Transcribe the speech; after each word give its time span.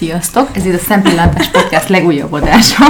Sziasztok! 0.00 0.48
Ez 0.52 0.64
itt 0.64 0.74
a 0.74 0.78
Szempillantás 0.78 1.48
Podcast 1.48 1.88
legújabb 1.88 2.32
adása. 2.32 2.84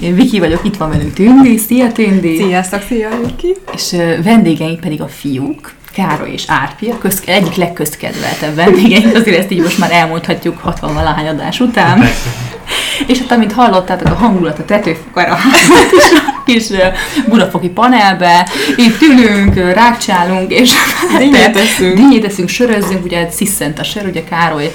Én 0.00 0.14
Viki 0.14 0.38
vagyok, 0.38 0.64
itt 0.64 0.76
van 0.76 0.90
velünk 0.90 1.12
Tündi. 1.12 1.56
Szia 1.56 1.92
Tündi! 1.92 2.36
Sziasztok, 2.36 2.82
szia 2.88 3.08
Viki! 3.24 3.56
És 3.74 3.92
uh, 3.92 4.22
vendégeink 4.22 4.80
pedig 4.80 5.02
a 5.02 5.08
fiúk, 5.08 5.72
Károly 5.92 6.30
és 6.32 6.44
Árpi, 6.46 6.90
a 6.90 6.98
köz, 6.98 7.22
egyik 7.26 7.54
legközkedveltebb 7.54 8.54
vendégeink, 8.54 9.14
azért 9.16 9.38
ezt 9.38 9.50
így 9.50 9.62
most 9.62 9.78
már 9.78 9.92
elmondhatjuk 9.92 10.58
60 10.58 10.94
valahány 10.94 11.28
adás 11.28 11.60
után. 11.60 12.08
És 13.06 13.18
hát 13.18 13.30
amint 13.30 13.52
hallottátok, 13.52 14.06
a 14.06 14.14
hangulat 14.14 14.58
a 14.58 14.64
tetőfokára 14.64 15.32
a 15.32 15.38
kis 16.44 16.66
budafoki 17.28 17.68
panelbe, 17.68 18.48
itt 18.76 19.02
ülünk, 19.02 19.54
rákcsálunk, 19.54 20.52
és 20.52 20.72
dinnyét 21.18 21.56
eszünk. 21.56 21.94
dinnyét 21.94 22.24
eszünk, 22.24 22.48
sörözzünk, 22.48 23.04
ugye 23.04 23.30
sziszent 23.30 23.78
a 23.78 23.84
sör, 23.84 24.06
ugye 24.06 24.24
Károly 24.24 24.72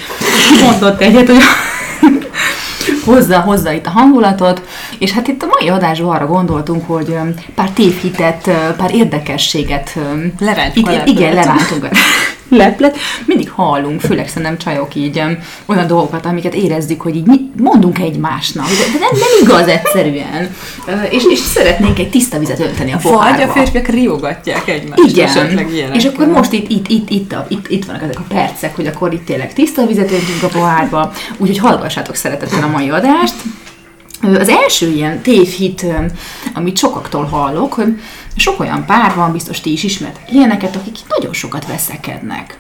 mondott 0.64 1.02
egyet, 1.02 1.28
hogy 1.28 1.42
hozza, 3.06 3.40
hozza 3.40 3.72
itt 3.72 3.86
a 3.86 3.90
hangulatot, 3.90 4.62
és 5.00 5.12
hát 5.12 5.28
itt 5.28 5.44
a 5.44 5.48
mai 5.60 5.70
adásban 5.70 6.16
arra 6.16 6.28
gondoltunk, 6.28 6.88
hogy 6.88 7.18
pár 7.56 7.70
tévhitet, 7.70 8.50
pár 8.78 8.96
érdekességet 8.96 9.98
Lerántunk 10.40 10.90
igen, 11.06 11.34
lerántunk 11.34 11.88
leplet. 12.50 12.98
Mindig 13.26 13.50
hallunk, 13.50 14.02
főleg 14.02 14.28
szerintem 14.28 14.58
csajok 14.58 14.96
így 14.96 15.18
em, 15.18 15.40
olyan 15.66 15.88
dolgokat, 15.88 16.26
amiket 16.26 16.54
érezzük, 16.54 17.02
hogy 17.02 17.16
így 17.16 17.26
mondunk 17.58 18.00
egymásnak, 18.00 18.66
de, 18.68 18.74
de 18.94 19.00
nem, 19.00 19.10
nem 19.20 19.30
igaz 19.42 19.68
egyszerűen. 19.68 20.50
Ö, 20.88 20.92
És, 21.10 21.24
és 21.30 21.40
szeretnénk 21.40 22.00
egy 22.00 22.10
tiszta 22.10 22.40
vizet 22.40 22.60
önteni 22.60 22.92
a 22.92 23.00
Vagy 23.04 23.12
pohárba. 23.12 23.44
a 23.44 23.48
férfiak 23.54 23.88
riogatják 23.88 24.68
egymást 24.68 25.04
Igen, 25.04 25.94
és 25.94 26.06
akkor 26.06 26.28
most 26.28 26.52
itt, 26.52 26.70
itt, 26.70 26.88
itt, 26.88 27.10
itt, 27.10 27.34
a, 27.34 27.46
itt, 27.50 27.70
itt 27.70 27.86
vannak 27.86 28.02
ezek 28.04 28.20
a 28.20 28.26
percek, 28.28 28.76
hogy 28.76 28.88
akkor 28.88 29.14
itt 29.14 29.26
tényleg 29.26 29.54
tiszta 29.54 29.86
vizet 29.86 30.12
öntünk 30.12 30.44
a 30.44 30.48
pohárba, 30.48 31.14
úgyhogy 31.38 31.58
hallgassátok 31.58 32.16
szeretettel 32.16 32.64
a 32.64 32.68
mai 32.68 32.90
adást. 32.90 33.34
Az 34.24 34.50
első 34.50 34.88
ilyen 34.88 35.22
tévhit, 35.22 35.86
amit 36.54 36.78
sokaktól 36.78 37.24
hallok, 37.24 37.74
hogy 37.74 38.00
sok 38.36 38.60
olyan 38.60 38.86
pár 38.86 39.16
van, 39.16 39.32
biztos 39.32 39.62
ti 39.62 39.72
is 39.72 39.84
ismertek 39.84 40.32
ilyeneket, 40.32 40.76
akik 40.76 40.98
nagyon 41.08 41.34
sokat 41.34 41.68
veszekednek. 41.68 42.58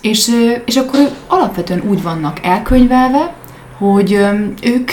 És, 0.00 0.30
és 0.64 0.76
akkor 0.76 1.10
alapvetően 1.26 1.82
úgy 1.88 2.02
vannak 2.02 2.38
elkönyvelve, 2.42 3.34
hogy 3.78 4.12
ők 4.62 4.92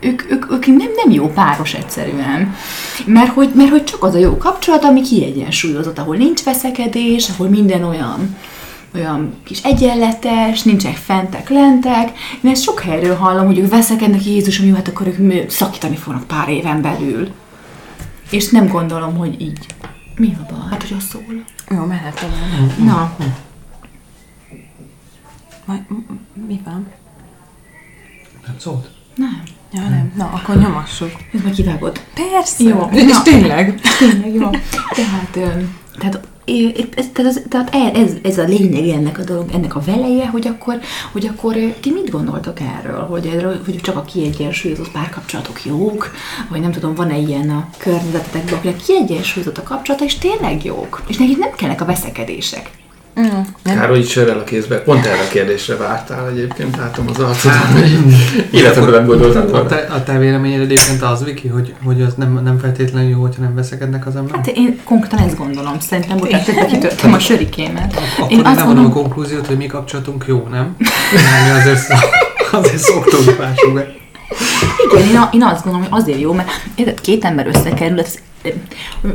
ők, 0.00 0.30
ők, 0.30 0.52
ők 0.52 0.66
nem, 0.66 0.88
nem 1.04 1.10
jó 1.10 1.28
páros 1.28 1.74
egyszerűen. 1.74 2.54
Mert 3.04 3.32
hogy, 3.32 3.50
mert 3.54 3.70
hogy 3.70 3.84
csak 3.84 4.02
az 4.02 4.14
a 4.14 4.18
jó 4.18 4.36
kapcsolat, 4.36 4.84
ami 4.84 5.02
kiegyensúlyozott, 5.02 5.98
ahol 5.98 6.16
nincs 6.16 6.42
veszekedés, 6.42 7.28
ahol 7.28 7.48
minden 7.48 7.84
olyan 7.84 8.36
olyan 8.96 9.34
kis 9.44 9.62
egyenletes, 9.62 10.62
nincsenek 10.62 10.96
fentek, 10.96 11.48
lentek. 11.48 12.18
Én 12.42 12.50
ezt 12.50 12.62
sok 12.62 12.80
helyről 12.80 13.16
hallom, 13.16 13.46
hogy 13.46 13.58
ők 13.58 13.70
veszekednek, 13.70 14.24
Jézus, 14.24 14.60
jó, 14.60 14.74
hát 14.74 14.88
akkor 14.88 15.06
ők 15.06 15.50
szakítani 15.50 15.96
fognak 15.96 16.26
pár 16.26 16.48
éven 16.48 16.82
belül. 16.82 17.28
És 18.30 18.48
nem 18.50 18.68
gondolom, 18.68 19.16
hogy 19.16 19.40
így. 19.40 19.66
Mi 20.16 20.36
a 20.40 20.52
baj? 20.52 20.68
Hát, 20.70 20.82
hogy 20.82 20.96
az 20.98 21.04
szól. 21.04 21.44
Jó, 21.70 21.84
mehet 21.84 22.20
tovább. 22.20 22.78
Na, 22.84 23.16
Majd, 25.64 25.80
mi 26.46 26.60
van? 26.64 26.86
Nem 28.46 28.56
szólt? 28.58 28.94
nem. 29.16 29.42
Ja, 29.72 29.80
nem. 29.80 30.12
Na, 30.16 30.24
akkor 30.24 30.56
nyomassuk. 30.56 31.10
Ez 31.34 31.40
meg 31.44 31.52
kivágod. 31.52 32.00
Persze. 32.14 32.62
Jó. 32.64 32.88
És 32.92 33.22
tényleg. 33.22 33.80
Tényleg 33.98 34.34
jó. 34.34 34.50
Tehát, 34.90 35.60
tehát, 35.98 36.20
ez, 36.94 37.40
tehát, 37.48 37.74
e- 37.74 37.98
ez, 38.00 38.12
ez 38.22 38.38
a 38.38 38.44
lényeg 38.44 38.88
ennek 38.88 39.18
a 39.18 39.24
dolog, 39.24 39.50
ennek 39.52 39.76
a 39.76 39.80
veleje, 39.80 40.26
hogy 40.26 40.46
akkor, 40.46 40.80
hogy 41.12 41.26
akkor 41.26 41.54
ti 41.80 41.90
mit 41.90 42.10
gondoltok 42.10 42.60
erről, 42.60 43.00
hogy, 43.00 43.26
erről, 43.26 43.60
hogy 43.64 43.80
csak 43.80 43.96
a 43.96 44.02
kiegyensúlyozott 44.02 44.90
párkapcsolatok 44.90 45.64
jók, 45.64 46.10
vagy 46.48 46.60
nem 46.60 46.72
tudom, 46.72 46.94
van-e 46.94 47.18
ilyen 47.18 47.50
a 47.50 47.68
környezetetekben, 47.78 48.54
akinek 48.54 48.76
kiegyensúlyozott 48.76 49.58
a 49.58 49.62
kapcsolata, 49.62 50.04
és 50.04 50.18
tényleg 50.18 50.64
jók, 50.64 51.02
és 51.06 51.16
nekik 51.16 51.38
nem 51.38 51.50
kellnek 51.56 51.80
a 51.80 51.84
veszekedések. 51.84 52.70
Mm, 53.20 53.24
nem. 53.62 53.78
Károly 53.78 54.02
sörrel 54.02 54.38
a 54.38 54.44
kézbe. 54.44 54.76
Pont 54.82 55.06
erre 55.06 55.20
a 55.22 55.28
kérdésre 55.28 55.76
vártál 55.76 56.28
egyébként, 56.28 56.76
látom 56.76 57.06
az 57.08 57.18
arcodon, 57.18 57.58
hogy 57.72 57.98
életemben 58.50 58.90
nem 58.92 59.06
gondoltál 59.06 59.42
A 59.42 59.50
volna. 59.50 59.66
te, 59.66 59.76
a 59.76 60.02
te 60.02 60.18
véleményed 60.18 60.60
egyébként 60.60 61.02
az, 61.02 61.24
Viki, 61.24 61.48
hogy, 61.48 61.74
hogy 61.84 62.02
az 62.02 62.14
nem, 62.14 62.40
nem 62.44 62.58
feltétlenül 62.58 63.10
jó, 63.10 63.20
hogyha 63.20 63.42
nem 63.42 63.54
veszekednek 63.54 64.06
az 64.06 64.16
emberek? 64.16 64.36
Hát 64.46 64.56
én 64.56 64.80
konkrétan 64.84 65.18
ezt 65.18 65.36
gondolom, 65.36 65.80
szerintem, 65.80 66.18
hogy 66.18 66.36
kitöltöm 66.66 67.12
a 67.12 67.18
sörikémet. 67.18 68.00
Akkor 68.18 68.32
Én 68.32 68.38
én 68.38 68.44
azt 68.44 68.56
nem 68.56 68.66
mondom, 68.66 68.84
a 68.86 68.88
konklúziót, 68.90 69.46
hogy 69.46 69.56
mi 69.56 69.66
kapcsolatunk 69.66 70.24
jó, 70.26 70.46
nem? 70.50 70.76
Nem, 71.14 71.44
mi 71.54 71.60
azért, 71.60 71.78
azért 72.52 72.78
szoktunk 72.82 73.38
mások 73.38 73.72
be. 73.74 73.94
Igen, 74.90 75.08
én, 75.08 75.16
a- 75.16 75.28
én 75.32 75.42
azt 75.42 75.62
gondolom, 75.64 75.88
hogy 75.90 76.00
azért 76.00 76.20
jó, 76.20 76.32
mert 76.32 76.48
két 77.00 77.24
ember 77.24 77.46
összekerül, 77.46 78.00
ez 78.00 78.14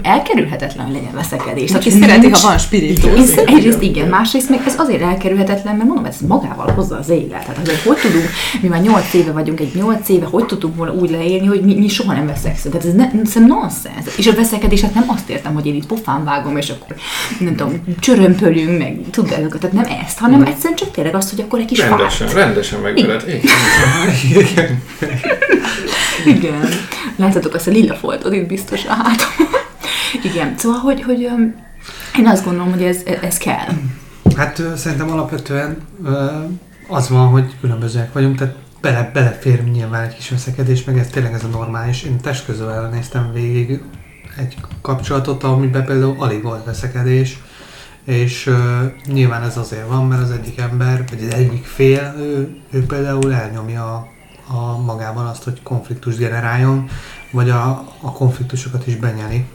elkerülhetetlen, 0.01 0.91
legyen 0.91 1.13
veszekedés. 1.13 1.71
Aki 1.71 1.89
szereti, 1.89 2.29
ha 2.29 2.39
van 2.41 2.57
spiritus. 2.57 3.35
Egyrészt 3.35 3.81
igen, 3.81 4.07
másrészt 4.07 4.49
még 4.49 4.59
ez 4.65 4.75
azért 4.77 5.01
elkerülhetetlen, 5.01 5.75
mert 5.75 5.87
mondom, 5.87 6.05
ez 6.05 6.17
magával 6.27 6.71
hozza 6.71 6.97
az 6.97 7.09
élet. 7.09 7.45
Tehát 7.45 7.57
azért 7.61 7.81
hogy 7.81 7.97
tudunk, 7.97 8.29
mi 8.61 8.67
már 8.67 8.81
nyolc 8.81 9.13
éve 9.13 9.31
vagyunk, 9.31 9.59
egy 9.59 9.71
nyolc 9.75 10.09
éve, 10.09 10.25
hogy 10.25 10.45
tudtunk 10.45 10.75
volna 10.75 10.93
úgy 10.93 11.09
leélni, 11.09 11.45
hogy 11.45 11.61
mi, 11.61 11.75
mi 11.75 11.87
soha 11.87 12.13
nem 12.13 12.25
veszekszünk. 12.25 12.73
Tehát 12.73 12.87
ez 12.87 12.93
ne, 12.93 13.09
szerintem 13.09 13.45
nonsens. 13.45 14.17
És 14.17 14.27
a 14.27 14.33
veszekedés, 14.33 14.81
hát 14.81 14.93
nem 14.93 15.05
azt 15.07 15.29
értem, 15.29 15.53
hogy 15.53 15.65
én 15.65 15.75
itt 15.75 15.85
pofán 15.85 16.23
vágom, 16.23 16.57
és 16.57 16.69
akkor 16.69 16.95
nem 17.39 17.55
tudom, 17.55 17.83
csörömpölünk, 17.99 18.77
meg 18.77 18.97
tudod, 19.11 19.29
tehát 19.59 19.71
nem 19.71 19.85
ezt, 20.05 20.17
hanem 20.17 20.41
egyszerűen 20.41 20.75
csak 20.75 20.91
tényleg 20.91 21.15
azt, 21.15 21.29
hogy 21.29 21.39
akkor 21.39 21.59
egy 21.59 21.65
kis 21.65 21.79
Rendesen, 21.79 22.27
rendesen 22.33 22.79
megveled. 22.79 23.23
Igen. 24.29 24.83
Igen. 26.25 26.69
Láthatok 27.15 27.53
azt 27.53 27.67
a 27.67 27.71
lila 27.71 27.93
foltot 27.93 28.33
itt 28.33 28.47
biztos 28.47 28.85
a 28.85 28.93
hátam. 29.21 29.45
Igen, 30.31 30.57
szóval, 30.57 30.79
hogy, 30.79 31.03
hogy 31.03 31.19
én 32.17 32.27
azt 32.27 32.43
gondolom, 32.43 32.71
hogy 32.71 32.83
ez, 32.83 32.97
ez 33.21 33.37
kell. 33.37 33.67
Hát 34.35 34.63
szerintem 34.75 35.11
alapvetően 35.11 35.77
az 36.87 37.09
van, 37.09 37.27
hogy 37.27 37.55
különbözőek 37.61 38.13
vagyunk, 38.13 38.37
tehát 38.37 38.55
bele, 38.81 39.09
belefér 39.13 39.63
nyilván 39.63 40.03
egy 40.03 40.15
kis 40.15 40.29
veszekedés, 40.29 40.83
meg 40.83 40.97
ez 40.97 41.07
tényleg 41.07 41.33
ez 41.33 41.43
a 41.43 41.47
normális. 41.47 42.03
Én 42.03 42.19
test 42.21 42.45
közel 42.45 42.89
néztem 42.89 43.31
végig 43.33 43.81
egy 44.37 44.57
kapcsolatot, 44.81 45.43
amiben 45.43 45.85
például 45.85 46.15
alig 46.19 46.43
volt 46.43 46.65
veszekedés, 46.65 47.39
és 48.03 48.47
ö, 48.47 48.85
nyilván 49.05 49.43
ez 49.43 49.57
azért 49.57 49.87
van, 49.87 50.07
mert 50.07 50.21
az 50.21 50.31
egyik 50.31 50.59
ember, 50.59 51.03
vagy 51.09 51.23
az 51.27 51.33
egyik 51.33 51.65
fél, 51.65 52.15
ő, 52.17 52.57
ő 52.71 52.85
például 52.85 53.33
elnyomja 53.33 53.83
a, 53.83 54.07
a 54.55 54.81
magában 54.81 55.25
azt, 55.25 55.43
hogy 55.43 55.63
konfliktus 55.63 56.15
generáljon, 56.15 56.89
vagy 57.31 57.49
a, 57.49 57.85
a 58.01 58.11
konfliktusokat 58.11 58.87
is 58.87 58.95
benyeli. 58.95 59.45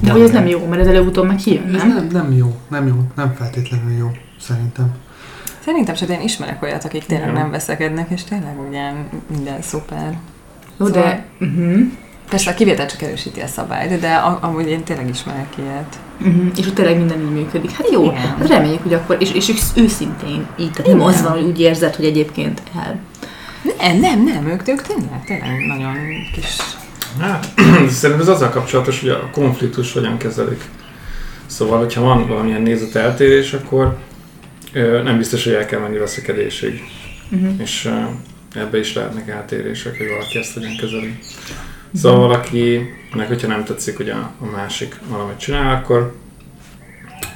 De 0.00 0.12
hogy 0.12 0.20
ez 0.20 0.30
nem 0.30 0.46
jó, 0.46 0.66
mert 0.66 0.80
ez 0.80 0.86
előbb-utóbb 0.86 1.26
meg 1.26 1.36
kijön, 1.36 1.74
Ez 1.74 1.82
nem? 1.82 1.88
nem, 1.88 2.06
nem 2.12 2.32
jó, 2.32 2.56
nem 2.68 2.86
jó, 2.86 2.94
nem 3.14 3.34
feltétlenül 3.38 3.96
jó, 3.98 4.10
szerintem. 4.40 4.94
Szerintem 5.64 5.94
csak 5.94 6.08
én 6.08 6.20
ismerek 6.20 6.62
olyat, 6.62 6.84
akik 6.84 7.04
tényleg 7.04 7.32
nem 7.32 7.50
veszekednek, 7.50 8.10
és 8.10 8.24
tényleg 8.24 8.60
ugyan 8.68 9.08
minden 9.36 9.62
szuper. 9.62 10.18
Jó, 10.78 10.86
Szóval- 10.86 11.02
de... 11.02 11.24
Uh-huh. 11.40 11.78
Persze 12.30 12.50
a 12.50 12.54
kivétel 12.54 12.86
csak 12.86 13.02
erősíti 13.02 13.40
a 13.40 13.46
szabályt, 13.46 14.00
de 14.00 14.14
a- 14.14 14.38
amúgy 14.40 14.68
én 14.68 14.82
tényleg 14.84 15.08
ismerek 15.08 15.54
ilyet. 15.58 15.98
Uh-huh. 16.20 16.46
És 16.56 16.66
ott 16.66 16.74
tényleg 16.74 16.96
minden 16.98 17.20
így 17.20 17.30
működik. 17.32 17.70
Hát 17.70 17.90
jó, 17.90 18.02
Igen. 18.04 18.16
hát 18.16 18.48
reméljük, 18.48 18.82
hogy 18.82 18.94
akkor, 18.94 19.16
és, 19.20 19.32
és 19.32 19.52
őszintén 19.76 20.46
így, 20.58 20.70
tehát 20.70 20.86
nem 20.86 20.96
Igen. 20.96 21.08
az 21.08 21.22
van, 21.22 21.32
hogy 21.32 21.42
úgy 21.44 21.60
érzed, 21.60 21.94
hogy 21.94 22.04
egyébként 22.04 22.62
el. 22.84 22.98
Nem, 23.78 24.00
nem, 24.00 24.24
nem, 24.24 24.46
ők, 24.46 24.68
ők 24.68 24.82
tényleg, 24.82 25.24
tényleg 25.24 25.66
nagyon 25.66 25.94
kis... 26.32 26.56
Hát, 27.20 27.52
szerintem 27.88 28.20
ez 28.20 28.28
azzal 28.28 28.48
kapcsolatos, 28.48 29.00
hogy 29.00 29.08
a 29.08 29.30
konfliktus 29.32 29.92
hogyan 29.92 30.16
kezelik. 30.16 30.60
Szóval, 31.46 31.78
hogyha 31.78 32.00
van 32.00 32.26
valamilyen 32.26 32.62
nézeteltérés, 32.62 33.52
akkor 33.52 33.98
ö, 34.72 35.02
nem 35.02 35.16
biztos, 35.16 35.44
hogy 35.44 35.52
el 35.52 35.66
kell 35.66 35.80
menni 35.80 35.98
veszekedésig. 35.98 36.82
Uh-huh. 37.30 37.60
És 37.60 37.84
ö, 37.84 38.00
ebbe 38.60 38.78
is 38.78 38.94
lehetnek 38.94 39.28
eltérések, 39.28 39.96
hogy 39.96 40.08
valaki 40.08 40.38
ezt 40.38 40.54
hogyan 40.54 40.76
kezeli. 40.76 41.18
Szóval 41.94 42.18
valakinek, 42.18 43.26
hogyha 43.26 43.46
nem 43.46 43.64
tetszik, 43.64 43.96
hogy 43.96 44.10
a, 44.10 44.32
a 44.40 44.44
másik 44.44 44.96
valamit 45.08 45.38
csinál, 45.38 45.74
akkor 45.74 46.14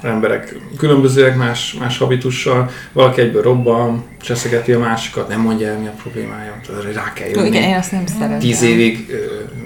emberek 0.02 0.54
különbözőek, 0.78 1.36
más, 1.36 1.76
más 1.78 1.98
habitussal, 1.98 2.70
valaki 2.92 3.20
egyből 3.20 3.42
robban, 3.42 4.04
cseszegeti 4.22 4.72
a 4.72 4.78
másikat, 4.78 5.28
nem 5.28 5.40
mondja 5.40 5.68
el, 5.68 5.78
mi 5.78 5.86
a 5.86 5.94
problémája, 6.02 6.60
tehát 6.66 6.94
rá 6.94 7.12
kell 7.12 7.28
jönni. 7.28 7.46
igen, 7.46 7.62
én 7.62 7.76
azt 7.76 7.92
nem 7.92 8.06
szeretem. 8.06 8.38
Tíz 8.38 8.62
évig 8.62 9.16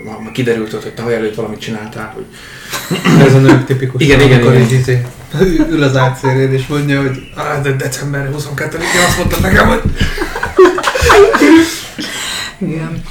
ma 0.04 0.30
kiderült, 0.32 0.72
hogy 0.72 0.94
tavaly 0.94 1.14
előtt 1.14 1.34
valamit 1.34 1.60
csináltál, 1.60 2.12
hogy 2.14 2.24
Ez 3.26 3.34
a 3.34 3.38
nők 3.38 3.64
tipikus. 3.64 4.02
Igen, 4.02 4.20
igen, 4.20 4.40
igen. 4.40 4.60
így 4.60 4.72
izé, 4.72 5.06
ül 5.70 5.82
az 5.82 5.96
átszélén 5.96 6.52
és 6.52 6.66
mondja, 6.66 7.00
hogy 7.00 7.22
ah, 7.34 7.62
de 7.62 7.72
december 7.72 8.30
22-én 8.32 9.04
azt 9.06 9.18
mondtad 9.18 9.40
nekem, 9.40 9.68
hogy 9.68 9.82
Igen. 12.58 13.02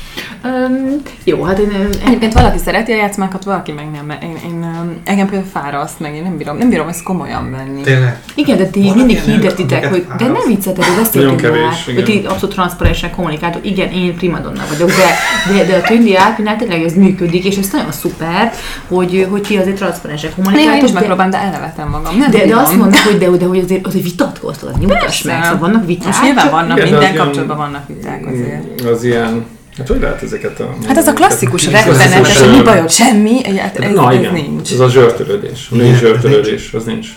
Um, 0.45 1.01
jó, 1.23 1.43
hát 1.43 1.59
én... 1.59 1.71
én 1.71 1.89
Egyébként 2.05 2.33
valaki 2.33 2.57
szereti 2.57 2.91
a 2.91 2.95
játszmákat, 2.95 3.43
valaki 3.43 3.71
meg 3.71 3.91
nem. 3.91 4.05
mert 4.05 4.23
Én, 4.23 4.37
én, 4.45 4.65
engem 5.03 5.27
például 5.29 5.49
fáraszt, 5.53 5.99
meg 5.99 6.15
én 6.15 6.23
nem 6.23 6.37
bírom, 6.37 6.57
nem 6.57 6.69
bírom 6.69 6.87
ezt 6.87 7.03
komolyan 7.03 7.51
venni. 7.51 7.81
Tényleg. 7.81 8.19
igen, 8.35 8.57
de 8.57 8.65
ti 8.65 8.81
Valami 8.81 8.97
mindig 8.99 9.19
hirdetitek, 9.19 9.85
hogy 9.89 10.05
de 10.07 10.13
nem 10.17 10.27
fáraszt. 10.27 10.47
vicceltek, 10.47 10.83
hogy 10.85 10.95
Nagyon 10.95 11.03
beszéltünk 11.03 11.41
már, 11.41 11.73
hogy 11.85 11.93
igen. 11.93 12.05
ti 12.05 12.21
abszolút 12.27 12.55
transzparensen 12.55 13.11
kommunikáltok. 13.11 13.65
Igen, 13.65 13.91
én 13.91 14.15
primadonna 14.15 14.61
vagyok, 14.69 14.87
de, 14.89 15.09
de, 15.57 15.65
de 15.65 15.75
a 15.77 15.81
Tündi 15.81 16.15
Árpinál 16.15 16.55
tényleg 16.55 16.83
ez 16.83 16.93
működik, 16.93 17.45
és 17.45 17.57
ez 17.57 17.69
nagyon 17.71 17.91
szuper, 17.91 18.51
hogy, 18.87 19.27
hogy 19.29 19.41
ti 19.41 19.57
azért 19.57 19.75
transzparensen 19.75 20.29
Néha 20.35 20.49
én 20.49 20.53
kommunikáltok. 20.53 20.83
is 20.83 20.91
de- 20.91 20.99
megpróbálom, 20.99 21.31
de 21.31 21.37
elnevetem 21.37 21.89
magam. 21.89 22.17
Nem 22.17 22.31
de, 22.31 22.45
de 22.45 22.55
azt 22.55 22.77
mondod, 22.77 22.97
hogy 22.99 23.17
de, 23.17 23.29
de 23.29 23.45
hogy 23.45 23.59
azért, 23.59 23.87
azért 23.87 24.03
vitatkoztad, 24.03 24.69
az 24.73 24.79
nyugtass 24.79 25.21
meg, 25.21 25.43
szóval 25.43 25.59
vannak 25.59 25.85
viták. 25.85 26.05
Most 26.05 26.21
nyilván 26.23 26.49
vannak, 26.51 26.83
minden 26.83 27.15
kapcsolatban 27.15 27.57
vannak 27.57 27.87
viták 27.87 28.25
azért. 28.25 28.81
Az 28.81 29.03
ilyen... 29.03 29.45
Hát 29.77 29.87
hogy 29.87 29.99
lehet 30.01 30.21
ezeket 30.23 30.59
a... 30.59 30.75
Hát 30.87 30.97
ez 30.97 31.07
a 31.07 31.13
klasszikus 31.13 31.67
rettenetes, 31.67 32.39
hogy 32.39 32.51
mi 32.51 32.61
bajod, 32.61 32.89
semmi, 32.91 33.57
hát 33.57 33.77
ez, 33.79 33.93
Na 33.93 34.11
ez 34.11 34.19
igen, 34.19 34.33
nincs. 34.33 34.71
ez 34.71 34.79
a 34.79 34.89
zsörtölődés. 34.89 35.67
A 35.71 35.75
női 35.75 35.93
zsörtölődés, 35.95 36.73
az 36.73 36.83
nincs. 36.83 37.07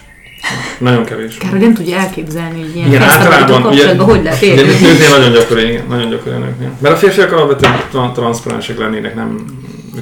Nagyon 0.78 1.04
kevés. 1.04 1.36
Kár, 1.36 1.50
hogy 1.50 1.60
nem 1.60 1.74
tudja 1.74 1.96
elképzelni, 1.98 2.60
hogy 2.60 2.76
ilyen 2.76 2.88
Igen, 2.88 3.02
általában 3.02 3.50
ugye, 3.62 3.62
kapcsolatban 3.62 4.06
hogy 4.06 4.22
lehet 4.22 4.42
ugye 4.42 4.54
élni. 4.54 4.86
nőknél 4.86 5.08
nagyon 5.18 5.32
gyakori, 5.32 5.68
igen, 5.68 5.84
nagyon 5.88 6.10
gyakori 6.10 6.34
a 6.34 6.38
nőknél. 6.38 6.70
Mert 6.78 6.94
a 6.94 6.98
férfiak 6.98 7.32
alapvetően 7.32 7.72
tra- 7.90 8.12
transzparensek 8.12 8.78
lennének, 8.78 9.14
nem 9.14 9.44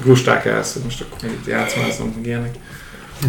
lusták 0.05 0.45
el, 0.45 0.63
hogy 0.73 0.81
most 0.83 1.01
akkor 1.01 1.29
itt 1.29 1.47
játszmázunk, 1.47 2.15
meg 2.15 2.25
ilyenek. 2.25 2.55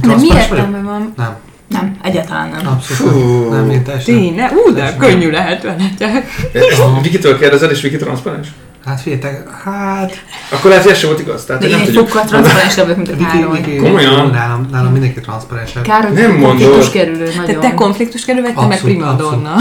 De 0.01 0.17
mi 0.17 0.27
értelme 0.27 0.81
van? 0.83 1.13
Nem, 1.17 1.37
Nem, 1.81 1.97
egyáltalán 2.03 2.49
nem. 2.51 2.67
abszolút 2.67 3.13
Fú. 3.13 3.49
nem. 3.51 3.71
Én. 3.71 3.83
Tényleg? 4.05 4.53
Ú, 4.67 4.73
de 4.73 4.97
könnyű 4.99 5.31
lehet 5.31 5.63
veletek. 5.63 6.25
Ezt 6.53 6.83
Vikitől 7.03 7.39
kérdezed, 7.39 7.71
és 7.71 7.81
Viki 7.81 7.97
transzparens? 7.97 8.49
Hát 8.87 9.01
figyeljetek, 9.01 9.51
hát... 9.65 10.25
Akkor 10.51 10.69
lehet, 10.71 10.85
hogy 10.85 10.93
ez 10.93 10.99
sem 10.99 11.09
volt 11.09 11.21
igaz. 11.21 11.45
Tehát 11.45 11.63
De 11.63 11.69
én 11.69 11.73
nem 11.73 11.81
egy 11.81 11.87
tudjuk. 11.87 12.09
fokkal 12.09 12.25
transzparensebb 12.27 12.87
vagyok, 12.87 13.07
mint 13.07 13.23
a 13.23 13.27
Károly. 13.27 13.77
Komolyan? 13.77 14.31
Nálam, 14.31 14.69
nálam 14.71 14.93
mindenki 14.93 15.21
transzparensebb. 15.21 15.83
Károly 15.83 16.13
Nem 16.13 16.31
mondod. 16.31 16.49
konfliktus 16.49 16.91
kerülő 16.91 17.29
Te, 17.29 17.37
nagyon. 17.37 17.61
te 17.61 17.75
konfliktus 17.75 18.25
kerül, 18.25 18.43
vagy 18.43 18.55
te 18.55 18.67
meg 18.67 18.81
primadonna? 18.81 19.55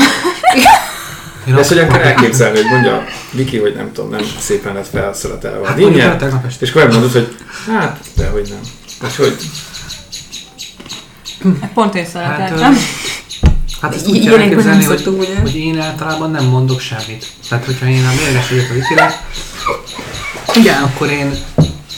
Én 1.48 1.56
ezt, 1.60 1.70
hogy 1.70 1.78
mondom, 1.78 2.00
elképzelni, 2.02 2.58
hogy 2.58 2.72
mondja 2.72 3.04
Viki, 3.32 3.58
hogy 3.58 3.74
nem 3.76 3.92
tudom, 3.94 4.10
nem 4.10 4.22
szépen 4.40 4.74
lett 4.74 4.88
felszeletelve 4.88 5.58
a 5.58 5.68
Hát 5.68 5.80
el 5.80 5.86
dinnye, 5.86 6.18
és 6.60 6.70
akkor 6.70 6.84
megmondod, 6.84 7.12
hogy 7.12 7.36
hát, 7.68 8.00
de 8.16 8.28
hogy 8.28 8.48
nem. 8.50 8.60
Tehát, 9.00 9.16
hogy 9.16 9.36
Pont 11.74 11.96
én 11.96 12.04
Hát, 12.04 12.12
szeretem. 12.12 12.74
ö, 12.74 12.78
hát 13.82 13.96
ezt 13.96 14.08
úgy 14.08 14.26
kell 14.26 14.40
elképzelni, 14.40 14.84
hogy, 14.84 15.10
hogy 15.42 15.56
én 15.56 15.80
általában 15.80 16.32
nem 16.32 16.46
mondok 16.46 16.80
semmit. 16.80 17.26
Tehát, 17.50 17.66
hogyha 17.66 17.86
én 17.86 18.06
a 18.06 18.12
mérges 18.24 18.50
vagyok 18.50 18.70
a 18.70 18.74
Vikire, 18.74 19.22
Igen. 20.56 20.84
akkor 20.84 21.10
én, 21.10 21.32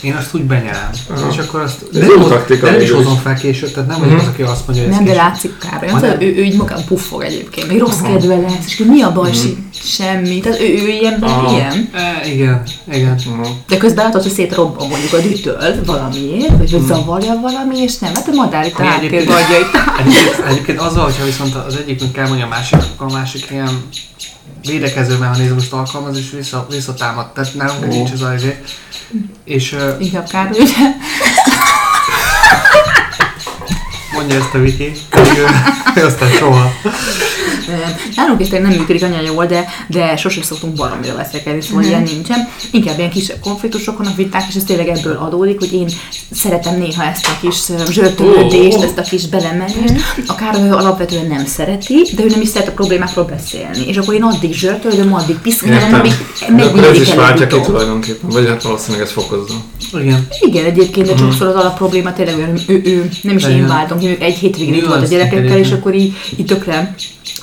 én 0.00 0.14
azt 0.14 0.34
úgy 0.34 0.42
benyelem. 0.42 0.90
Aha. 1.10 1.28
És 1.32 1.38
akkor 1.38 1.60
azt 1.60 1.90
de 1.92 1.98
jó 2.04 2.06
nem, 2.12 2.20
hoz- 2.20 2.30
taktika 2.30 2.64
de 2.66 2.70
nem 2.72 2.80
is 2.80 2.90
hozom 2.90 3.16
fel 3.16 3.34
később, 3.34 3.72
tehát 3.72 3.88
nem 3.88 3.98
vagyok 3.98 4.14
Mhm. 4.14 4.22
az, 4.24 4.32
aki 4.32 4.42
azt 4.42 4.66
mondja, 4.66 4.84
hogy 4.86 4.94
Nem, 4.94 5.04
de 5.04 5.14
látszik. 5.14 5.52
Ha 5.64 5.96
Az, 5.96 6.02
ő, 6.02 6.34
ő 6.36 6.42
így 6.44 6.56
magán 6.56 6.84
puffog 6.84 7.22
egyébként. 7.22 7.68
Még 7.68 7.78
rossz 7.78 8.00
kedve 8.00 8.36
lesz, 8.36 8.66
és 8.66 8.80
akkor 8.80 8.92
mi 8.94 9.02
a 9.02 9.12
baj? 9.12 9.32
Si- 9.32 9.56
Semmi. 9.82 10.40
Tehát 10.40 10.60
ő, 10.60 10.64
ő 10.64 10.88
ilyen, 10.88 11.14
Aha. 11.22 11.52
ilyen. 11.56 11.88
E, 11.94 12.26
igen, 12.28 12.62
igen. 12.92 13.18
uh, 13.40 13.46
De 13.68 13.76
közben 13.76 14.04
látod, 14.04 14.22
hogy 14.22 14.32
szétrobban 14.32 14.88
mondjuk 14.88 15.12
a 15.12 15.18
dütöl 15.18 15.74
valamiért, 15.86 16.56
vagy 16.58 16.72
hogy 16.72 16.84
zavarja 16.86 17.38
valami, 17.40 17.78
és 17.78 17.98
nem. 17.98 18.14
Hát 18.14 18.28
a 18.28 18.34
madár 18.34 18.66
itt 18.66 18.78
egyébként-. 18.98 19.30
Egyébként, 19.98 20.46
egyébként 20.48 20.78
azzal, 20.80 21.04
hogyha 21.04 21.24
viszont 21.24 21.54
az 21.54 21.76
egyiknek 21.76 22.16
elmondja 22.16 22.44
a 22.44 22.48
másik, 22.48 22.78
akkor 22.94 23.06
a 23.10 23.12
másik 23.12 23.46
ilyen 23.50 23.82
védekező 24.68 25.16
mechanizmust 25.16 25.72
alkalmaz, 25.72 26.18
és 26.18 26.30
vissza, 26.30 26.66
visszatámad. 26.70 27.32
Tehát 27.32 27.54
nálunk 27.54 27.84
Ó. 27.84 27.86
nincs 27.86 28.10
ez 28.10 28.20
az 28.20 28.32
izé. 28.34 28.60
És 29.44 29.76
Inkább 29.98 30.28
Károly, 30.28 30.60
ugye? 30.60 30.74
mondja 34.12 34.36
ezt 34.36 34.54
a 34.54 34.58
Viki, 34.58 34.92
ő, 35.14 35.44
ő 35.94 36.04
aztán 36.04 36.30
soha. 36.30 36.70
Nem. 37.66 37.94
Nálunk 38.16 38.40
is 38.40 38.48
nem 38.48 38.62
működik 38.62 39.02
annyira 39.02 39.22
jól, 39.22 39.46
de, 39.46 39.64
de 39.86 40.16
sosem 40.16 40.42
szoktunk 40.42 40.74
baromira 40.74 41.14
veszekedni, 41.14 41.60
szóval 41.60 41.84
ilyen 41.84 42.02
nincsen. 42.02 42.48
Inkább 42.70 42.98
ilyen 42.98 43.10
kisebb 43.10 43.40
konfliktusok 43.40 43.98
vannak, 43.98 44.16
viták, 44.16 44.44
és 44.48 44.54
ez 44.54 44.64
tényleg 44.64 44.88
ebből 44.88 45.16
adódik, 45.16 45.58
hogy 45.58 45.72
én 45.72 45.88
szeretem 46.30 46.78
néha 46.78 47.04
ezt 47.04 47.26
a 47.26 47.38
kis 47.40 47.56
zsörtölődést, 47.90 48.82
ezt 48.82 48.98
a 48.98 49.02
kis 49.02 49.26
belemenést. 49.26 50.04
A 50.26 50.34
Károly 50.34 50.68
ő 50.68 50.72
alapvetően 50.72 51.26
nem 51.26 51.46
szereti, 51.46 52.06
de 52.16 52.24
ő 52.24 52.26
nem 52.26 52.40
is 52.40 52.48
szeret 52.48 52.68
a 52.68 52.72
problémákról 52.72 53.24
beszélni. 53.24 53.86
És 53.86 53.96
akkor 53.96 54.14
én 54.14 54.22
addig 54.22 54.52
zsörtölöm, 54.52 55.14
addig 55.14 55.36
piszkálom, 55.38 55.94
amíg 55.94 56.12
akkor 56.40 56.64
ez 56.64 56.72
megnyílik 56.72 57.00
is 57.00 57.14
váltja 57.14 57.46
ki 57.46 57.60
tulajdonképpen, 57.60 58.30
vagy 58.30 58.46
hát 58.46 58.62
valószínűleg 58.62 59.06
ez 59.06 59.12
fokozza. 59.12 59.54
Igen. 59.92 60.26
Igen, 60.40 60.64
egyébként, 60.64 61.06
de 61.06 61.16
sokszor 61.16 61.46
az 61.46 61.54
alapprobléma 61.54 62.12
tényleg 62.12 62.36
olyan, 62.36 62.50
hogy 62.50 62.64
ő, 62.66 62.82
ő 62.84 63.08
nem 63.22 63.36
is 63.36 63.44
én 63.44 63.66
váltom 63.66 63.98
ki, 63.98 64.16
egy 64.20 64.34
hétvégén 64.34 64.74
itt 64.74 64.86
volt 64.86 65.02
a 65.02 65.06
gyerekekkel, 65.06 65.58
és 65.58 65.70
akkor 65.70 65.94
így, 65.94 66.12
így 66.36 66.46
tökre 66.46 66.94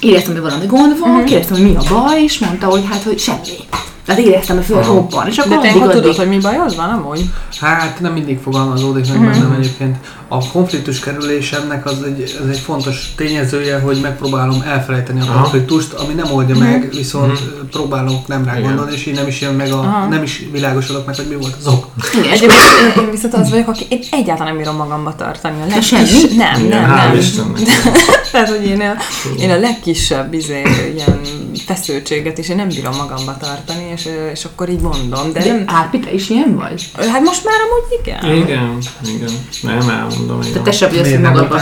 éreztem, 0.05 0.33
hogy 0.33 0.41
valami 0.41 0.65
gond 0.65 0.99
van, 0.99 1.09
uh-huh. 1.09 1.25
kérdeztem, 1.25 1.57
hogy 1.57 1.65
mi 1.65 1.75
a 1.75 1.83
baj, 1.89 2.23
és 2.23 2.39
mondta, 2.39 2.67
hogy 2.67 2.83
hát, 2.89 3.03
hogy 3.03 3.19
semmi. 3.19 3.57
Tehát 4.05 4.21
éreztem, 4.21 4.55
hogy 4.55 4.65
fölrobban, 4.65 5.27
és 5.27 5.37
akkor 5.37 5.51
De 5.51 5.61
te 5.61 5.67
addig, 5.67 5.81
hogy 5.81 5.89
addig, 5.89 6.01
tudod, 6.01 6.15
hogy 6.15 6.27
mi 6.27 6.37
bajod 6.37 6.75
van 6.75 6.89
amúgy? 6.89 7.29
Hát 7.59 7.99
nem 7.99 8.13
mindig 8.13 8.39
fogalmazódik 8.39 9.07
meg 9.13 9.19
bennem 9.19 9.55
egyébként. 9.59 9.97
A 10.27 10.47
konfliktus 10.47 10.99
kerülésemnek 10.99 11.85
az 11.85 12.03
egy, 12.03 12.21
ez 12.21 12.49
egy 12.49 12.59
fontos 12.59 13.13
tényezője, 13.15 13.79
hogy 13.79 13.99
megpróbálom 14.01 14.61
elfelejteni 14.65 15.19
a 15.19 15.31
konfliktust, 15.33 15.93
ami 15.93 16.13
nem 16.13 16.33
oldja 16.33 16.57
meg, 16.57 16.89
viszont 16.93 17.39
próbálok 17.71 18.27
nem 18.27 18.45
rá 18.45 18.59
gondolni, 18.59 18.93
és 18.93 19.05
így 19.05 19.15
nem 19.15 19.27
is 19.27 19.41
jön 19.41 19.53
meg 19.53 19.71
a, 19.71 19.79
Aha. 19.79 20.07
nem 20.07 20.23
is 20.23 20.43
világosodok 20.51 21.05
meg, 21.05 21.15
hogy 21.15 21.27
mi 21.29 21.35
volt 21.35 21.55
az 21.59 21.67
ok. 21.67 21.87
Igen, 22.13 22.31
Egyébként 22.31 22.95
én- 22.97 23.11
viszont 23.11 23.33
az 23.33 23.49
vagyok, 23.49 23.67
aki 23.67 23.85
én 23.89 23.99
egyáltalán 24.11 24.47
nem 24.47 24.57
bírom 24.57 24.75
magamba 24.75 25.15
tartani. 25.15 25.61
A 25.61 25.65
legkis... 25.65 25.87
semmi? 25.87 26.35
Nem, 26.35 26.61
nem, 26.67 26.89
nem. 26.89 27.17
Istennek. 27.17 27.59
Tehát, 28.31 28.49
hogy 28.49 28.65
én 28.65 28.81
a, 28.81 28.93
én 29.39 29.49
a 29.49 29.59
legkisebb 29.59 30.33
izé, 30.33 30.61
ilyen 30.95 31.19
feszültséget 31.65 32.37
is 32.37 32.49
én 32.49 32.55
nem 32.55 32.67
bírom 32.67 32.95
magamba 32.95 33.37
tartani, 33.37 33.91
és, 33.95 34.09
és 34.33 34.45
akkor 34.45 34.69
így 34.69 34.79
mondom. 34.79 35.31
De 35.33 35.39
de 35.39 35.51
nem, 35.51 35.63
Árpi, 35.65 35.99
te 35.99 36.11
is 36.13 36.29
ilyen 36.29 36.55
vagy? 36.55 36.89
hát 37.11 37.21
most 37.21 37.43
már 37.45 37.55
amúgy 37.65 37.99
igen. 38.03 38.43
Igen, 38.43 38.77
igen. 39.15 39.29
Nem, 39.61 39.89
elmondom. 39.89 40.39
Te 40.41 40.47
Igen. 40.47 40.63
te 40.63 40.71
sem 40.71 40.89
vagy 40.89 40.99
azt, 40.99 41.21
magadban. 41.21 41.61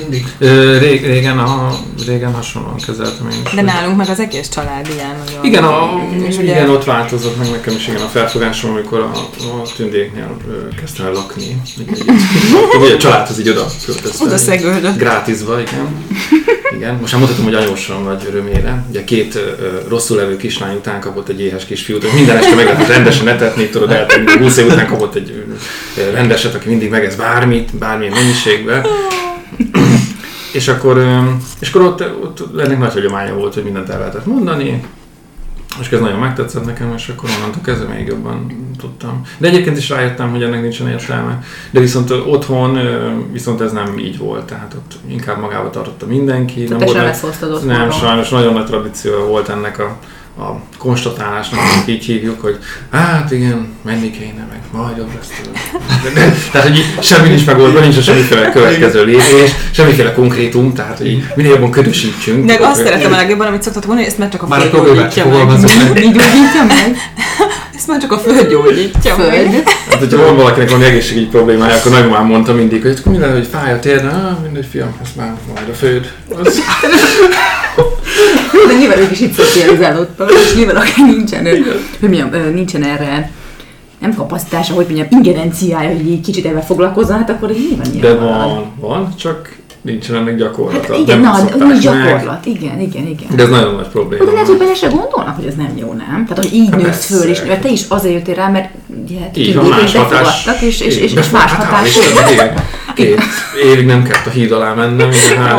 mindig? 0.00 0.26
Ö, 0.38 0.78
Rég, 0.78 1.04
régen, 1.06 1.38
a, 1.38 1.78
régen 2.06 2.34
hasonlóan 2.34 2.76
kezeltem 2.86 3.28
én 3.30 3.38
is. 3.44 3.52
De 3.52 3.62
nálunk 3.62 3.96
meg 3.96 4.08
az 4.08 4.20
egész 4.20 4.48
család 4.48 4.88
ilyen 4.96 5.14
nagyon. 5.24 5.44
Igen, 5.44 5.64
a, 5.64 6.00
és 6.28 6.38
igen, 6.38 6.64
ugye, 6.64 6.70
ott 6.70 6.84
változott 6.84 7.38
meg 7.38 7.50
nekem 7.50 7.74
is 7.74 7.88
igen 7.88 8.00
a 8.00 8.06
felfogásom, 8.06 8.70
amikor 8.70 9.00
a, 9.00 9.10
a 9.44 9.62
tündéknél 9.76 10.36
kezdtem 10.80 11.06
el 11.06 11.12
lakni. 11.12 11.60
Igen, 11.78 11.94
ugye 12.82 12.94
a 12.94 12.98
családhoz 12.98 13.38
így 13.40 13.48
oda 13.48 13.66
költöztem. 13.86 14.26
oda 14.26 14.36
szegődött. 14.36 14.96
Grátisba, 14.96 15.60
igen. 15.60 16.04
Igen, 16.76 16.94
most 17.00 17.12
már 17.12 17.20
mondhatom, 17.20 17.44
hogy 17.44 17.54
anyósom 17.54 18.04
vagy 18.04 18.24
örömére. 18.28 18.84
Ugye 18.88 19.04
két 19.04 19.34
ö, 19.34 19.38
ö, 19.40 19.78
rosszul 19.88 20.16
levő 20.16 20.36
kislány 20.36 20.76
után 20.76 21.00
kapott 21.00 21.28
egy 21.28 21.40
éhes 21.40 21.64
kisfiút, 21.74 22.02
hogy 22.02 22.14
minden 22.14 22.36
este 22.36 22.54
meg 22.54 22.64
lehet 22.64 22.88
rendesen 22.88 23.28
etetni, 23.28 23.68
tudod, 23.68 23.90
eltenni. 23.90 24.38
20 24.38 24.56
év 24.56 24.66
után 24.66 24.86
kapott 24.86 25.14
egy 25.14 25.44
rendeset, 26.12 26.54
aki 26.54 26.68
mindig 26.68 26.90
megesz 26.90 27.14
bármit, 27.14 27.76
bármilyen 27.76 28.12
mennyiségben. 28.12 28.86
És 30.52 30.68
akkor, 30.68 31.04
és 31.60 31.68
akkor 31.68 31.82
ott, 31.82 32.00
ott 32.00 32.60
ennek 32.60 32.78
nagy 32.78 32.92
hagyománya 32.92 33.34
volt, 33.34 33.54
hogy 33.54 33.64
mindent 33.64 33.88
el 33.88 33.98
lehetett 33.98 34.26
mondani, 34.26 34.82
és 35.80 35.88
ez 35.90 36.00
nagyon 36.00 36.18
megtetszett 36.18 36.64
nekem, 36.64 36.92
és 36.96 37.08
akkor 37.08 37.30
onnantól 37.36 37.62
kezdve 37.62 37.94
még 37.94 38.06
jobban 38.06 38.66
tudtam. 38.78 39.22
De 39.38 39.48
egyébként 39.48 39.76
is 39.76 39.88
rájöttem, 39.88 40.30
hogy 40.30 40.42
ennek 40.42 40.60
nincsen 40.60 40.88
értelme. 40.88 41.42
De 41.70 41.80
viszont 41.80 42.10
otthon 42.10 42.78
viszont 43.32 43.60
ez 43.60 43.72
nem 43.72 43.98
így 43.98 44.18
volt, 44.18 44.44
tehát 44.44 44.74
ott 44.74 44.92
inkább 45.08 45.40
magába 45.40 45.70
tartotta 45.70 46.06
mindenki. 46.06 46.64
Te 46.64 46.74
volt 46.74 46.92
leszhoztad 46.92 47.52
ott 47.52 47.64
nem, 47.64 47.78
magad. 47.80 47.94
sajnos 47.94 48.28
nagyon 48.28 48.52
nagy 48.52 48.66
tradíció 48.66 49.26
volt 49.26 49.48
ennek 49.48 49.78
a, 49.78 49.96
a 50.38 50.60
konstatálásnak, 50.78 51.60
amit 51.60 51.88
így 51.88 52.04
hívjuk, 52.04 52.40
hogy 52.40 52.58
hát 52.90 53.30
igen, 53.30 53.68
menni 53.82 54.10
kéne, 54.10 54.46
meg 54.50 54.60
majd 54.72 54.96
jobb 54.96 55.10
lesz 55.14 55.30
Tehát, 56.52 56.68
hogy 56.68 56.84
semmi 57.00 57.28
nincs 57.28 57.46
megoldva, 57.46 57.80
nincs 57.80 58.00
semmiféle 58.00 58.50
következő 58.50 59.04
lépés, 59.04 59.50
semmiféle 59.70 60.12
konkrétum, 60.12 60.74
tehát, 60.74 60.98
hogy 60.98 61.06
így 61.06 61.24
minél 61.34 61.50
jobban 61.50 61.70
ködösítsünk. 61.70 62.44
De 62.44 62.58
azt 62.60 62.84
szeretem 62.84 63.12
a 63.12 63.16
legjobban, 63.16 63.46
amit 63.46 63.62
szoktat 63.62 63.86
mondani, 63.86 64.06
ezt 64.06 64.18
már 64.18 64.28
csak 64.28 64.42
a 64.42 64.58
gyógyítja 64.70 65.26
meg. 65.26 66.04
Így 66.04 66.16
meg? 66.66 66.96
Ezt 67.74 67.86
már 67.86 68.00
csak 68.00 68.12
a 68.12 68.18
föld 68.18 68.48
gyógyítja. 68.50 69.14
Föld. 69.14 69.62
Hát, 69.88 69.98
hogyha 69.98 70.24
van 70.24 70.36
valakinek 70.36 70.68
valami 70.68 70.86
egészségügyi 70.86 71.26
problémája, 71.26 71.74
akkor 71.74 71.92
nagymamám 71.92 72.26
mondta 72.26 72.52
mindig, 72.52 72.82
hogy 72.82 72.96
akkor 72.98 73.12
minden, 73.12 73.32
hogy 73.32 73.46
fáj 73.46 73.72
a 73.72 73.78
térde, 73.78 74.08
ah, 74.08 74.42
mindegy 74.42 74.66
fiam, 74.70 74.94
ezt 75.02 75.16
már 75.16 75.32
majd 75.54 75.68
a 75.68 75.72
főd. 75.72 76.12
Az... 76.42 76.60
De 78.68 78.74
nyilván 78.78 78.98
ők 78.98 79.10
is 79.10 79.20
itt 79.20 79.34
szocializálódtak, 79.34 80.30
és 80.30 80.54
nyilván 80.54 80.76
akár 80.76 81.06
nincsen, 81.06 81.44
hogy 82.00 82.08
mondjam, 82.08 82.52
nincsen 82.52 82.84
erre 82.84 83.30
nem 83.98 84.14
kapacitása, 84.14 84.74
hogy 84.74 84.84
mondjam, 84.84 85.06
ingerenciája, 85.10 85.90
hogy 85.90 86.06
így 86.06 86.20
kicsit 86.20 86.46
ebben 86.46 86.62
foglalkozzon, 86.62 87.16
hát 87.16 87.30
akkor 87.30 87.50
nyilván 87.50 87.90
De 87.92 88.06
ilyen 88.08 88.16
marad. 88.16 88.48
van, 88.48 88.72
van, 88.80 89.14
csak 89.16 89.56
nincsen 89.84 90.16
ennek 90.16 90.36
gyakorlata. 90.36 90.92
Hát 90.92 90.98
igen, 91.02 91.20
nem 91.20 91.48
na, 91.58 91.64
nincs 91.66 91.84
meg. 91.88 92.04
gyakorlat, 92.04 92.46
igen, 92.46 92.80
igen, 92.80 93.06
igen. 93.06 93.28
De 93.36 93.42
ez 93.42 93.48
nagyon 93.48 93.74
nagy 93.74 93.88
probléma. 93.88 94.24
De 94.24 94.30
lehet, 94.30 94.46
hogy 94.46 94.56
bele 94.58 94.74
se 94.74 94.86
gondolnak, 94.86 95.36
hogy 95.36 95.46
ez 95.46 95.54
nem 95.54 95.72
jó, 95.76 95.92
nem? 95.92 96.26
Tehát, 96.28 96.44
hogy 96.44 96.54
így 96.54 96.68
Hát 96.70 96.82
nősz 96.82 97.04
föl, 97.06 97.28
és 97.30 97.42
mert 97.48 97.60
te 97.60 97.68
is 97.68 97.82
azért 97.88 98.14
jöttél 98.14 98.34
rá, 98.34 98.48
mert 98.48 98.70
ugye 99.04 99.18
Így 99.34 99.54
van, 99.54 99.64
más 99.64 99.92
hatás. 99.94 100.10
befogadtak, 100.10 100.60
és, 100.60 100.80
és, 100.80 100.96
és, 100.96 101.12
és 101.12 101.30
más 101.30 101.52
hát 101.52 101.64
hatás. 101.64 101.98
Két 102.94 103.20
évig 103.64 103.86
nem 103.86 104.02
kellett 104.02 104.26
a 104.26 104.30
híd 104.30 104.52
alá 104.52 104.72
mennem, 104.74 105.10
igen, 105.10 105.42
hál'. 105.42 105.56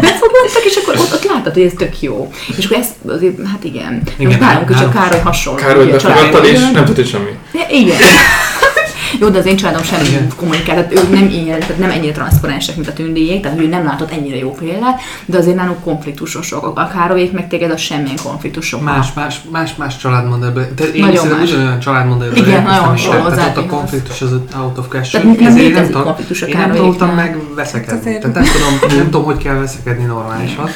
Befogadtak, 0.00 0.64
és 0.64 0.76
akkor 0.82 0.94
ott, 0.98 1.12
ott 1.12 1.24
láttad, 1.24 1.52
hogy 1.52 1.62
ez 1.62 1.72
tök 1.78 2.00
jó. 2.02 2.30
És 2.56 2.64
akkor 2.64 2.76
ezt 2.76 2.90
azért, 3.06 3.36
hát 3.46 3.64
igen. 3.64 4.02
Igen, 4.16 4.30
is 4.30 4.36
a 4.36 4.40
nálunk- 4.40 4.92
Károly 4.92 5.20
hasonló. 5.20 5.58
Károly 5.60 5.86
befogadtad, 5.86 6.44
és 6.44 6.58
nem 6.72 6.84
tudod 6.84 7.06
semmi. 7.06 7.30
Igen. 7.70 7.96
Jó, 9.20 9.28
de 9.28 9.38
az 9.38 9.46
én 9.46 9.56
családom 9.56 9.82
sem 9.82 10.04
Igen. 10.04 10.28
kommunikál, 10.36 10.74
tehát 10.76 10.92
ők 10.92 11.10
nem 11.10 11.28
ilyen, 11.28 11.60
tehát 11.60 11.78
nem 11.78 11.90
ennyire 11.90 12.12
transzparensek, 12.12 12.76
mint 12.76 12.88
a 12.88 12.92
tündéjék, 12.92 13.42
tehát 13.42 13.60
ő 13.60 13.66
nem 13.66 13.84
látott 13.84 14.10
ennyire 14.10 14.36
jó 14.36 14.50
példát, 14.54 15.00
de 15.26 15.38
azért 15.38 15.56
nálunk 15.56 15.80
konfliktusosok. 15.80 16.78
A 16.78 16.88
Károlyék 16.88 17.32
meg 17.32 17.48
téged 17.48 17.70
az 17.70 17.80
semmilyen 17.80 18.16
konfliktusok. 18.24 18.82
Más, 18.82 19.12
más, 19.12 19.40
más, 19.50 19.74
más 19.76 19.96
családmodellből. 19.96 20.74
Tehát 20.74 20.94
én 20.94 21.04
Nagyon 21.04 21.26
más. 21.28 21.50
ugyanolyan 21.50 21.78
családmodellből 21.80 22.38
Igen, 22.46 22.62
nagyon 22.62 22.84
hasonló 22.84 23.28
tehát 23.28 23.56
ott 23.56 23.64
a 23.64 23.66
konfliktus 23.66 24.20
az 24.22 24.32
out 24.56 24.78
of 24.78 24.88
question. 24.88 25.22
Tehát 25.22 25.38
nem 25.38 25.46
ezért 25.46 25.66
létezik 25.66 25.86
tudom- 25.90 26.04
konfliktus 26.06 26.42
a 26.42 26.46
Én 26.46 26.56
nem 26.58 26.72
tanultam 26.72 27.14
meg 27.14 27.36
veszekedni. 27.54 27.98
azért- 27.98 28.20
Tehát 28.20 28.34
nem 28.36 28.44
tudom, 28.44 28.96
nem 28.98 29.04
tudom, 29.10 29.24
hogy 29.24 29.36
kell 29.36 29.54
veszekedni 29.54 30.04
normálisan. 30.04 30.70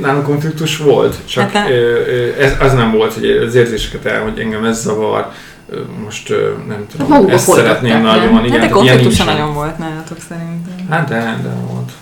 Nálunk 0.00 0.24
konfliktus 0.24 0.76
volt, 0.76 1.16
csak 1.24 1.50
Hát 1.50 1.66
a- 1.66 1.70
ö, 1.70 1.96
ez, 2.38 2.52
az 2.60 2.72
nem 2.72 2.92
volt, 2.92 3.12
hogy 3.14 3.24
az 3.30 3.54
érzéseket 3.54 4.04
el, 4.04 4.22
hogy 4.22 4.38
engem 4.38 4.64
ez 4.64 4.80
zavar, 4.80 5.30
most 6.04 6.32
nem 6.68 6.86
tudom, 6.90 7.08
Magukba 7.08 7.32
ezt 7.32 7.50
szeretném 7.50 7.92
nem? 7.92 8.02
nagyon, 8.02 8.22
igen, 8.22 8.32
Hát 8.34 8.42
de 8.42 8.48
tehát 8.48 8.62
ilyen 8.62 8.70
konfliktusa 8.70 9.24
nagyon 9.24 9.54
volt 9.54 9.78
nálatok 9.78 10.18
szerintem. 10.28 10.86
Hát 10.88 11.08
de, 11.08 11.40
de 11.42 11.48
volt. 11.70 11.92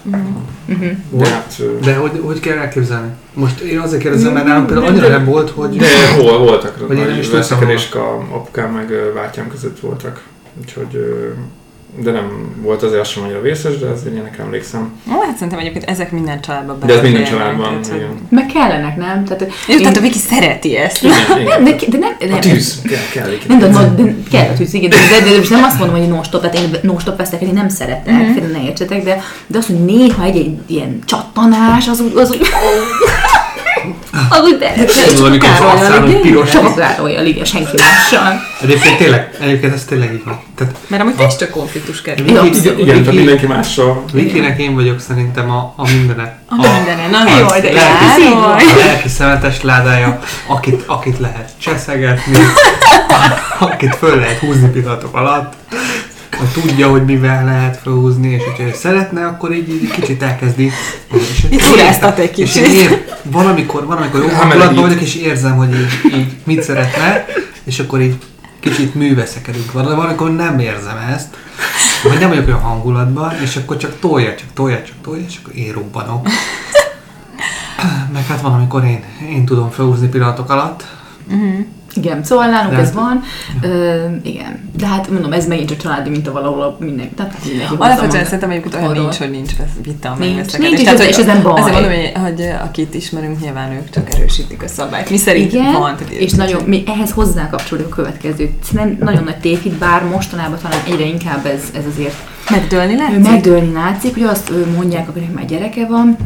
Mhm. 0.67 0.87
De 1.11 1.29
hát, 1.29 1.63
De 1.83 1.95
hogy, 1.95 2.21
hogy 2.25 2.41
kell 2.41 2.59
elképzelni? 2.59 3.11
Most 3.35 3.61
én 3.61 3.79
azért 3.79 4.03
kérdezem, 4.03 4.33
mert 4.33 4.47
nálam 4.47 4.67
például 4.67 4.87
annyira 4.87 5.09
nem 5.09 5.25
volt, 5.25 5.51
hogy... 5.51 5.77
de 5.77 5.87
hol 6.17 6.39
voltak 6.39 6.89
Vagy 6.89 6.99
én 6.99 7.07
nem 7.07 7.19
is 7.19 7.29
nagy 7.29 7.37
veszekedések 7.37 7.95
a 7.95 8.15
apukám 8.31 8.73
meg 8.73 8.93
bátyám 9.15 9.49
között 9.49 9.81
voltak. 9.81 10.23
Úgyhogy, 10.61 11.25
de 11.97 12.11
nem 12.11 12.55
volt 12.63 12.83
azért 12.83 13.01
az 13.01 13.09
sem 13.09 13.23
annyira 13.23 13.41
vészes, 13.41 13.79
de 13.79 13.87
azért 13.87 14.15
ilyenek 14.15 14.39
emlékszem. 14.39 14.93
Ó, 15.17 15.21
hát 15.21 15.35
szerintem 15.35 15.59
egyébként 15.59 15.85
ezek 15.85 16.13
minden 16.13 16.41
családban 16.41 16.79
De 16.87 16.95
ez 16.95 17.03
minden 17.03 17.25
családban, 17.25 17.69
tehát, 17.71 17.87
hogy- 17.87 17.97
igen. 17.97 18.11
Meg 18.31 18.47
kellenek, 18.47 18.97
nem? 18.97 19.25
Tehát, 19.25 19.53
Jó, 19.69 19.77
tehát 19.79 19.97
a 19.97 20.01
Viki 20.01 20.19
szereti 20.19 20.77
ezt. 20.77 21.03
Igen, 21.03 21.17
nem, 21.29 21.39
igen. 21.41 21.65
de, 21.65 21.75
de 21.89 21.99
nem, 21.99 22.17
nem, 22.29 22.37
A 22.37 22.39
tűz, 22.39 22.83
kell, 22.83 22.99
kell. 23.23 23.33
igen. 23.33 23.47
Nem, 23.47 23.59
de, 23.59 23.67
de, 24.03 24.03
de 24.03 24.15
kell 24.31 24.49
a 24.53 24.57
tűz, 24.57 24.75
igen, 24.75 24.91
de, 24.91 24.97
de, 25.25 25.31
de, 25.31 25.37
most 25.37 25.51
nem 25.51 25.65
azt 25.65 25.79
mondom, 25.79 25.99
hogy 25.99 26.09
non-stop, 26.09 26.41
tehát 26.41 26.57
én 26.59 26.71
non-stop 26.83 27.17
veszekedni 27.17 27.55
nem 27.55 27.69
szeretek, 27.69 28.15
Mhm. 28.15 28.23
mm-hmm. 28.23 28.53
ne 28.53 28.63
értsetek, 28.63 29.05
de, 29.05 29.23
de 29.47 29.59
az, 29.59 29.67
hogy 29.67 29.85
néha 29.85 30.23
egy-egy 30.25 30.59
ilyen 30.67 30.99
csattanás, 31.05 31.89
az 31.89 32.01
úgy, 32.01 32.17
az 32.17 32.31
úgy, 32.31 32.41
az 34.29 34.41
úgy, 34.41 34.59
de, 34.59 34.75
Tudod, 35.07 35.27
amikor 35.27 35.49
hogy 36.01 36.21
piros. 36.21 36.51
Csak 36.51 36.65
a 36.65 36.75
Károlyjal, 36.75 37.27
igen, 37.27 37.45
senki 37.45 37.77
mással. 37.77 38.41
Egyébként 38.63 38.97
tényleg, 38.97 39.37
egyébként 39.41 39.75
ez 39.75 39.85
tényleg 39.85 40.13
így 40.13 40.25
van. 40.25 40.41
Tehát 40.55 40.75
Mert 40.87 41.03
amúgy 41.03 41.15
is 41.29 41.37
csak 41.37 41.51
konfliktus 41.51 42.03
kerül. 42.03 42.29
Igen, 42.29 42.47
igen, 42.79 43.03
tehát 43.03 43.13
mindenki 43.13 43.47
mással. 43.47 44.05
Vikinek 44.13 44.61
én 44.61 44.75
vagyok 44.75 45.01
szerintem 45.01 45.51
a, 45.51 45.73
a 45.77 45.89
mindene. 45.91 46.39
A 46.49 46.55
mindenen, 46.55 47.11
na 47.11 47.19
a 47.19 47.39
jó, 47.39 47.47
de 47.47 47.73
lelki-. 47.73 48.33
A 48.33 48.85
lelki 48.87 49.09
szemetes 49.09 49.63
ládája, 49.63 50.19
akit, 50.47 50.83
akit 50.87 51.19
lehet 51.19 51.51
cseszegetni, 51.59 52.39
akit 53.59 53.97
föl 53.97 54.17
lehet 54.17 54.39
húzni 54.39 54.69
pillanatok 54.69 55.17
alatt, 55.17 55.53
hogy 56.39 56.49
tudja, 56.63 56.89
hogy 56.91 57.05
mivel 57.05 57.45
lehet 57.45 57.77
felhúzni, 57.83 58.29
és 58.29 58.43
hogyha 58.45 58.77
szeretne, 58.77 59.27
akkor 59.27 59.53
így, 59.53 59.69
így 59.69 59.91
kicsit 59.91 60.23
elkezdi. 60.23 60.71
És, 61.13 61.47
Így 61.51 61.63
turáztat 61.71 62.19
egy 62.19 62.39
és 62.39 62.53
kicsit. 62.53 62.67
én 62.67 62.75
ér, 62.75 63.05
valamikor, 63.23 63.87
valamikor 63.87 64.21
jó 64.21 64.29
hangulatban 64.29 64.83
vagyok, 64.85 65.01
és 65.01 65.15
érzem, 65.15 65.57
hogy 65.57 65.69
így, 65.75 66.15
így 66.19 66.37
mit 66.45 66.63
szeretne, 66.63 67.25
és 67.65 67.79
akkor 67.79 68.01
így 68.01 68.17
kicsit 68.61 68.95
műveszekedünk. 68.95 69.73
Val- 69.73 69.95
Valamikor 69.95 70.35
nem 70.35 70.59
érzem 70.59 70.97
ezt, 71.15 71.37
vagy 72.03 72.19
nem 72.19 72.29
vagyok 72.29 72.47
olyan 72.47 72.61
hangulatban, 72.61 73.33
és 73.43 73.57
akkor 73.57 73.77
csak 73.77 73.99
tolja, 74.01 74.35
csak 74.35 74.49
tolja, 74.55 74.83
csak 74.83 74.97
tolja, 75.03 75.25
és 75.29 75.35
akkor 75.43 75.57
én 75.57 75.73
robbanok. 75.73 76.29
Meg 78.13 78.27
hát 78.27 78.41
van, 78.41 78.53
amikor 78.53 78.85
én, 78.85 79.05
én 79.31 79.45
tudom 79.45 79.71
felhúzni 79.71 80.09
pillanatok 80.09 80.51
alatt. 80.51 80.85
Igen, 81.95 82.25
szóval 82.25 82.47
nálunk 82.49 82.79
ez 82.79 82.93
van. 82.93 83.23
Ö, 83.63 84.05
igen. 84.23 84.71
De 84.77 84.87
hát 84.87 85.11
mondom, 85.11 85.33
ez 85.33 85.47
megint 85.47 85.69
csak 85.69 85.79
családi 85.79 86.11
minta 86.11 86.33
valahol 86.33 86.63
a 86.63 86.77
minden. 86.81 87.15
Tehát 87.15 87.35
mindenki 87.49 87.75
Alapvetően 87.79 88.25
szerintem 88.25 88.51
egyébként 88.51 88.75
olyan 88.75 88.87
oldal. 88.87 89.03
nincs, 89.03 89.17
hogy 89.17 89.31
nincs 89.31 89.53
vita, 89.83 90.17
Nincs, 90.19 90.59
nincs, 90.59 90.79
és 90.79 90.83
Tehát, 90.83 91.01
és 91.03 91.17
ez 91.17 91.25
nem 91.27 91.43
baj. 91.43 91.61
Azért 91.61 91.81
mondom, 91.81 91.93
hogy, 91.93 92.13
hogy 92.23 92.49
akit 92.63 92.95
ismerünk, 92.95 93.41
nyilván 93.41 93.73
ők 93.73 93.91
csak 93.91 94.15
erősítik 94.15 94.63
a 94.63 94.69
szabályt. 94.69 95.11
Mi 95.11 95.17
szerint 95.17 95.53
Igen, 95.53 95.73
van. 95.73 95.97
Tehát 95.97 96.13
és 96.13 96.33
nagyon, 96.33 96.63
mi 96.65 96.83
ehhez 96.87 97.11
hozzá 97.11 97.49
kapcsolódik 97.49 97.93
a 97.93 97.95
következő. 97.95 98.51
Szerintem 98.65 99.07
nagyon 99.07 99.25
nagy 99.25 99.37
tévhit, 99.39 99.73
bár 99.75 100.05
mostanában 100.05 100.59
talán 100.63 100.79
egyre 100.87 101.05
inkább 101.05 101.47
ez, 101.47 101.63
ez 101.75 101.83
azért 101.93 102.15
Megdőlni 102.51 102.97
látszik? 102.97 103.19
megdőlni 103.21 103.73
látszik, 103.73 104.15
hogy 104.15 104.23
azt 104.23 104.53
mondják, 104.77 105.09
akinek 105.09 105.33
már 105.33 105.45
gyereke 105.45 105.87
van, 105.87 106.17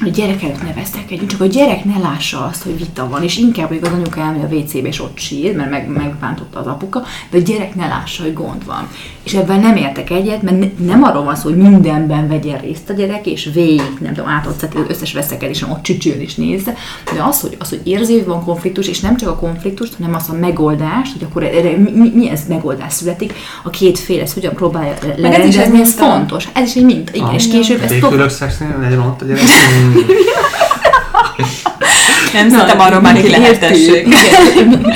hogy 0.00 0.10
gyerek 0.12 0.42
előtt 0.42 0.62
ne 0.62 0.72
vesztekedjünk, 0.72 1.30
csak 1.30 1.40
a 1.40 1.46
gyerek 1.46 1.84
ne 1.84 1.98
lássa 1.98 2.44
azt, 2.44 2.62
hogy 2.62 2.78
vita 2.78 3.08
van, 3.08 3.22
és 3.22 3.36
inkább, 3.38 3.68
hogy 3.68 3.80
az 3.82 3.88
anyuka 3.92 4.20
elmegy 4.20 4.42
a 4.52 4.54
WC-be 4.54 4.88
és 4.88 5.00
ott 5.02 5.18
sír, 5.18 5.56
mert 5.56 5.70
meg, 5.70 5.88
megbántotta 5.88 6.58
az 6.58 6.66
apuka, 6.66 7.02
de 7.30 7.38
a 7.38 7.40
gyerek 7.40 7.74
ne 7.74 7.86
lássa, 7.88 8.22
hogy 8.22 8.32
gond 8.32 8.64
van. 8.64 8.88
És 9.22 9.34
ebben 9.34 9.60
nem 9.60 9.76
értek 9.76 10.10
egyet, 10.10 10.42
mert 10.42 10.58
ne, 10.58 10.66
nem 10.86 11.02
arról 11.02 11.24
van 11.24 11.36
szó, 11.36 11.48
hogy 11.48 11.56
mindenben 11.58 12.28
vegyen 12.28 12.58
részt 12.60 12.90
a 12.90 12.92
gyerek, 12.92 13.26
és 13.26 13.50
végig, 13.54 13.82
nem 14.00 14.14
tudom, 14.14 14.30
átott 14.30 14.62
az 14.62 14.68
összes 14.88 15.12
veszekedésen 15.12 15.70
ott 15.70 15.82
csücsül 15.82 16.12
és 16.12 16.34
nézze, 16.34 16.74
de 17.14 17.22
az, 17.22 17.40
hogy, 17.40 17.56
az, 17.58 17.68
hogy 17.68 17.80
érzi, 17.84 18.12
hogy 18.12 18.24
van 18.26 18.44
konfliktus, 18.44 18.88
és 18.88 19.00
nem 19.00 19.16
csak 19.16 19.28
a 19.28 19.36
konfliktust, 19.36 19.94
hanem 19.98 20.14
az 20.14 20.28
a 20.28 20.32
megoldást, 20.40 21.12
hogy 21.12 21.22
akkor 21.30 21.42
erre 21.42 21.76
mi, 21.76 21.90
mi, 21.90 22.10
mi 22.14 22.30
ez 22.30 22.40
megoldás 22.48 22.92
születik, 22.92 23.32
a 23.64 23.70
két 23.70 23.98
fél 23.98 24.20
ezt 24.20 24.34
hogyan 24.34 24.54
próbálja 24.54 24.94
lerendezni, 25.16 25.60
ez 25.62 25.70
minta. 25.70 25.88
fontos. 25.90 26.48
Ez 26.52 26.68
is 26.68 26.74
egy 26.74 26.84
minta, 26.84 27.12
igen, 27.14 27.26
Ah. 27.26 27.34
és 27.34 27.48
később 27.48 27.80
ezt 27.82 27.92
Végfőleg 27.92 28.30
szexnél 28.30 28.78
legyen 28.80 29.00
ott 29.00 29.22
a 29.22 29.24
gyerek. 29.24 29.42
Nem, 32.32 32.48
szerintem 32.50 32.80
arról 32.80 33.00
már 33.00 33.20
ki 33.20 33.30
lehetesség. 33.30 34.06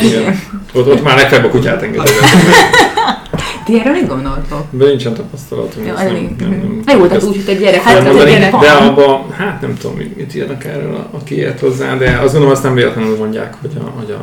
Igen. 0.03 0.41
Ott, 0.75 0.87
ott 0.89 1.03
már 1.03 1.17
legfeljebb 1.17 1.47
a 1.47 1.51
kutyát 1.51 1.83
engedek. 1.83 2.11
Ti 3.65 3.79
erről 3.81 3.93
mit 3.93 4.07
gondoltok? 4.09 4.65
De 4.71 4.85
nincsen 4.85 5.15
tapasztalatunk. 5.15 5.87
Ja, 5.87 5.93
nem- 5.95 6.37
nem- 6.39 6.83
nem 6.87 6.99
jó, 6.99 7.07
tehát 7.07 7.23
úgy, 7.23 7.35
hogy 7.45 7.55
egy 7.55 7.61
gyerek, 7.61 7.83
hát 7.83 7.97
ez 8.07 8.15
egy 8.17 8.25
gyerek 8.29 8.51
de 8.51 8.75
van. 8.79 8.87
abba, 8.89 9.27
hát 9.39 9.61
nem 9.61 9.77
tudom, 9.81 9.97
mit, 9.97 10.17
mit 10.17 10.35
írnak 10.35 10.65
erről, 10.65 11.07
aki 11.11 11.37
ért 11.37 11.61
hozzá, 11.61 11.97
de 11.97 12.11
azt 12.11 12.23
gondolom, 12.33 12.51
azt 12.51 12.63
nem 12.63 12.75
véletlenül 12.75 13.17
mondják, 13.17 13.55
hogy 13.61 13.71
a, 13.79 13.91
hogy 13.99 14.11
a 14.11 14.21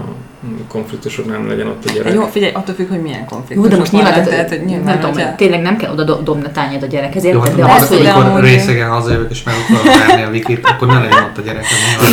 konfliktusok 0.67 1.25
nem 1.25 1.47
legyen 1.47 1.67
ott 1.67 1.85
a 1.85 1.91
gyerek. 1.93 2.13
Jó, 2.13 2.25
figyelj, 2.25 2.51
attól 2.53 2.75
függ, 2.75 2.89
hogy 2.89 3.01
milyen 3.01 3.25
konfliktus. 3.25 3.63
Jó, 3.63 3.67
de 3.71 3.77
most 3.77 3.91
nyilván, 3.91 4.13
tehát, 4.13 4.29
tehát, 4.29 4.49
hogy 4.49 4.57
nem 4.57 4.67
nyilván, 4.67 4.99
tudom, 4.99 5.13
hogyha- 5.15 5.35
tényleg 5.35 5.61
nem 5.61 5.77
kell 5.77 5.91
oda 5.91 6.03
do- 6.03 6.23
dobni 6.23 6.45
a 6.45 6.51
tányért 6.51 6.83
a 6.83 6.85
gyerekhez, 6.85 7.23
Jó, 7.23 7.39
hát 7.39 7.55
De 7.55 7.61
de 7.63 7.71
az, 7.71 7.87
hogy 7.87 8.01
de 8.01 8.09
amikor 8.11 8.29
amúgy- 8.39 8.43
részegen 8.49 8.89
hazajövök 8.89 9.31
és 9.31 9.43
meg 9.43 9.55
akarom 9.69 10.07
verni 10.07 10.23
a 10.23 10.29
Vikit, 10.29 10.65
akkor 10.65 10.87
ne 10.87 10.99
legyen 10.99 11.23
ott 11.23 11.37
a 11.37 11.41
gyerek. 11.41 11.63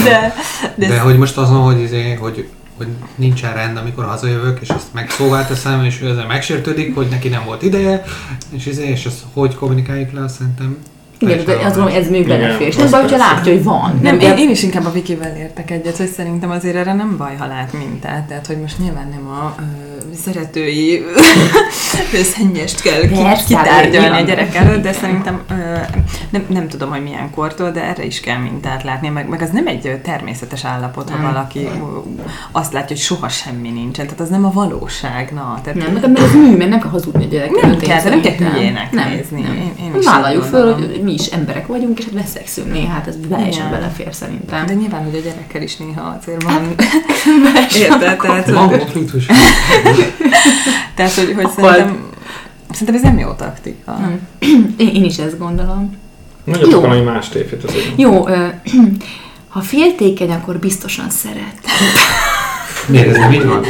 De, 0.04 0.10
De, 0.10 0.10
de, 0.10 0.34
de, 0.74 0.94
de 0.94 0.98
hogy 1.00 1.18
most 1.18 1.36
azon, 1.36 1.60
hogy, 1.60 1.80
izé, 1.80 2.14
hogy, 2.14 2.48
hogy 2.76 2.86
nincsen 3.14 3.54
rend, 3.54 3.76
amikor 3.76 4.04
hazajövök, 4.04 4.58
és 4.60 4.68
ezt 4.68 4.86
meg 4.92 5.10
szóvá 5.10 5.46
teszem, 5.46 5.84
és 5.84 6.00
ő 6.02 6.08
ezzel 6.08 6.26
megsértődik, 6.26 6.94
hogy 6.94 7.06
neki 7.10 7.28
nem 7.28 7.42
volt 7.46 7.62
ideje, 7.62 8.02
és, 8.56 8.66
izé, 8.66 8.86
és 8.88 9.04
ezt 9.06 9.18
hogy 9.32 9.54
kommunikáljuk 9.54 10.12
le, 10.12 10.22
azt 10.24 10.34
szerintem 10.34 10.76
igen, 11.30 11.44
de 11.44 11.52
azt 11.52 11.76
gondolom, 11.76 12.00
ez 12.00 12.08
még 12.08 12.26
belefér. 12.26 12.66
És 12.66 12.76
nem 12.76 12.90
baj, 12.90 13.00
hogyha 13.00 13.16
persze. 13.16 13.34
látja, 13.34 13.52
hogy 13.52 13.64
van. 13.64 13.98
nem, 14.02 14.20
én, 14.20 14.36
én, 14.36 14.50
is 14.50 14.62
inkább 14.62 14.86
a 14.86 14.92
Vikivel 14.92 15.36
értek 15.36 15.70
egyet, 15.70 15.96
hogy 15.96 16.06
szerintem 16.08 16.50
azért 16.50 16.76
erre 16.76 16.94
nem 16.94 17.16
baj, 17.16 17.36
ha 17.38 17.46
lát 17.46 17.72
mintát. 17.72 18.22
Tehát, 18.24 18.46
hogy 18.46 18.60
most 18.60 18.78
nyilván 18.78 19.08
nem 19.10 19.26
a 19.28 19.54
ö, 19.58 20.14
szeretői 20.24 21.04
szennyest 22.36 22.82
kell 22.82 23.08
Persze, 23.08 23.44
kitárgyalni 23.46 24.16
a 24.16 24.24
gyerek 24.24 24.54
előtt, 24.54 24.82
de 24.82 24.92
szerintem 24.92 25.40
ö, 25.50 25.54
nem, 26.30 26.44
nem 26.48 26.68
tudom, 26.68 26.90
hogy 26.90 27.02
milyen 27.02 27.30
kortól, 27.30 27.70
de 27.70 27.82
erre 27.82 28.04
is 28.04 28.20
kell 28.20 28.38
mintát 28.38 28.82
látni. 28.82 29.08
Meg, 29.08 29.28
meg 29.28 29.42
az 29.42 29.50
nem 29.50 29.66
egy 29.66 30.00
természetes 30.02 30.64
állapot, 30.64 31.10
ha 31.10 31.22
valaki 31.22 31.68
azt 32.52 32.72
látja, 32.72 32.88
hogy 32.88 33.04
soha 33.04 33.28
semmi 33.28 33.70
nincsen. 33.70 34.04
Tehát 34.04 34.20
az 34.20 34.28
nem 34.28 34.44
a 34.44 34.52
valóság. 34.52 35.30
Na, 35.34 35.58
tehát 35.64 35.78
Nem, 35.78 35.92
mert 35.92 36.18
ez 36.18 36.34
mű, 36.34 36.56
mert 36.56 36.70
nem 36.70 36.80
kell 36.80 36.90
hazudni 36.90 37.24
a 37.24 37.28
gyerekkel. 37.28 37.68
Nem 37.70 37.78
kell, 37.78 38.02
nem 38.02 38.20
kell 38.20 38.32
hülyének 38.34 38.90
nem, 38.92 39.08
nézni. 39.10 39.40
Nem. 39.40 39.54
Én- 39.54 39.86
én 39.86 39.94
is 39.98 40.04
Vállaljuk 40.04 40.42
föl, 40.42 40.74
hogy 40.74 41.00
mi 41.04 41.12
is 41.14 41.26
emberek 41.26 41.66
vagyunk, 41.66 41.98
és 41.98 42.04
hát 42.04 42.14
veszekszünk 42.14 42.72
néha, 42.72 42.92
hát 42.92 43.06
ez 43.06 43.14
teljesen 43.30 43.70
belefér 43.70 44.14
szerintem. 44.14 44.66
de 44.66 44.74
nyilván, 44.74 45.04
hogy 45.04 45.14
a 45.14 45.20
gyerekkel 45.20 45.62
is 45.62 45.76
néha 45.76 46.18
azért 46.20 46.42
van. 46.42 46.74
Hát, 47.54 47.74
Érted? 47.76 48.16
Tehát, 48.16 48.50
hogy-. 48.50 50.12
Tehát, 50.94 51.12
hogy, 51.12 51.32
hogy 51.34 51.48
szerintem, 51.50 52.10
szerintem 52.70 52.94
ez 52.94 53.02
nem 53.02 53.18
jó 53.18 53.32
taktika. 53.32 54.10
Én, 54.76 54.88
én 54.88 55.04
is 55.04 55.16
ezt 55.16 55.38
gondolom. 55.38 55.96
Mondjatok 56.44 56.80
valami 56.80 57.00
más 57.00 57.28
tévét 57.28 57.64
azért. 57.64 57.92
Jó, 57.96 58.28
ö, 58.28 58.46
ha 59.54 59.60
féltékeny, 59.60 60.30
akkor 60.30 60.58
biztosan 60.58 61.10
szeret. 61.10 61.54
Miért 62.86 63.08
ez 63.08 63.16
nem 63.16 63.32
így 63.32 63.46
van? 63.46 63.64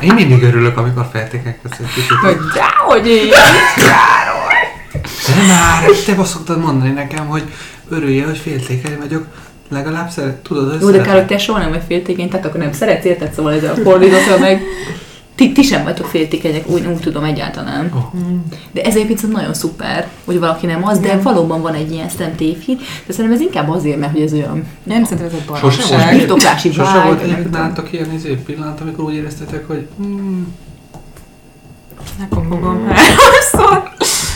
Én 0.00 0.14
mindig 0.14 0.42
örülök, 0.42 0.76
amikor 0.76 1.08
feltékek 1.12 1.60
egy 1.62 1.70
kicsit. 1.94 2.12
Hogy 2.20 2.36
dehogy 2.54 3.06
én! 3.06 3.30
De 5.36 5.46
már, 5.46 5.84
te 6.06 6.14
azt 6.20 6.30
szoktad 6.32 6.58
mondani 6.58 6.90
nekem, 6.90 7.26
hogy 7.26 7.42
örülje, 7.88 8.24
hogy 8.24 8.38
féltékeny 8.38 8.98
vagyok. 8.98 9.26
Legalább 9.68 10.10
szeret, 10.10 10.36
tudod, 10.36 10.70
hogy 10.70 10.80
Jó, 10.80 10.90
de 10.90 11.00
kár, 11.00 11.14
hogy 11.14 11.26
te 11.26 11.38
soha 11.38 11.58
nem 11.58 11.70
vagy 11.70 11.82
féltékeny, 11.86 12.28
tehát 12.28 12.46
akkor 12.46 12.60
nem 12.60 12.72
szeretsz, 12.72 13.04
érted? 13.04 13.32
Szóval 13.32 13.52
ez 13.54 13.62
a 13.64 13.74
fordítatra 13.74 14.38
meg... 14.38 14.62
Ti, 15.34 15.52
ti 15.52 15.62
sem 15.62 15.82
vagytok 15.84 16.06
féltékenyek, 16.06 16.68
úgy, 16.68 16.86
úgy 16.86 17.00
tudom 17.00 17.24
egyáltalán. 17.24 17.90
Oh. 17.94 18.20
De 18.72 18.82
ez 18.82 18.94
egyébként 18.94 19.18
szerintem 19.18 19.40
nagyon 19.40 19.54
szuper, 19.54 20.08
hogy 20.24 20.38
valaki 20.38 20.66
nem 20.66 20.84
az, 20.84 20.98
de 20.98 21.16
valóban 21.16 21.62
van 21.62 21.74
egy 21.74 21.92
ilyen 21.92 22.08
szemtévhit, 22.08 22.78
de 23.06 23.12
szerintem 23.12 23.34
ez 23.34 23.40
inkább 23.40 23.68
azért, 23.68 23.98
mert 23.98 24.12
hogy 24.12 24.22
ez 24.22 24.32
olyan 24.32 24.66
Nem 24.82 25.04
szerintem 25.04 25.26
ez 25.26 25.32
egy 25.32 25.56
Sose 25.60 25.60
baromság. 25.60 26.26
volt, 26.26 26.72
sose 26.72 27.02
volt 27.02 27.18
tudom. 27.20 27.50
nálatok 27.50 27.92
ilyen 27.92 28.12
izé 28.14 28.34
pillanat, 28.34 28.80
amikor 28.80 29.04
úgy 29.04 29.14
éreztetek, 29.14 29.66
hogy 29.66 29.86
hmm, 29.96 30.54
Ne 32.20 32.28
kopogom 32.28 32.86
háromszor. 32.86 33.82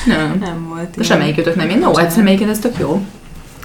Nem. 0.06 0.36
Nem 0.40 0.66
volt. 0.68 0.82
De 0.82 0.88
ilyen. 0.94 1.04
semmelyikőtök 1.04 1.54
nem 1.56 1.68
ilyen. 1.68 1.78
No, 1.78 1.94
hát 1.94 2.10
szemmelyiken 2.10 2.48
ez 2.48 2.58
tök 2.58 2.78
jó. 2.78 3.00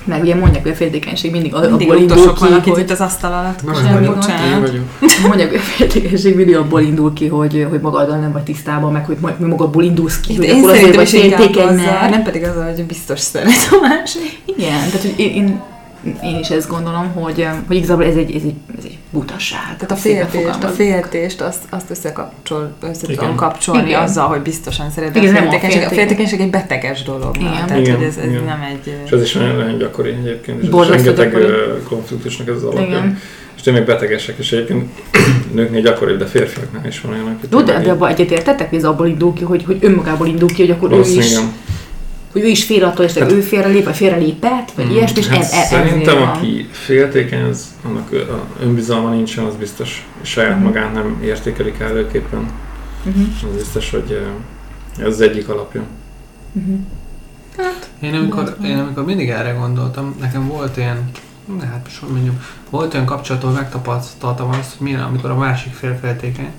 Meg 0.03 0.21
ugye 0.21 0.35
mondják, 0.35 0.61
hogy 0.63 0.71
a 0.71 0.75
féltékenység 0.75 1.31
mindig 1.31 1.55
a- 1.55 1.59
Mindig 1.59 1.87
abból 1.89 2.01
indul 2.01 2.33
ki, 2.33 2.45
itt, 2.69 2.73
hogy 2.73 2.79
itt 2.79 2.89
az 2.91 2.99
asztal 3.01 3.33
alatt. 3.33 3.63
Nem, 3.63 3.83
nem 3.93 4.03
Én 4.03 4.13
bocsánat. 4.13 4.59
vagyok. 4.59 4.83
mondják, 5.27 5.49
hogy 5.49 5.57
a 5.57 5.61
féltékenység 5.61 6.35
mindig 6.35 6.55
abból 6.55 6.81
indul 6.81 7.13
ki, 7.13 7.27
hogy, 7.27 7.65
hogy 7.69 7.81
magaddal 7.81 8.17
nem 8.17 8.31
vagy 8.31 8.43
tisztában, 8.43 8.91
meg 8.91 9.05
hogy 9.05 9.17
majd 9.21 9.39
magadból 9.39 9.83
indulsz 9.83 10.19
ki, 10.19 10.31
Itt 10.31 10.37
hogy 10.37 10.47
én 10.47 10.57
akkor 10.63 10.69
azért 10.69 10.95
vagy 10.95 11.09
féltékeny, 11.09 11.75
mert... 11.75 12.09
nem 12.09 12.23
pedig 12.23 12.43
azzal, 12.43 12.73
hogy 12.73 12.83
biztos 12.83 13.19
szeret 13.19 13.69
a 13.71 13.77
másik. 13.81 14.41
Igen, 14.45 14.77
tehát 14.77 15.01
hogy 15.01 15.13
én, 15.17 15.33
én, 15.33 15.61
én 16.23 16.39
is 16.39 16.49
ezt 16.49 16.69
gondolom, 16.69 17.11
hogy, 17.13 17.47
hogy 17.67 17.75
igazából 17.75 18.03
ez 18.05 18.15
egy, 18.15 18.35
ez 18.35 18.41
egy, 18.43 18.53
ez 18.77 18.83
egy 18.83 18.97
butaság. 19.11 19.59
Tehát 19.75 19.91
a 19.91 19.95
féltést, 19.95 20.63
a 20.63 20.67
féltést, 20.67 21.41
azt, 21.41 21.59
azt 21.69 21.89
összekapcsol, 21.89 22.71
össze 22.81 23.05
tudom 23.07 23.23
Igen. 23.25 23.35
kapcsolni 23.35 23.87
Igen. 23.87 24.01
azzal, 24.01 24.27
hogy 24.27 24.41
biztosan 24.41 24.91
szeret. 24.91 25.11
De 25.11 25.19
Igen, 25.19 25.35
a 25.35 25.37
féltékenység, 25.37 25.67
a 25.67 25.69
féltékeny. 25.81 25.97
féltékenység 26.07 26.39
egy 26.39 26.49
beteges 26.49 27.03
dolog. 27.03 27.37
Igen. 27.37 27.51
Tehát, 27.51 27.77
Igen, 27.81 27.95
hogy 27.95 28.05
ez, 28.05 28.17
ez 28.17 28.25
igen. 28.25 28.43
nem 28.43 28.61
egy... 28.71 28.93
És 29.05 29.11
ez 29.11 29.21
is 29.21 29.33
nagyon, 29.33 29.55
nagyon 29.55 29.77
gyakori 29.77 30.09
egyébként, 30.09 30.63
és 30.63 30.69
ez 30.79 30.87
rengeteg 30.89 31.31
gyakori. 31.31 31.53
konfliktusnak 31.89 32.47
ez 32.47 32.55
az 32.55 32.63
alapja. 32.63 32.85
Igen. 32.85 33.17
És 33.55 33.61
tényleg 33.61 33.85
betegesek, 33.85 34.37
és 34.37 34.51
egyébként 34.51 34.89
nőknél 35.53 35.81
gyakoribb, 35.81 36.17
de 36.17 36.25
férfiaknál 36.25 36.87
is 36.87 37.01
van 37.01 37.11
olyan, 37.13 37.25
aki 37.27 37.47
Jó, 37.51 37.61
de, 37.61 37.73
de 37.73 37.81
így- 37.81 37.87
abban 37.87 38.09
egyetértettek, 38.09 38.69
hogy 38.69 38.77
ez 38.77 38.83
abból 38.83 39.07
indul 39.07 39.33
ki, 39.33 39.43
hogy, 39.43 39.63
hogy 39.65 39.77
önmagából 39.81 40.27
indul 40.27 40.49
ki, 40.49 40.61
hogy 40.61 40.71
akkor 40.71 40.87
ő 40.87 40.91
Valószínűleg 40.91 41.25
is, 41.25 41.31
igen. 41.31 41.51
Hogy 42.31 42.41
ő 42.41 42.47
is 42.47 42.63
fél 42.65 42.83
attól, 42.83 43.05
hogy 43.05 43.19
Hát- 43.19 43.31
ő 43.31 43.41
félrelép, 43.41 43.83
vagy 43.83 43.95
félrelépett, 43.95 44.71
vagy 44.75 44.85
Mm, 44.85 44.89
ilyesmi, 44.89 45.19
és 45.19 45.27
hát 45.27 45.39
ez, 45.39 45.51
ez, 45.51 45.67
Szerintem, 45.67 46.21
aki 46.21 46.67
féltékeny, 46.71 47.41
az, 47.43 47.65
annak 47.85 48.09
önbizalma 48.61 49.09
nincsen, 49.09 49.43
az 49.45 49.55
biztos. 49.55 50.07
És 50.21 50.29
saját 50.29 50.55
Mhm. 50.55 50.63
magát 50.63 50.93
nem 50.93 51.21
értékeli 51.23 51.71
kellőképpen. 51.71 52.51
Uh-huh. 53.05 53.23
Az 53.49 53.55
biztos, 53.55 53.89
hogy 53.89 54.21
ez 54.99 55.05
az 55.07 55.21
egyik 55.21 55.49
alapja. 55.49 55.81
Uh-huh. 56.53 56.79
Én 58.01 58.13
amikor, 58.13 58.55
én 58.65 58.77
amikor 58.77 59.05
mindig 59.05 59.29
erre 59.29 59.51
gondoltam, 59.51 60.15
nekem 60.19 60.47
volt 60.47 60.77
ilyen, 60.77 61.09
ne, 61.59 61.65
hát 61.65 61.89
mondjam, 62.11 62.41
volt 62.69 62.93
olyan 62.93 63.05
kapcsolat, 63.05 63.43
ahol 63.43 63.55
megtapasztaltam 63.55 64.49
azt, 64.49 64.75
hogy 64.77 64.87
milyen, 64.87 65.01
amikor 65.01 65.29
a 65.29 65.35
másik 65.37 65.73
fél 65.73 65.97
féltékeny. 66.01 66.51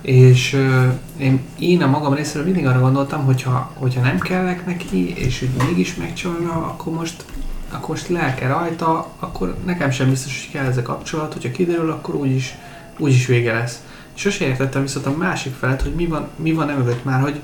És 0.00 0.52
uh, 0.52 0.92
én, 1.16 1.40
én 1.58 1.82
a 1.82 1.86
magam 1.86 2.14
részéről 2.14 2.44
mindig 2.44 2.66
arra 2.66 2.80
gondoltam, 2.80 3.24
hogyha, 3.24 3.70
hogyha 3.74 4.00
nem 4.02 4.18
kellek 4.18 4.66
neki, 4.66 5.14
és 5.16 5.38
hogy 5.38 5.66
mégis 5.66 5.94
megcsalna, 5.94 6.52
akkor 6.52 6.92
most, 6.92 7.24
akkor 7.70 7.88
most 7.88 8.08
lelke 8.08 8.48
rajta, 8.48 9.06
akkor 9.18 9.56
nekem 9.64 9.90
sem 9.90 10.08
biztos, 10.10 10.40
hogy 10.40 10.60
kell 10.60 10.70
ez 10.70 10.76
a 10.76 10.82
kapcsolat, 10.82 11.32
hogyha 11.32 11.50
kiderül, 11.50 11.90
akkor 11.90 12.14
úgyis, 12.14 12.54
úgyis 12.98 13.26
vége 13.26 13.52
lesz. 13.52 13.82
Sose 14.14 14.44
értettem 14.44 14.82
viszont 14.82 15.06
a 15.06 15.16
másik 15.16 15.54
felet, 15.54 15.82
hogy 15.82 15.94
mi 15.94 16.06
van, 16.06 16.28
mi 16.36 16.52
van 16.52 16.70
emögött 16.70 17.04
már, 17.04 17.20
hogy 17.20 17.40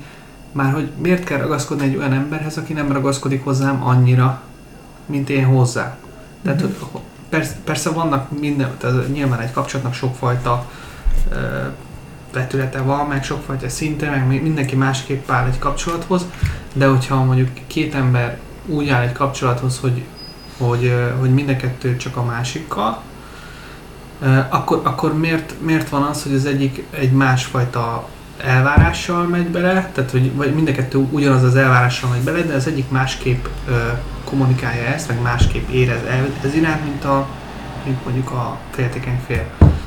már 0.51 0.73
hogy 0.73 0.89
miért 1.01 1.23
kell 1.23 1.37
ragaszkodni 1.37 1.83
egy 1.85 1.95
olyan 1.95 2.13
emberhez, 2.13 2.57
aki 2.57 2.73
nem 2.73 2.91
ragaszkodik 2.91 3.43
hozzám 3.43 3.83
annyira, 3.83 4.41
mint 5.05 5.29
én 5.29 5.45
hozzá. 5.45 5.97
Tehát 6.43 6.61
Mhm. 6.61 6.71
hogy 6.91 7.01
persze, 7.29 7.55
persze 7.63 7.89
vannak 7.89 8.39
minden, 8.39 8.69
tehát 8.77 9.13
nyilván 9.13 9.39
egy 9.39 9.51
kapcsolatnak 9.51 9.93
sokfajta 9.93 10.65
ö, 11.31 11.35
vetülete 12.33 12.81
van, 12.81 13.07
meg 13.07 13.23
sokfajta 13.23 13.69
szinte, 13.69 14.09
meg 14.09 14.27
mi- 14.27 14.39
mindenki 14.39 14.75
másképp 14.75 15.29
áll 15.29 15.47
egy 15.47 15.59
kapcsolathoz, 15.59 16.25
de 16.73 16.87
hogyha 16.87 17.23
mondjuk 17.23 17.49
két 17.67 17.95
ember 17.95 18.37
úgy 18.65 18.89
áll 18.89 19.01
egy 19.01 19.11
kapcsolathoz, 19.11 19.79
hogy, 19.79 20.03
hogy, 20.57 20.93
hogy 21.19 21.33
mind 21.33 21.49
a 21.49 21.55
kettő 21.55 21.97
csak 21.97 22.17
a 22.17 22.23
másikkal, 22.23 23.01
akkor, 24.49 24.81
akkor 24.83 25.17
miért, 25.17 25.53
miért 25.61 25.89
van 25.89 26.01
az, 26.01 26.23
hogy 26.23 26.33
az 26.33 26.45
egyik 26.45 26.83
egy 26.89 27.11
másfajta 27.11 28.07
elvárással 28.43 29.23
megy 29.23 29.47
bele, 29.47 29.89
tehát 29.93 30.11
hogy 30.11 30.35
vagy 30.35 30.53
mind 30.53 30.67
a 30.67 30.71
kettő 30.71 30.97
ugyanaz 31.11 31.43
az 31.43 31.55
elvárással 31.55 32.09
megy 32.09 32.21
bele, 32.21 32.41
de 32.41 32.53
az 32.53 32.67
egyik 32.67 32.89
másképp 32.89 33.45
ö, 33.67 33.77
kommunikálja 34.23 34.83
ezt, 34.83 35.07
meg 35.07 35.21
másképp 35.21 35.69
érez 35.69 36.03
el, 36.09 36.27
ez 36.43 36.55
iránt, 36.55 36.83
mint, 36.83 37.03
a, 37.03 37.27
mint 37.85 38.03
mondjuk 38.03 38.31
a 38.31 38.57
féltékeny 38.71 39.19
fél. 39.27 39.45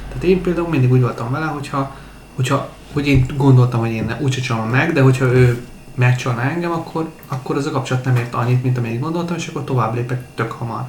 Tehát 0.08 0.22
én 0.22 0.42
például 0.42 0.68
mindig 0.68 0.92
úgy 0.92 1.00
voltam 1.00 1.30
vele, 1.30 1.46
hogyha, 1.46 1.94
hogyha 2.40 2.68
hogy 2.92 3.06
én 3.06 3.26
gondoltam, 3.36 3.80
hogy 3.80 3.90
én 3.90 4.04
ne, 4.04 4.16
úgyse 4.20 4.40
csalom 4.40 4.68
meg, 4.68 4.92
de 4.92 5.00
hogyha 5.00 5.24
ő 5.24 5.58
megcsalna 5.94 6.40
engem, 6.40 6.70
akkor, 6.70 7.08
akkor 7.28 7.56
az 7.56 7.66
a 7.66 7.70
kapcsolat 7.70 8.04
nem 8.04 8.16
ért 8.16 8.34
annyit, 8.34 8.62
mint 8.62 8.78
amennyit 8.78 9.00
gondoltam, 9.00 9.36
és 9.36 9.46
akkor 9.46 9.64
tovább 9.64 9.94
lépek 9.94 10.22
tök 10.34 10.52
hamar. 10.52 10.84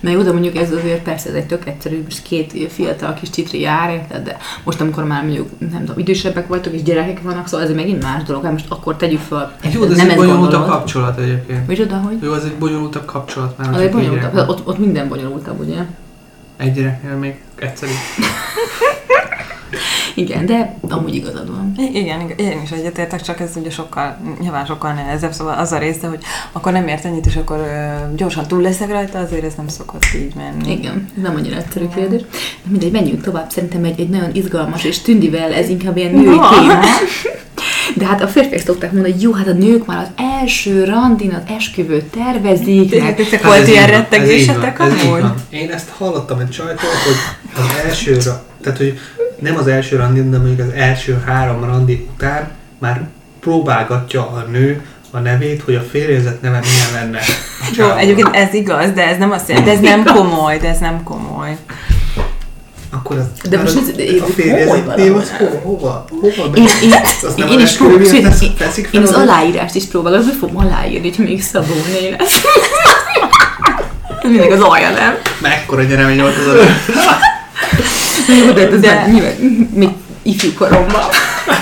Na 0.00 0.10
jó, 0.10 0.22
de 0.22 0.32
mondjuk 0.32 0.56
ez 0.56 0.72
azért 0.72 1.02
persze 1.02 1.28
ez 1.28 1.34
egy 1.34 1.46
tök 1.46 1.66
egyszerű, 1.66 2.02
most 2.04 2.22
két 2.22 2.72
fiatal 2.72 3.14
kis 3.14 3.30
csitri 3.30 3.60
jár, 3.60 3.90
érted? 3.90 4.24
de 4.24 4.36
most 4.64 4.80
amikor 4.80 5.04
már 5.04 5.22
mondjuk, 5.22 5.48
nem 5.58 5.78
tudom, 5.78 5.98
idősebbek 5.98 6.46
vagytok 6.46 6.72
és 6.72 6.82
gyerekek 6.82 7.22
vannak, 7.22 7.48
szóval 7.48 7.66
ez 7.66 7.74
megint 7.74 8.02
más 8.02 8.22
dolog, 8.22 8.42
hát 8.42 8.52
most 8.52 8.70
akkor 8.70 8.96
tegyük 8.96 9.20
fel. 9.20 9.56
Jó, 9.72 9.84
de 9.84 9.90
ez 9.90 9.96
nem 9.96 10.10
egy 10.10 10.16
bonyolultabb 10.16 10.66
kapcsolat 10.66 11.18
egyébként. 11.18 11.66
Micsoda, 11.66 11.96
hogy? 11.96 12.18
Jó, 12.22 12.32
az 12.32 12.44
egy 12.44 12.56
bonyolultabb 12.58 13.04
kapcsolat 13.04 13.58
már. 13.58 13.74
Az 13.74 13.80
egy 13.80 13.90
bonyolultabb, 13.90 14.48
ott, 14.48 14.66
ott 14.66 14.78
minden 14.78 15.08
bonyolultabb, 15.08 15.60
ugye? 15.60 15.78
Egy 16.56 16.72
gyereknél 16.72 17.16
még 17.16 17.42
egyszerű. 17.56 17.92
Igen, 20.14 20.46
de 20.46 20.76
amúgy 20.88 21.14
igazad 21.14 21.50
van. 21.50 21.72
Igen, 21.78 22.20
igen, 22.20 22.38
én 22.38 22.60
is 22.64 22.70
egyetértek, 22.70 23.22
csak 23.22 23.40
ez 23.40 23.50
ugye 23.54 23.70
sokkal, 23.70 24.18
nyilván 24.40 24.64
sokkal 24.66 24.92
nehezebb, 24.92 25.32
szóval 25.32 25.58
az 25.58 25.72
a 25.72 25.78
része, 25.78 26.06
hogy 26.08 26.22
akkor 26.52 26.72
nem 26.72 26.88
ért 26.88 27.04
ennyit, 27.04 27.26
és 27.26 27.36
akkor 27.36 27.56
ö, 27.58 28.14
gyorsan 28.16 28.46
túl 28.46 28.60
leszek 28.60 28.90
rajta, 28.90 29.18
azért 29.18 29.44
ez 29.44 29.54
nem 29.56 29.68
szokott 29.68 30.04
így 30.14 30.34
menni. 30.34 30.72
Igen, 30.72 31.08
ez 31.16 31.22
nem 31.22 31.34
annyira 31.36 31.56
egyszerű 31.56 31.88
kérdés. 31.94 32.20
De 32.20 32.26
mindegy, 32.70 32.90
menjünk 32.92 33.22
tovább. 33.22 33.50
Szerintem 33.50 33.84
egy, 33.84 34.00
egy 34.00 34.08
nagyon 34.08 34.30
izgalmas 34.32 34.84
és 34.84 34.98
tündivel 34.98 35.52
ez 35.52 35.68
inkább 35.68 35.96
ilyen 35.96 36.12
női 36.12 36.24
téma. 36.24 36.80
De 37.94 38.06
hát 38.06 38.22
a 38.22 38.28
férfiak 38.28 38.60
szokták 38.60 38.92
mondani, 38.92 39.12
hogy 39.12 39.22
jó, 39.22 39.32
hát 39.32 39.46
a 39.48 39.52
nők 39.52 39.86
már 39.86 39.98
az 40.02 40.24
első 40.42 40.84
randin 40.84 41.32
az 41.34 41.54
esküvőt 41.56 42.04
tervezik, 42.04 43.02
Nektek 43.02 43.30
Hát 43.30 43.42
volt 43.42 43.68
ilyen 43.68 43.86
rettegésetek 43.86 44.80
amúgy? 44.80 45.24
Én 45.50 45.70
ezt 45.70 45.88
hallottam 45.88 46.38
egy 46.38 46.48
csajtól, 46.50 46.90
hogy 47.04 47.64
az 47.64 47.84
első, 47.84 48.12
ra- 48.24 48.44
tehát 48.62 48.78
hogy 48.78 48.98
nem 49.38 49.56
az 49.56 49.66
első 49.66 49.96
randin, 49.96 50.30
de 50.30 50.38
mondjuk 50.38 50.58
az 50.68 50.72
első 50.74 51.22
három 51.26 51.64
randi 51.64 52.08
után 52.14 52.48
már 52.78 53.00
próbálgatja 53.40 54.20
a 54.20 54.44
nő 54.50 54.84
a 55.10 55.18
nevét, 55.18 55.62
hogy 55.62 55.74
a 55.74 55.80
férjezett 55.90 56.42
neve 56.42 56.58
milyen 56.60 57.02
lenne. 57.04 57.18
Jó, 57.76 57.90
egyébként 57.90 58.28
ez 58.36 58.54
igaz, 58.54 58.90
de 58.92 59.06
ez 59.08 59.18
nem 59.18 59.30
azt 59.30 59.48
jelenti, 59.48 59.70
de 59.70 59.76
ez 59.76 59.82
nem 59.82 60.04
komoly, 60.14 60.58
de 60.58 60.68
ez 60.68 60.78
nem 60.78 61.02
komoly. 61.02 61.56
Akkor 62.90 63.16
az, 63.16 63.48
De 63.50 63.58
most 63.58 63.76
az- 63.76 63.92
a 64.20 64.24
férjezett 64.34 64.96
név 64.96 65.16
az 65.16 65.30
hova? 65.38 65.58
Hova? 65.62 66.04
hova 66.20 66.56
Én, 66.56 66.66
én, 66.82 66.92
én, 67.36 67.46
az 67.46 67.60
is 67.62 67.76
tesz- 67.76 68.78
én, 68.78 68.86
én 68.90 69.02
az 69.02 69.08
oda? 69.08 69.20
aláírást 69.20 69.74
is 69.74 69.84
próbálom, 69.84 70.24
hogy 70.24 70.34
fogom 70.40 70.56
aláírni, 70.56 71.12
hogy 71.16 71.24
még 71.26 71.42
Szabó 71.42 71.74
lesz. 72.18 72.40
Ez 74.22 74.30
mindig 74.30 74.50
az 74.50 74.60
alja, 74.60 74.90
nem? 74.90 75.14
Mekkora 75.40 75.82
nyeremény 75.82 76.20
volt 76.20 76.36
az 76.36 76.46
a 76.46 76.56
Jó, 78.28 78.52
de 78.52 78.68
ez 78.70 78.80
De- 78.80 78.94
már 78.94 79.10
nyilván, 79.10 79.34
még 79.74 79.88
ifjú 80.22 80.52
koromban. 80.58 81.02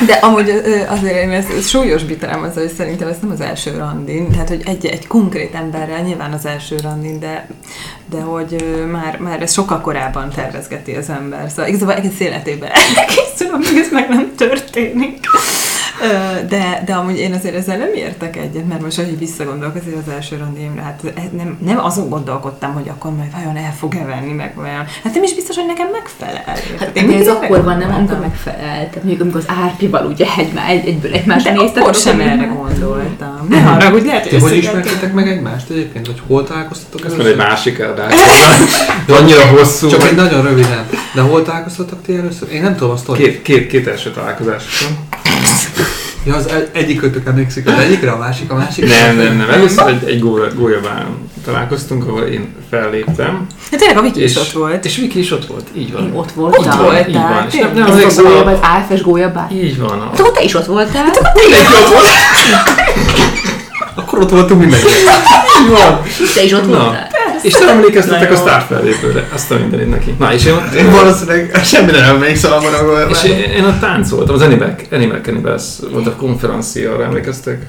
De 0.07 0.13
amúgy 0.13 0.51
azért 0.89 1.17
én 1.17 1.31
ezt, 1.31 1.51
ezt 1.59 1.69
súlyosbítanám 1.69 2.43
azzal, 2.43 2.63
hogy 2.63 2.73
szerintem 2.77 3.09
ez 3.09 3.17
nem 3.21 3.31
az 3.31 3.41
első 3.41 3.77
randin, 3.77 4.31
tehát 4.31 4.49
hogy 4.49 4.63
egy, 4.67 4.87
egy 4.87 5.07
konkrét 5.07 5.55
emberrel 5.55 6.01
nyilván 6.01 6.33
az 6.33 6.47
első 6.47 6.77
randin, 6.83 7.21
de, 7.21 7.49
de 8.11 8.21
hogy 8.21 8.85
már, 8.91 9.19
már 9.19 9.43
ez 9.43 9.53
sokkal 9.53 9.81
korábban 9.81 10.31
tervezgeti 10.35 10.95
az 10.95 11.09
ember. 11.09 11.51
Szóval 11.51 11.67
igazából 11.67 11.95
egész 11.95 12.21
életében 12.21 12.71
elkészül, 12.97 13.55
amíg 13.55 13.77
ez 13.77 13.89
meg 13.91 14.09
nem 14.09 14.33
történik. 14.37 15.19
De, 16.49 16.83
de 16.87 16.93
amúgy 16.95 17.19
én 17.19 17.33
azért 17.33 17.55
ezzel 17.55 17.77
nem 17.77 17.93
értek 17.95 18.37
egyet, 18.37 18.69
mert 18.69 18.83
most, 18.83 18.99
ahogy 18.99 19.19
visszagondolok 19.19 19.75
azért 19.75 19.97
az 20.07 20.13
első 20.13 20.37
randimra, 20.37 20.83
hát 20.83 21.03
nem, 21.37 21.59
nem 21.65 21.79
azon 21.85 22.09
gondolkodtam, 22.09 22.73
hogy 22.73 22.89
akkor 22.89 23.15
majd 23.17 23.33
vajon 23.33 23.57
el 23.57 23.75
fog-e 23.79 24.05
venni, 24.05 24.33
meg 24.33 24.55
vajon. 24.55 24.85
Hát 25.03 25.15
nem 25.15 25.23
is 25.23 25.35
biztos, 25.35 25.57
hogy 25.57 25.67
nekem 25.67 25.89
megfelel. 25.93 26.43
Hát 26.79 26.97
Én 26.97 27.13
ez 27.13 27.29
akkor 27.29 27.65
van, 27.65 27.79
nem, 27.79 27.95
amikor 27.95 28.19
megfelel. 28.19 28.77
Tehát 28.77 28.95
mondjuk 28.95 29.21
amikor 29.21 29.41
az 29.41 29.57
árpival 29.63 30.07
ugye 30.07 30.27
egy, 30.37 30.53
egy, 30.69 30.87
egyből 30.87 31.13
egymásra 31.13 31.53
néztek. 31.53 31.83
akkor 31.83 31.95
sem 31.95 32.21
erre 32.21 32.45
gondoltam. 32.45 33.47
Ne 33.49 33.61
haragudj, 33.61 34.07
lehet, 34.07 34.23
Ti 34.23 34.31
hogy 34.31 34.41
hogy 34.43 34.57
ismertétek 34.57 35.13
meg 35.13 35.29
egymást 35.29 35.71
egyébként? 35.71 36.07
Vagy 36.07 36.23
hol 36.27 36.45
találkoztatok 36.45 37.05
Ez 37.07 37.27
egy 37.27 37.37
másik 37.37 37.81
adás. 37.81 38.15
Annyira 39.21 39.47
hosszú. 39.47 39.89
Csak 39.89 40.03
egy 40.03 40.17
nagyon 40.17 40.43
röviden. 40.43 40.87
De 41.15 41.21
hol 41.21 41.43
találkoztatok 41.43 42.03
ti 42.03 42.17
először? 42.17 42.53
Én 42.53 42.63
nem 42.63 42.77
tudom 42.77 42.93
a 42.93 42.97
sztorit. 42.97 43.25
Két, 43.25 43.43
két, 43.43 43.67
két 43.67 43.87
első 43.87 44.11
találkozás. 44.11 44.63
Ja, 46.25 46.35
az 46.35 46.47
egy- 46.49 46.69
egyik 46.73 47.01
kötök 47.01 47.27
emlékszik 47.27 47.67
az 47.67 47.79
egyikre, 47.79 48.11
a 48.11 48.17
másik 48.19 48.51
a 48.51 48.55
másik. 48.55 48.89
Nem, 48.89 49.17
nem, 49.17 49.37
nem. 49.37 49.51
Először 49.51 49.87
egy, 49.89 50.09
egy 50.09 50.21
gólya- 50.21 50.55
gólyabán 50.55 51.07
találkoztunk, 51.45 52.07
ahol 52.09 52.23
én 52.23 52.55
felléptem. 52.71 53.47
Hát 53.71 53.81
tényleg 53.81 53.99
a 53.99 54.03
Viki 54.03 54.23
is 54.23 54.37
ott 54.37 54.51
volt. 54.51 54.85
És 54.85 54.97
Viki 54.97 55.19
is 55.19 55.31
ott 55.33 55.47
volt, 55.47 55.65
így 55.75 55.93
van. 55.93 56.03
Én 56.03 56.13
ott 56.15 56.33
voltam. 56.33 56.65
Ott 56.67 56.75
volt. 56.75 57.09
Így 57.09 57.15
van. 57.15 57.47
És 57.51 57.55
nem, 57.55 57.73
nem 57.75 57.83
Ez 57.83 57.89
a 57.89 57.93
emlékszem, 57.93 58.25
gólyabá, 58.25 58.51
a... 58.51 58.55
az 58.55 58.59
álfes 58.63 59.03
gólyabá. 59.03 59.49
Így 59.53 59.79
van. 59.79 60.01
Hát 60.01 60.21
akkor 60.21 60.33
te 60.33 60.43
is 60.43 60.55
ott 60.55 60.67
voltál. 60.67 61.05
Mindenki 61.35 61.73
ott 61.83 61.89
volt. 61.93 62.07
Akkor 63.95 64.19
ott 64.19 64.31
voltunk 64.31 64.61
mindenki. 64.61 64.87
Így 65.63 65.71
van. 65.71 66.01
Te 66.35 66.43
is 66.45 66.53
ott 66.53 66.65
voltál. 66.67 67.09
És 67.45 67.59
nem 67.59 67.69
emlékeztetek 67.69 68.33
a 68.33 68.37
sztár 68.37 68.61
fellépőre. 68.63 69.29
Azt 69.33 69.51
a 69.51 69.59
mindenit 69.59 69.91
neki. 69.91 70.15
Na, 70.19 70.33
és 70.33 70.45
én 70.45 70.53
ott... 70.53 70.73
Én 70.73 70.91
valószínűleg 70.91 71.61
semmire 71.65 72.01
nem 72.01 72.15
emlékszem 72.15 72.53
abban 72.53 72.75
a. 72.75 73.09
És 73.11 73.25
én, 73.25 73.39
én 73.39 73.65
ott 73.65 73.81
táncoltam, 73.81 74.35
az 74.35 74.43
Animal, 74.43 74.75
Animal 74.91 75.19
Cannibals 75.21 75.63
volt 75.93 76.07
a 76.07 76.15
konferencia, 76.17 76.93
arra 76.93 77.05
emlékeztek? 77.05 77.67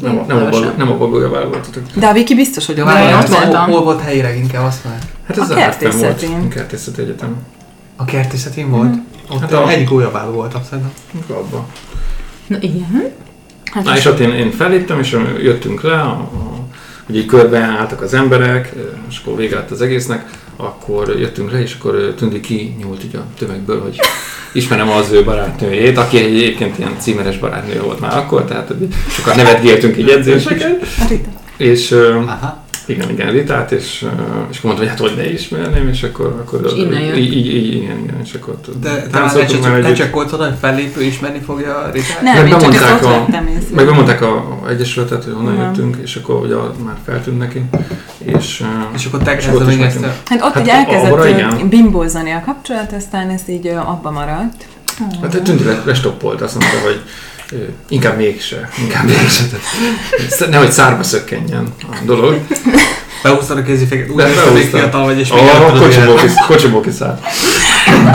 Nem, 0.00 0.18
a- 0.18 0.24
nem, 0.26 0.48
a, 0.52 0.58
nem 0.76 0.90
a 0.92 0.96
bagójával 0.96 1.48
voltatok. 1.48 1.82
De 1.94 2.06
a 2.06 2.12
Viki 2.12 2.34
biztos, 2.34 2.66
hogy 2.66 2.80
volt. 2.82 2.88
ott 2.88 3.28
Hol, 3.28 3.40
voltam. 3.44 3.70
hol 3.70 3.82
volt 3.82 4.00
helyileg 4.00 4.36
inkább 4.36 4.64
azt 4.64 4.84
már? 4.84 4.98
Hát 5.28 5.38
ez 5.38 5.50
A 5.50 5.52
a 5.52 5.56
kertészet 5.56 5.92
volt. 5.92 6.04
kertészetén. 6.06 6.44
A 6.44 6.48
kertészeti 6.48 7.00
egyetem. 7.02 7.36
A 7.96 8.04
kertészetén 8.04 8.70
volt? 8.70 8.94
Ott 9.30 9.40
Hát 9.40 9.52
a- 9.52 9.68
egy 9.68 9.84
gólyabál 9.84 10.30
voltam 10.30 10.60
szerintem. 10.70 10.92
Abba. 11.28 11.66
Na 12.46 12.56
igen. 12.60 13.10
Hát 13.72 13.84
Na 13.84 13.96
és 13.96 14.04
ott 14.04 14.18
én, 14.18 14.30
én 14.30 14.50
felléptem, 14.50 14.98
és 14.98 15.16
jöttünk 15.42 15.82
le, 15.82 16.00
a, 16.00 16.10
a, 16.10 16.51
hogy 17.12 17.20
így 17.20 17.26
körbeálltak 17.26 18.00
az 18.00 18.14
emberek, 18.14 18.72
és 19.08 19.20
akkor 19.22 19.36
vége 19.36 19.54
lett 19.54 19.70
az 19.70 19.82
egésznek, 19.82 20.30
akkor 20.56 21.14
jöttünk 21.18 21.52
le, 21.52 21.60
és 21.60 21.76
akkor 21.78 22.14
Tündi 22.16 22.40
ki 22.40 22.74
nyúlt 22.78 23.04
így 23.04 23.16
a 23.16 23.24
tömegből, 23.38 23.80
hogy 23.80 24.00
ismerem 24.52 24.88
az 24.88 25.10
ő 25.12 25.24
barátnőjét, 25.24 25.98
aki 25.98 26.18
egyébként 26.18 26.78
ilyen 26.78 26.96
címeres 26.98 27.38
barátnő 27.38 27.80
volt 27.80 28.00
már 28.00 28.16
akkor, 28.16 28.44
tehát 28.44 28.72
sokan 29.08 29.36
nevetgéltünk 29.36 29.96
így 29.96 30.08
edzéseken, 30.08 30.78
és 31.56 31.92
Aha. 32.26 32.61
Igen, 32.86 33.10
igen, 33.10 33.30
Ritát, 33.30 33.72
és, 33.72 34.06
és 34.50 34.58
akkor 34.58 34.62
mondta, 34.62 34.78
hogy 34.80 34.88
hát 34.88 34.98
hogy 34.98 35.12
ne 35.16 35.32
ismerném, 35.32 35.88
és 35.88 36.02
akkor, 36.02 36.26
akkor 36.26 36.60
És 36.66 36.72
innen 36.76 37.00
jött. 37.00 37.16
így, 37.16 37.36
így, 37.36 37.46
így, 37.46 37.74
igen, 37.74 37.98
igen, 37.98 38.20
és 38.24 38.34
akkor 38.34 38.54
ott 38.54 38.80
De 38.80 40.08
volt 40.12 40.32
oda, 40.32 40.44
hogy 40.44 40.54
fellépő 40.60 41.02
ismerni 41.02 41.40
fogja 41.40 41.76
a 41.78 41.90
Ritát? 41.90 42.22
Nem, 42.22 42.36
Meg 42.36 42.48
én 42.48 42.58
csak 42.58 42.74
ezt 42.74 42.92
ott 42.92 43.04
a- 43.04 43.08
vettem 43.08 43.46
észre. 43.46 43.74
Meg 43.74 43.84
bemondták 43.84 44.22
a, 44.22 44.36
a 44.36 44.68
egyesületet, 44.68 45.24
hogy 45.24 45.32
honnan 45.32 45.54
Aha. 45.54 45.64
jöttünk, 45.64 45.96
és 46.02 46.16
akkor 46.16 46.36
ugye 46.40 46.54
már 46.84 46.96
feltűnt 47.04 47.38
neki, 47.38 47.62
és, 48.18 48.64
És 48.94 49.06
akkor 49.06 49.22
te 49.22 49.34
kezdeményezte. 49.36 50.00
mentünk. 50.00 50.28
Hát 50.28 50.42
ott 50.42 50.52
Hát 50.52 50.68
arra 50.68 51.26
elkezdett 51.26 51.64
bimbózani 51.68 52.30
a 52.30 52.42
kapcsolat, 52.46 52.92
aztán 52.92 53.30
ez 53.30 53.42
így 53.46 53.66
abba 53.66 54.10
maradt. 54.10 54.66
Hát 55.22 55.34
egy 55.34 55.42
tűnti 55.42 55.64
lestoppolt, 55.84 56.40
azt 56.40 56.58
mondta, 56.58 56.78
hogy 56.84 57.00
inkább 57.88 58.16
mégse, 58.16 58.68
inkább 58.82 59.04
mégse. 59.04 59.44
Tehát, 60.28 60.50
nehogy 60.50 60.72
szárba 60.72 61.02
szökkenjen 61.02 61.74
a 61.80 61.96
dolog. 62.04 62.40
Behúztad 63.22 63.58
a 63.58 63.62
kéziféket, 63.62 64.10
úgy 64.10 64.16
De 64.16 64.24
néztem, 64.24 64.52
még 64.52 64.68
fiatal 64.68 65.04
vagy, 65.04 65.18
és 65.18 65.32
még 65.32 65.40
az 66.24 66.34
kocsiból, 66.46 66.80
kiszállt. 66.80 67.26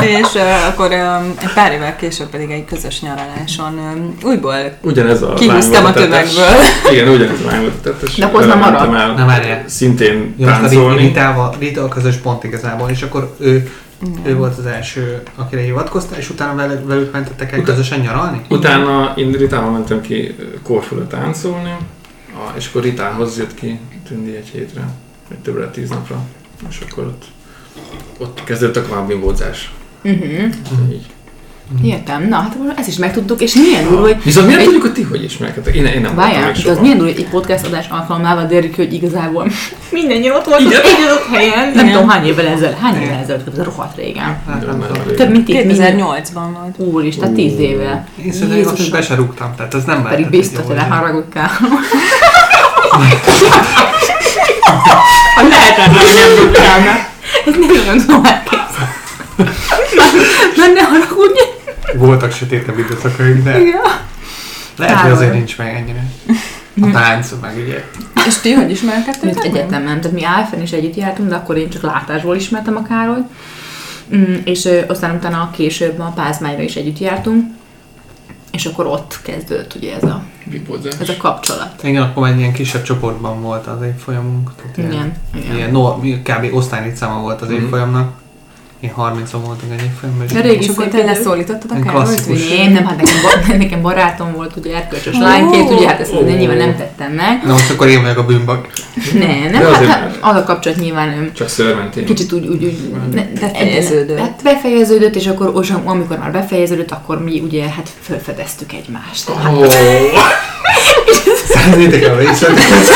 És 0.01 0.27
ö, 0.35 0.67
akkor 0.67 0.91
ö, 0.91 0.95
egy 1.41 1.53
pár 1.53 1.71
évvel 1.71 1.95
később 1.95 2.27
pedig 2.27 2.49
egy 2.49 2.65
közös 2.65 3.01
nyaraláson 3.01 3.77
ö, 4.23 4.27
újból 4.27 4.55
Ugyanez 4.81 5.21
a 5.21 5.33
kihúztam 5.33 5.85
a 5.85 5.93
tömegből. 5.93 6.45
Igen, 6.91 7.07
ugyanez 7.07 7.39
a 7.45 7.49
lány 7.49 7.61
volt 7.61 7.73
a 7.73 7.81
tettes. 7.81 8.15
De 8.15 8.25
nem 8.25 8.33
Vele 8.33 8.55
maradt. 8.55 9.17
Na, 9.17 9.25
várjál. 9.25 9.63
Szintén 9.65 10.33
Jó, 10.37 10.45
táncolni. 10.45 11.01
Ritával, 11.01 11.55
Rita 11.59 11.83
a 11.83 11.87
közös 11.87 12.15
pont 12.15 12.43
igazából, 12.43 12.89
és 12.89 13.01
akkor 13.01 13.35
ő, 13.39 13.71
ő 14.25 14.35
volt 14.35 14.57
az 14.57 14.65
első, 14.65 15.21
akire 15.35 15.61
hivatkoztál, 15.61 16.19
és 16.19 16.29
utána 16.29 16.55
vele, 16.55 16.81
velük 16.85 17.11
mentettek 17.11 17.51
el 17.51 17.59
Utána- 17.59 17.75
közösen 17.77 17.99
nyaralni? 17.99 18.41
Utána 18.49 19.13
én 19.15 19.31
Ritával 19.31 19.71
mentem 19.71 20.01
ki 20.01 20.35
Korfura 20.63 21.07
táncolni, 21.07 21.75
a- 22.33 22.57
és 22.57 22.67
akkor 22.67 22.81
Ritához 22.81 23.37
jött 23.37 23.53
ki 23.53 23.79
Tündi 24.07 24.35
egy 24.35 24.47
hétre, 24.47 24.87
vagy 25.29 25.37
többre 25.37 25.69
tíz 25.69 25.89
napra, 25.89 26.19
és 26.69 26.79
akkor 26.89 27.03
ott, 27.03 27.25
ott 28.17 28.43
kezdődött 28.43 28.91
a 28.91 29.05
bimbózás. 29.05 29.73
Uh-huh. 30.03 30.31
Így. 30.91 31.05
Értem. 31.83 32.27
Na, 32.27 32.35
hát 32.35 32.55
ezt 32.75 32.87
is 32.87 32.95
megtudtuk, 32.97 33.41
és 33.41 33.53
milyen 33.53 33.83
durva, 33.83 34.01
hogy 34.01 34.23
Viszont 34.23 34.45
miért 34.45 34.59
Egy- 34.59 34.65
tudjuk, 34.65 34.83
hogy 34.83 34.93
ti 34.93 35.01
hogy 35.03 35.23
ismerkedtek? 35.23 35.75
Én, 35.75 35.85
én 35.85 36.01
nem 36.01 36.15
Várjál, 36.15 36.51
még 36.51 36.63
de 36.63 36.71
az 36.71 36.79
milyen 36.79 36.97
durva, 36.97 37.11
hogy 37.11 37.21
egy 37.21 37.29
podcast 37.29 37.65
adás 37.65 37.85
alkalmával 37.89 38.45
derül 38.45 38.69
ki, 38.71 38.75
hogy 38.75 38.93
igazából 38.93 39.51
mindennyien 39.91 40.35
ott 40.35 40.45
volt 40.45 40.59
az 40.65 40.71
egy 40.73 40.81
adott 41.07 41.35
helyen. 41.37 41.71
Nem 41.75 41.87
tudom 41.91 42.09
hány 42.09 42.25
évvel 42.25 42.47
ezelőtt, 42.47 42.77
hány 42.79 43.01
évvel 43.01 43.19
ezelőtt, 43.19 43.47
ez 43.57 43.63
rohadt 43.63 43.97
régen. 43.97 44.37
Hát, 44.47 44.61
régen. 44.63 45.15
Több 45.15 45.29
mint 45.31 45.45
tíz 45.45 45.55
2008-ban 45.79 46.33
volt. 46.33 46.75
Úr 46.93 47.05
is, 47.05 47.15
tehát 47.15 47.33
tíz 47.33 47.59
éve. 47.59 48.07
Én 48.25 48.31
szerintem 48.31 48.73
is 48.77 48.89
be 48.89 49.01
se 49.01 49.15
rúgtam, 49.15 49.53
tehát 49.55 49.73
ez 49.73 49.83
nem 49.83 50.03
Pedig 50.03 50.29
biztos, 50.29 50.57
hogy 50.57 50.65
volt. 50.75 50.79
leharagudtál. 50.79 51.49
Ha 55.35 55.47
lehetetlen, 55.49 55.87
hogy 56.05 56.15
nem 56.15 56.45
rúgtál. 56.45 57.05
Ez 57.45 57.53
nem 57.53 57.69
olyan 58.23 58.25
elképzelni. 58.25 58.95
Nem, 60.55 60.73
ne 60.73 60.81
haragudj. 60.81 61.39
Voltak 61.97 62.31
sötétebb 62.31 62.79
időszakaim, 62.79 63.43
de 63.43 63.59
Igen. 63.59 63.79
lehet, 64.77 64.97
hogy 64.97 65.11
azért 65.11 65.33
nincs 65.33 65.57
meg 65.57 65.75
ennyire. 65.75 66.03
A 66.81 66.91
tánc, 66.91 67.29
meg 67.41 67.57
ugye. 67.65 67.83
És 68.27 68.35
ti 68.37 68.51
hogy 68.51 68.71
ismerkedtek? 68.71 69.23
Mint 69.23 69.39
egyetemen, 69.43 70.01
tehát 70.01 70.11
mi 70.17 70.23
Álfen 70.23 70.61
is 70.61 70.71
együtt 70.71 70.95
jártunk, 70.95 71.29
de 71.29 71.35
akkor 71.35 71.57
én 71.57 71.69
csak 71.69 71.81
látásból 71.81 72.35
ismertem 72.35 72.75
a 72.75 72.81
Károlyt. 72.87 73.23
Mm, 74.15 74.33
és 74.43 74.65
ö, 74.65 74.81
aztán 74.87 75.15
utána 75.15 75.49
később 75.51 75.99
a 75.99 76.11
Pázmányra 76.15 76.61
is 76.61 76.75
együtt 76.75 76.99
jártunk, 76.99 77.45
és 78.51 78.65
akkor 78.65 78.85
ott 78.85 79.19
kezdődött 79.23 79.75
ugye 79.75 79.95
ez 79.95 80.03
a, 80.03 80.23
Bimbózás. 80.45 80.93
ez 81.01 81.09
a 81.09 81.17
kapcsolat. 81.17 81.83
Igen, 81.83 82.01
akkor 82.01 82.27
egy 82.27 82.39
ilyen 82.39 82.53
kisebb 82.53 82.83
csoportban 82.83 83.41
volt 83.41 83.67
az 83.67 83.81
évfolyamunk. 83.85 84.51
Tehát 84.55 84.77
ilyen, 84.77 84.91
Igen, 84.91 85.13
igen. 85.43 85.55
ilyen 85.55 85.71
no, 85.71 85.95
mi- 85.97 86.21
kb. 86.21 86.55
osztálylétszáma 86.55 87.19
volt 87.21 87.41
az 87.41 87.47
Mhm. 87.47 87.57
évfolyamnak. 87.63 88.11
Én 88.79 88.91
30-on 88.97 89.39
voltunk 89.45 89.71
egy 89.77 89.81
évfolyamban. 89.83 90.25
és 90.25 90.31
De 90.31 90.41
régi 90.41 90.63
És 90.63 90.67
akkor 90.69 90.83
te 90.87 90.91
székidő. 90.91 91.13
leszólítottad 91.13 91.71
a 91.71 91.79
Károlyt? 91.85 92.25
Én 92.51 92.71
nem, 92.71 92.85
hát 92.85 92.95
nekem, 92.97 93.57
nekem 93.63 93.81
barátom 93.81 94.33
volt, 94.35 94.55
ugye 94.55 94.75
erkölcsös 94.75 95.15
Ó. 95.15 95.19
lányként, 95.21 95.71
ugye 95.71 95.87
hát 95.87 95.99
ezt 95.99 96.13
Ó. 96.13 96.21
nyilván 96.21 96.57
nem 96.57 96.75
tettem 96.75 97.11
meg. 97.11 97.41
Na 97.45 97.51
most 97.51 97.69
akkor 97.69 97.87
én 97.87 98.01
vagyok 98.01 98.17
a 98.17 98.25
bűnbak. 98.25 98.67
Nem, 99.13 99.49
nem, 99.51 99.73
hát, 99.73 99.85
hát 99.85 100.17
az 100.21 100.35
a 100.35 100.43
kapcsolat 100.43 100.79
nyilván 100.79 101.09
öm, 101.17 101.33
Csak 101.33 101.49
szörmentén. 101.49 102.05
kicsit 102.05 102.31
úgy, 102.31 102.47
úgy, 102.47 102.63
úgy 102.63 102.93
ne, 103.13 103.23
Befejeződött. 103.39 104.19
Hát 104.19 104.39
befejeződött, 104.43 105.15
és 105.15 105.27
akkor 105.27 105.51
os- 105.55 105.73
amikor 105.83 106.17
már 106.17 106.31
befejeződött, 106.31 106.91
akkor 106.91 107.23
mi 107.23 107.39
ugye 107.39 107.63
hát 107.63 107.89
felfedeztük 108.01 108.73
egymást. 108.73 109.29
Ó, 109.29 109.63
Szeretnétek 111.53 112.03
el 112.03 112.13
a 112.13 112.17
részleteket? 112.17 112.87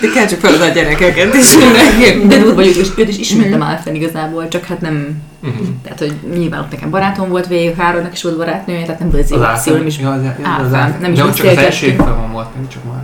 De 0.00 0.08
kell 0.14 0.26
csak 0.26 0.40
fel 0.40 0.62
a 0.62 0.66
gyerekeket 0.68 1.34
is 1.34 1.56
mindenképp. 1.56 2.22
De 2.24 2.38
durva, 2.38 2.54
hogy 2.62 2.92
őt 2.96 3.08
is, 3.08 3.18
ismertem 3.18 3.60
Alfen 3.60 3.94
igazából, 3.94 4.48
csak 4.48 4.64
hát 4.64 4.80
nem, 4.80 5.22
Mhm. 5.42 5.52
tehát 5.82 5.98
hogy 5.98 6.12
nyilván 6.38 6.60
ott 6.60 6.70
nekem 6.70 6.90
barátom 6.90 7.28
volt 7.28 7.46
végig, 7.46 7.76
Károlynak 7.76 8.12
is 8.12 8.22
volt 8.22 8.36
barátnője, 8.36 8.84
tehát 8.84 9.00
nem 9.00 9.10
volt 9.10 9.30
jó 9.30 9.36
opció, 9.42 9.74
nem 9.76 9.86
is 9.86 9.98
Ja, 9.98 10.10
az, 10.10 10.20
az, 10.66 10.72
az, 10.72 10.90
nem 11.00 11.12
is 11.12 11.18
de 11.18 11.32
csak 11.32 11.46
az 11.46 11.56
első 11.56 11.96
volt, 12.32 12.54
nem 12.54 12.68
csak 12.68 12.84
már. 12.84 13.02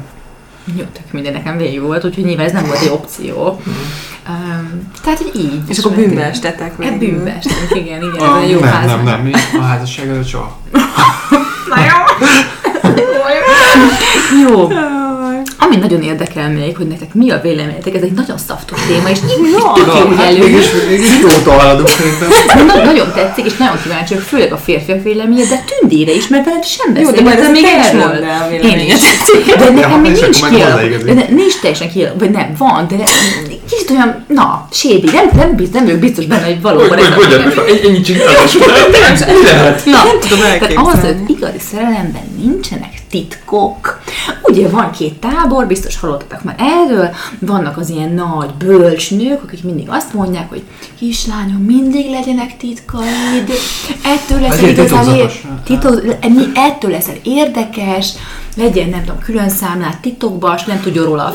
jó, 0.77 0.83
tök 0.93 1.13
minden 1.13 1.33
nekem 1.33 1.57
végig 1.57 1.81
volt, 1.81 2.05
úgyhogy 2.05 2.25
nyilván 2.25 2.47
ez 2.47 2.53
nem 2.53 2.67
volt 2.67 2.81
egy 2.81 2.89
opció. 2.89 3.61
Um, 4.29 4.91
tehát, 5.03 5.19
hogy 5.19 5.31
így. 5.41 5.61
És 5.69 5.79
akkor 5.79 5.93
bűnbe 5.97 6.25
estetek 6.25 6.83
Hát 6.83 6.99
végül. 6.99 6.99
bűnbe 6.99 7.35
estünk, 7.37 7.85
igen, 7.85 8.03
igen, 8.03 8.15
ez 8.17 8.23
a 8.23 8.45
jó 8.51 8.59
nem, 8.61 8.69
ház. 8.73 8.87
nem, 8.87 9.03
nem, 9.05 9.21
mi 9.21 9.31
a 9.59 9.63
házasság 9.63 10.09
előtt 10.09 10.27
soha. 10.29 10.59
Na 11.71 11.77
jó. 11.77 12.27
jó. 14.49 14.69
Ami 15.59 15.77
nagyon 15.77 16.03
érdekel 16.03 16.51
még, 16.51 16.77
hogy 16.77 16.87
nektek 16.87 17.15
mi 17.15 17.31
a 17.31 17.41
véleményetek, 17.43 17.95
ez 17.95 18.03
egy 18.03 18.13
nagyon 18.13 18.39
szaftos 18.39 18.79
téma, 18.89 19.09
és 19.09 19.19
így 19.19 19.51
Ja, 19.53 19.73
tök 19.75 19.87
jó, 19.87 20.07
hogy 20.07 20.17
hát 20.17 20.27
elő. 20.27 20.39
mégis, 20.39 20.67
mégis 20.89 21.09
szerintem. 21.89 22.67
Na- 22.67 22.85
nagyon 22.85 23.13
tetszik, 23.15 23.45
és 23.45 23.57
nagyon 23.57 23.77
kíváncsi 23.83 24.13
vagyok, 24.13 24.29
főleg 24.29 24.53
a 24.53 24.57
férfiak 24.57 25.03
véleménye, 25.03 25.45
de 25.49 25.65
tündére 25.71 26.13
is, 26.13 26.29
mert 26.29 26.45
veled 26.45 26.65
sem 26.65 26.97
Jó, 26.97 27.11
de 27.11 27.21
majd 27.23 27.51
még 27.51 27.65
erről. 27.65 28.25
Én 28.63 28.79
is. 28.79 28.95
De 29.59 29.71
nekem 29.71 30.01
még 30.01 30.13
nincs 30.13 30.23
akkor 30.23 30.41
meg 30.41 30.51
kialakul. 30.51 30.71
hozzáigazít. 30.73 31.07
De 31.07 31.13
ne- 31.15 31.35
nincs 31.35 31.59
teljesen 31.61 31.91
kialakul, 31.91 32.19
vagy 32.19 32.31
nem, 32.31 32.55
van, 32.59 32.87
de 32.89 33.05
kicsit 33.71 33.91
olyan, 33.91 34.25
na, 34.29 34.69
sébi, 34.73 35.09
nem, 35.13 35.29
nem, 35.37 35.55
biztos, 35.57 35.75
nem 35.75 35.85
vagyok 35.85 36.01
biztos 36.01 36.27
benne, 36.27 36.45
hogy 36.45 36.53
Hogy, 36.53 36.63
valóban 36.63 36.89
hogy, 36.89 36.99
ez 37.01 37.07
a 37.11 37.15
hogy, 37.15 37.55
hogy, 37.55 37.81
ennyit 37.87 38.05
csinálás 38.05 38.53
Nem 38.53 38.61
tudom 40.21 40.39
tehát 40.39 40.63
az, 40.63 40.83
elképzelni. 40.85 41.19
hogy 41.27 41.37
igazi 41.37 41.59
szerelemben 41.71 42.23
nincsenek 42.43 42.93
titkok. 43.17 44.01
Ugye 44.43 44.69
van 44.69 44.91
két 44.91 45.15
tábor, 45.15 45.67
biztos 45.67 46.01
hallottatok 46.01 46.43
már 46.45 46.57
erről, 46.59 47.09
vannak 47.39 47.77
az 47.77 47.89
ilyen 47.89 48.11
nagy 48.13 48.51
bölcsnők, 48.51 49.43
akik 49.43 49.65
mindig 49.65 49.87
azt 49.91 50.13
mondják, 50.15 50.49
hogy 50.49 50.63
kislányom, 50.99 51.63
mindig 51.63 52.11
legyenek 52.11 52.57
titkaid, 52.57 53.51
ettől 54.05 54.41
leszel 54.41 54.69
igazán 54.69 55.15
ér- 55.15 55.43
mi- 56.35 56.51
ettől 56.55 56.91
leszel 56.91 57.17
érdekes, 57.23 58.13
legyen, 58.57 58.89
nem 58.89 59.01
tudom, 59.05 59.19
külön 59.25 59.49
számlát 59.49 60.01
titokba, 60.01 60.55
és 60.57 60.65
nem 60.65 60.81
tudja 60.81 61.05
róla 61.05 61.25
a. 61.25 61.33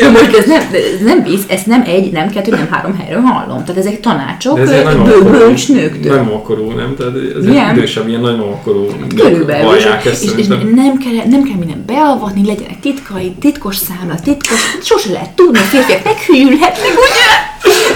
Na 0.00 0.10
most 0.10 0.36
ez 0.36 0.46
nem, 0.46 0.62
ez 0.72 1.04
nem 1.04 1.22
víz, 1.22 1.44
ez 1.48 1.60
nem 1.66 1.82
egy, 1.86 2.12
nem 2.12 2.30
kettő, 2.30 2.50
nem 2.50 2.68
három 2.70 2.98
helyről 2.98 3.20
hallom. 3.20 3.64
Tehát 3.64 3.80
ezek 3.80 4.00
tanácsok 4.00 4.58
ez 4.58 4.68
nagyon 4.68 5.04
bő- 5.04 5.12
korú, 5.12 5.30
bölcsnőktől. 5.30 6.16
nagymakorú, 6.16 6.70
nem? 6.70 6.94
Tehát 6.98 7.12
ez 7.38 7.44
egy 7.44 7.76
idősebb, 7.76 8.08
ilyen 8.08 8.20
nagymakorú 8.20 8.86
Körülbelül. 9.16 9.64
vallják 9.66 10.04
És, 10.04 10.10
ezt 10.10 10.22
és, 10.24 10.30
és 10.36 10.46
nem, 10.46 10.98
kell, 10.98 11.26
nem 11.28 11.42
kell 11.42 11.56
minden 11.58 11.82
beavatni, 11.86 12.46
legyenek 12.46 12.80
titkai, 12.80 13.32
titkos 13.40 13.76
számla, 13.76 14.14
titkos, 14.24 14.58
sose 14.82 15.12
lehet 15.12 15.30
tudni, 15.30 15.58
a 15.58 15.62
férfiak 15.62 16.04
meghűlhetnek, 16.04 16.92
ugye? 16.92 17.30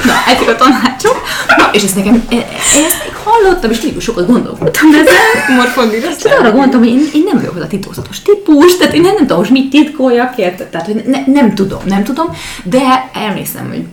Na, 0.05 0.13
ezek 0.33 0.49
a 0.49 0.57
tanácsok. 0.57 1.23
Na, 1.57 1.69
és 1.73 1.83
ezt 1.83 1.97
nekem, 1.97 2.25
e- 2.31 2.35
e- 2.35 2.47
ezt 2.87 3.03
még 3.05 3.16
hallottam, 3.43 3.71
és 3.71 3.81
mégis 3.81 4.05
sokat 4.05 4.27
gondolkodtam 4.27 4.93
ezen. 4.93 5.57
Morfondira 5.57 6.09
És 6.19 6.25
arra 6.25 6.51
gondoltam, 6.51 6.81
hogy 6.81 6.89
én, 6.89 7.09
én 7.15 7.23
nem 7.25 7.37
vagyok 7.37 7.57
az 7.57 7.63
a 7.63 7.67
titokzatos 7.67 8.23
típus, 8.23 8.77
tehát 8.77 8.95
én 8.95 9.01
nem, 9.01 9.15
nem 9.15 9.21
tudom 9.21 9.39
most 9.39 9.51
mit 9.51 9.71
titkoljak, 9.71 10.37
érted? 10.37 10.67
Tehát, 10.67 10.87
hogy 10.87 11.03
ne, 11.07 11.19
nem 11.27 11.55
tudom, 11.55 11.81
nem 11.85 12.05
tudom, 12.05 12.27
de 12.65 13.11
emlékszem, 13.15 13.69
hogy 13.69 13.85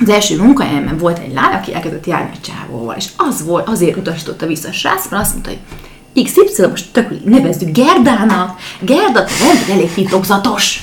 az 0.00 0.08
első 0.08 0.36
munkahelyemen 0.36 0.98
volt 0.98 1.18
egy 1.18 1.32
lány, 1.32 1.52
aki 1.52 1.74
elkezdett 1.74 2.06
járni 2.06 2.30
a 2.34 2.46
csávóval, 2.46 2.94
és 2.96 3.06
az 3.16 3.44
volt, 3.44 3.68
azért 3.68 3.96
utasította 3.96 4.46
vissza 4.46 4.68
a 4.68 4.72
srác, 4.72 5.10
mert 5.10 5.22
azt 5.22 5.32
mondta, 5.32 5.50
hogy 5.50 6.24
XY, 6.24 6.66
most 6.70 6.86
tök 6.92 7.24
nevezzük 7.24 7.70
Gerdának, 7.70 8.58
Gerda, 8.80 9.24
te 9.24 9.32
nem 9.40 9.56
elég 9.70 9.94
titokzatos. 9.94 10.82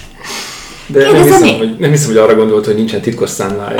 De 0.92 1.12
nem 1.12 1.24
hiszem, 1.24 1.44
én. 1.44 1.58
hogy, 1.58 1.76
nem 1.80 1.90
hiszem, 1.90 2.08
hogy 2.08 2.18
arra 2.18 2.36
gondolt, 2.36 2.66
hogy 2.66 2.76
nincsen 2.76 3.02
titkos 3.02 3.30
számlája. 3.30 3.78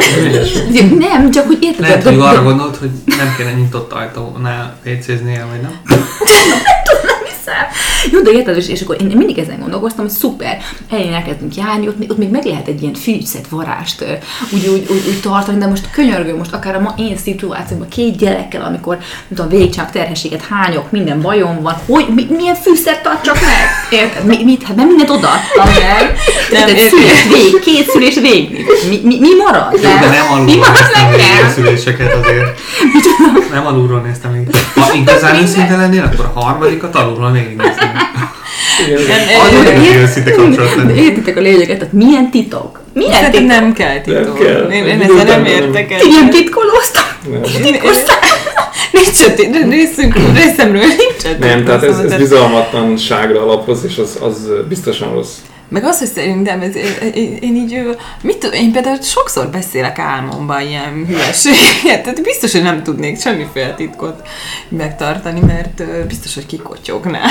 Nem, 0.98 1.32
csak 1.32 1.46
hogy 1.46 1.58
érted? 1.62 1.82
Lehet, 1.82 2.04
hogy 2.04 2.20
arra 2.20 2.44
gondolt, 2.44 2.76
hogy 2.76 2.90
nem 3.06 3.34
kéne 3.38 3.52
nyitott 3.52 3.92
ajtónál 3.92 4.78
WC-znél, 4.86 5.48
vagy 5.52 5.62
nem? 5.62 5.82
hiszem. 7.52 8.12
Jó, 8.12 8.20
de 8.22 8.32
érted, 8.38 8.58
és, 8.58 8.68
és 8.68 8.82
akkor 8.82 9.02
én 9.02 9.18
mindig 9.18 9.38
ezen 9.38 9.60
gondolkoztam, 9.60 10.06
hogy 10.06 10.14
szuper, 10.14 10.58
elején 10.90 11.14
elkezdünk 11.14 11.56
járni, 11.56 11.88
ott, 11.88 11.98
még- 11.98 12.12
ott 12.12 12.18
még 12.18 12.30
meg 12.30 12.46
lehet 12.46 12.68
egy 12.68 12.82
ilyen 12.82 12.94
fűszett 12.94 13.48
varást 13.50 14.06
úgy, 14.54 14.68
úgy, 14.68 14.86
úgy, 14.90 15.04
úgy, 15.08 15.20
tartani, 15.22 15.58
de 15.58 15.68
most 15.68 15.90
könyörgő, 15.92 16.38
most 16.38 16.54
akár 16.54 16.76
a 16.76 16.80
ma 16.80 16.94
én 16.98 17.18
szituációban 17.18 17.88
két 17.88 18.18
gyerekkel, 18.18 18.62
amikor 18.62 18.96
nem 18.98 19.08
tudom, 19.36 19.50
végigcsinálok 19.50 19.92
terhességet, 19.94 20.46
hányok, 20.50 20.92
minden 20.92 21.22
bajom 21.22 21.62
van, 21.62 21.76
hogy 21.86 22.06
mi, 22.16 22.28
milyen 22.38 22.56
fűszert 22.56 23.04
tartsak 23.04 23.36
meg? 23.36 24.00
Érted? 24.00 24.26
Mi, 24.26 24.44
mit? 24.44 24.64
Hát 24.64 24.76
nem 24.76 24.88
mindent 24.88 25.10
odaadtam 25.10 25.66
meg. 25.66 26.16
Nem, 26.52 26.66
Nem, 26.66 26.88
szülés 26.90 27.24
vég, 27.32 27.60
két 27.60 27.90
szülés 27.90 28.16
végig. 28.16 28.66
Mi, 28.90 29.00
mi, 29.04 29.20
mi 29.20 29.30
marad? 29.46 29.74
Jó, 29.74 29.80
de 29.80 30.00
nem 30.00 30.10
Mi 30.10 30.18
alulról 30.18 30.58
marad 30.58 30.74
néztem 30.74 31.10
végig 31.12 31.26
a 31.26 31.34
nekem? 31.36 31.52
szüléseket 31.54 32.14
azért. 32.24 32.60
Nem 33.52 33.66
alulról 33.66 34.00
néztem. 34.02 34.44
Ha 34.76 34.94
igazán 34.94 35.36
őszinte 35.36 35.76
lennél, 35.76 36.04
akkor 36.14 36.32
a 36.34 36.40
harmadikat 36.40 36.96
alulról 36.96 37.30
Annyira 39.40 40.00
őszinte 40.02 40.32
értitek 40.96 41.38
a 41.38 41.42
lényeget, 41.42 41.78
tehát 41.78 41.94
milyen 41.94 42.32
titok? 42.32 42.80
Milyen 42.94 43.14
Szerintem 43.14 43.42
titok? 43.42 43.60
nem 43.60 43.74
kell 43.74 44.02
titok. 44.02 44.40
kell. 44.40 44.72
Én, 44.72 45.02
ezzel 45.02 45.16
nem 45.16 45.26
nem. 45.26 45.46
értek 45.46 45.92
el. 45.92 46.00
Ti 46.00 46.10
nem 46.10 46.30
titkolóztak? 46.30 47.18
Nem. 47.32 47.42
Nincs 48.92 49.70
részünk, 49.70 50.16
részemről 50.36 50.82
nincs 50.82 51.40
Nem, 51.40 51.66
tehát 51.66 51.84
ez, 51.84 51.98
ez 51.98 52.16
bizalmatlanságra 52.16 53.42
alapoz, 53.42 53.84
és 53.88 53.98
az, 53.98 54.18
az 54.22 54.50
biztosan 54.70 55.14
rossz. 55.14 55.34
Meg 55.72 55.84
az, 55.84 56.00
hogy 56.00 56.08
szerintem 56.08 56.62
ez, 56.62 56.76
én, 57.14 57.38
én 57.42 57.56
így, 57.56 57.98
mit 58.22 58.38
tudom, 58.38 58.60
én 58.60 58.72
például 58.72 59.02
sokszor 59.02 59.48
beszélek 59.48 60.00
álmomban 60.00 60.62
ilyen 60.62 61.06
hülyeséget, 61.08 62.04
tehát 62.04 62.22
biztos, 62.22 62.52
hogy 62.52 62.64
nem 62.64 62.84
tudnék 62.84 63.20
semmiféle 63.20 63.74
titkot 63.74 64.28
megtartani, 64.70 65.40
mert 65.40 65.84
biztos, 66.08 66.34
hogy 66.34 66.46
kikotyognál. 66.46 67.30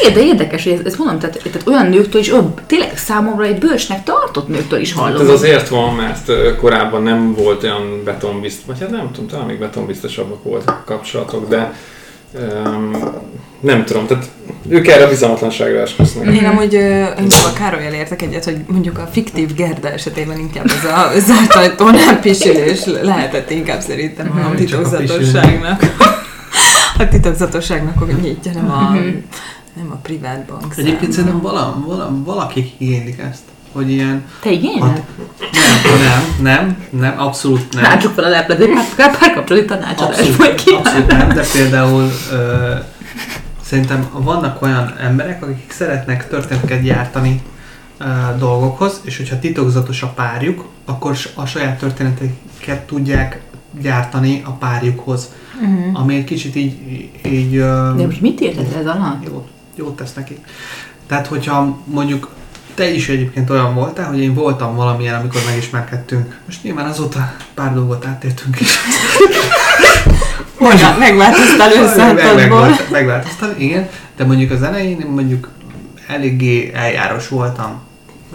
Igen, 0.00 0.12
de 0.14 0.20
érdekes, 0.20 0.64
hogy 0.64 0.72
ez, 0.72 0.80
ez 0.84 0.96
mondom, 0.96 1.18
tehát, 1.18 1.38
tehát 1.42 1.66
olyan 1.66 1.86
nőktől 1.86 2.20
is, 2.20 2.32
olyan, 2.32 2.54
tényleg 2.66 2.98
számomra 2.98 3.44
egy 3.44 3.58
bősnek 3.58 4.04
tartott 4.04 4.48
nőktől 4.48 4.80
is 4.80 4.94
Hát 4.94 5.02
hallom. 5.02 5.20
ez 5.20 5.28
azért 5.28 5.68
van, 5.68 5.94
mert 5.94 6.56
korábban 6.56 7.02
nem 7.02 7.34
volt 7.34 7.62
olyan 7.62 8.02
betonbiztos, 8.04 8.64
vagy 8.66 8.80
hát 8.80 8.90
nem 8.90 9.10
tudom, 9.12 9.28
talán 9.28 9.46
még 9.46 9.58
betonbiztosabbak 9.58 10.42
voltak 10.42 10.74
a 10.74 10.84
kapcsolatok, 10.84 11.48
de 11.48 11.72
um, 12.34 12.96
nem 13.60 13.84
tudom, 13.84 14.06
tehát 14.06 14.24
ők 14.68 14.86
erre 14.88 15.04
a 15.04 15.08
bizalmatlanságra 15.08 15.80
esküsznek. 15.80 16.34
Én 16.34 16.44
amúgy 16.44 16.74
a 16.74 17.52
Károlyjal 17.54 17.92
értek 17.92 18.22
egyet, 18.22 18.44
hogy 18.44 18.56
mondjuk 18.66 18.98
a 18.98 19.06
fiktív 19.12 19.54
Gerda 19.54 19.90
esetében 19.90 20.38
inkább 20.38 20.64
ez 20.66 20.84
a 20.84 21.10
zárt 21.28 21.54
ajtónál 21.54 22.20
pisilés 22.20 22.84
lehetett 22.84 23.50
inkább 23.50 23.80
szerintem 23.80 24.30
a 24.30 24.48
Mhm. 24.48 24.56
Titokzatosságnak. 24.56 25.82
A 26.98 27.08
titokzatosságnak, 27.08 27.98
hogy 27.98 28.14
nyitja, 28.22 28.52
nem 28.54 28.70
a, 28.70 28.90
nem 29.76 29.90
a 29.90 29.94
privát 30.02 30.44
bank 30.44 30.74
Egyébként 30.76 31.12
szerintem 31.12 31.40
vala, 31.40 31.82
vala, 31.86 32.10
valakik 32.24 32.72
igénylik 32.78 33.18
ezt, 33.30 33.40
hogy 33.72 33.90
ilyen... 33.90 34.24
Te 34.40 34.50
igényel? 34.50 34.88
Hát, 34.88 35.02
nem, 35.52 36.02
nem, 36.02 36.22
nem, 36.42 36.76
nem, 37.00 37.20
abszolút 37.20 37.72
nem. 37.74 37.82
Látsuk 37.82 38.12
fel 38.14 38.24
a 38.24 38.28
leplet, 38.28 38.60
egy 38.60 38.70
pár, 38.96 39.18
pár 39.18 39.32
kapcsolati 39.34 39.66
tanácsadás 39.66 40.18
Abszolút, 40.18 40.54
ki. 40.54 40.70
abszolút 40.74 41.06
nem, 41.06 41.28
de 41.28 41.44
például 41.52 42.10
ö, 42.32 42.74
szerintem 43.62 44.08
vannak 44.12 44.62
olyan 44.62 44.94
emberek, 45.00 45.42
akik 45.42 45.72
szeretnek 45.72 46.28
történeteket 46.28 46.82
gyártani 46.82 47.42
ö, 47.98 48.04
dolgokhoz, 48.38 49.00
és 49.04 49.16
hogyha 49.16 49.38
titokzatos 49.38 50.02
a 50.02 50.06
párjuk, 50.08 50.64
akkor 50.84 51.16
a 51.34 51.46
saját 51.46 51.78
történeteket 51.78 52.80
tudják 52.86 53.40
gyártani 53.80 54.42
a 54.46 54.50
párjukhoz. 54.50 55.28
Mhm. 55.60 55.94
Ami 55.94 56.14
egy 56.16 56.24
kicsit 56.24 56.56
így, 56.56 56.74
így 57.26 57.56
ö, 57.56 57.92
De 57.96 58.04
most 58.06 58.20
mit 58.20 58.40
érted 58.40 58.72
ez 58.78 58.86
alatt? 58.86 59.24
jót, 59.26 59.48
jót 59.74 59.96
tesz 59.96 60.14
neki. 60.14 60.38
Tehát, 61.06 61.26
hogyha 61.26 61.78
mondjuk 61.84 62.30
te 62.80 62.90
is 62.90 63.08
egyébként 63.08 63.50
olyan 63.50 63.74
voltál, 63.74 64.06
hogy 64.08 64.20
én 64.20 64.34
voltam 64.34 64.76
valamilyen, 64.76 65.14
amikor 65.14 65.40
megismerkedtünk. 65.48 66.38
Most 66.46 66.62
nyilván 66.62 66.86
azóta 66.86 67.32
pár 67.54 67.74
dolgot 67.74 68.06
átértünk 68.06 68.60
is. 68.60 68.68
Meg- 70.60 70.98
Megváltoztál 70.98 71.68
Meg- 71.68 71.76
őszántatból. 71.82 72.34
megvált- 72.34 72.90
Megváltoztam, 72.90 73.48
igen. 73.58 73.88
De 74.16 74.24
mondjuk 74.24 74.50
az 74.50 74.62
elején 74.62 75.00
én 75.00 75.06
mondjuk 75.06 75.48
eléggé 76.06 76.72
eljáros 76.74 77.28
voltam. 77.28 77.80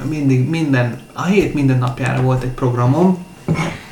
Mindig, 0.10 0.49
minden, 0.49 0.99
a 1.13 1.23
hét 1.23 1.53
minden 1.53 1.77
napjára 1.77 2.21
volt 2.21 2.43
egy 2.43 2.49
programom. 2.49 3.25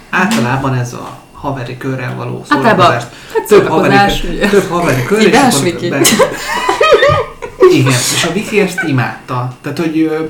Általában 0.10 0.74
ez 0.74 0.94
a 0.94 1.18
haveri 1.34 1.78
körrel 1.78 2.16
való 2.16 2.44
Általában, 2.50 2.86
szórakozást. 2.86 3.08
hát 3.34 3.48
Több 3.48 3.68
haveri, 3.68 3.94
szórakozás, 3.94 4.50
több 4.50 4.70
haveri 4.70 5.04
kör, 5.04 5.20
és 5.22 5.34
akkor 5.38 6.00
Igen, 7.74 7.92
és 8.16 8.26
a 8.30 8.34
Viki 8.34 8.60
ezt 8.60 8.84
imádta. 8.88 9.56
Tehát, 9.62 9.78
hogy 9.78 9.98
ő, 9.98 10.30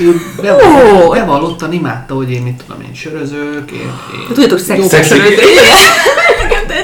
ő 0.00 0.20
bevallottan, 0.42 1.02
Ó! 1.02 1.10
bevallottan 1.10 1.72
imádta, 1.72 2.14
hogy 2.14 2.30
én 2.30 2.42
mit 2.42 2.62
tudom 2.66 2.82
én, 2.82 2.94
sörözők, 2.94 3.70
én, 3.70 3.80
én 3.80 3.90
Hát 4.26 4.34
tudjátok, 4.34 4.58
szex. 4.58 4.86
Szexi. 4.86 5.14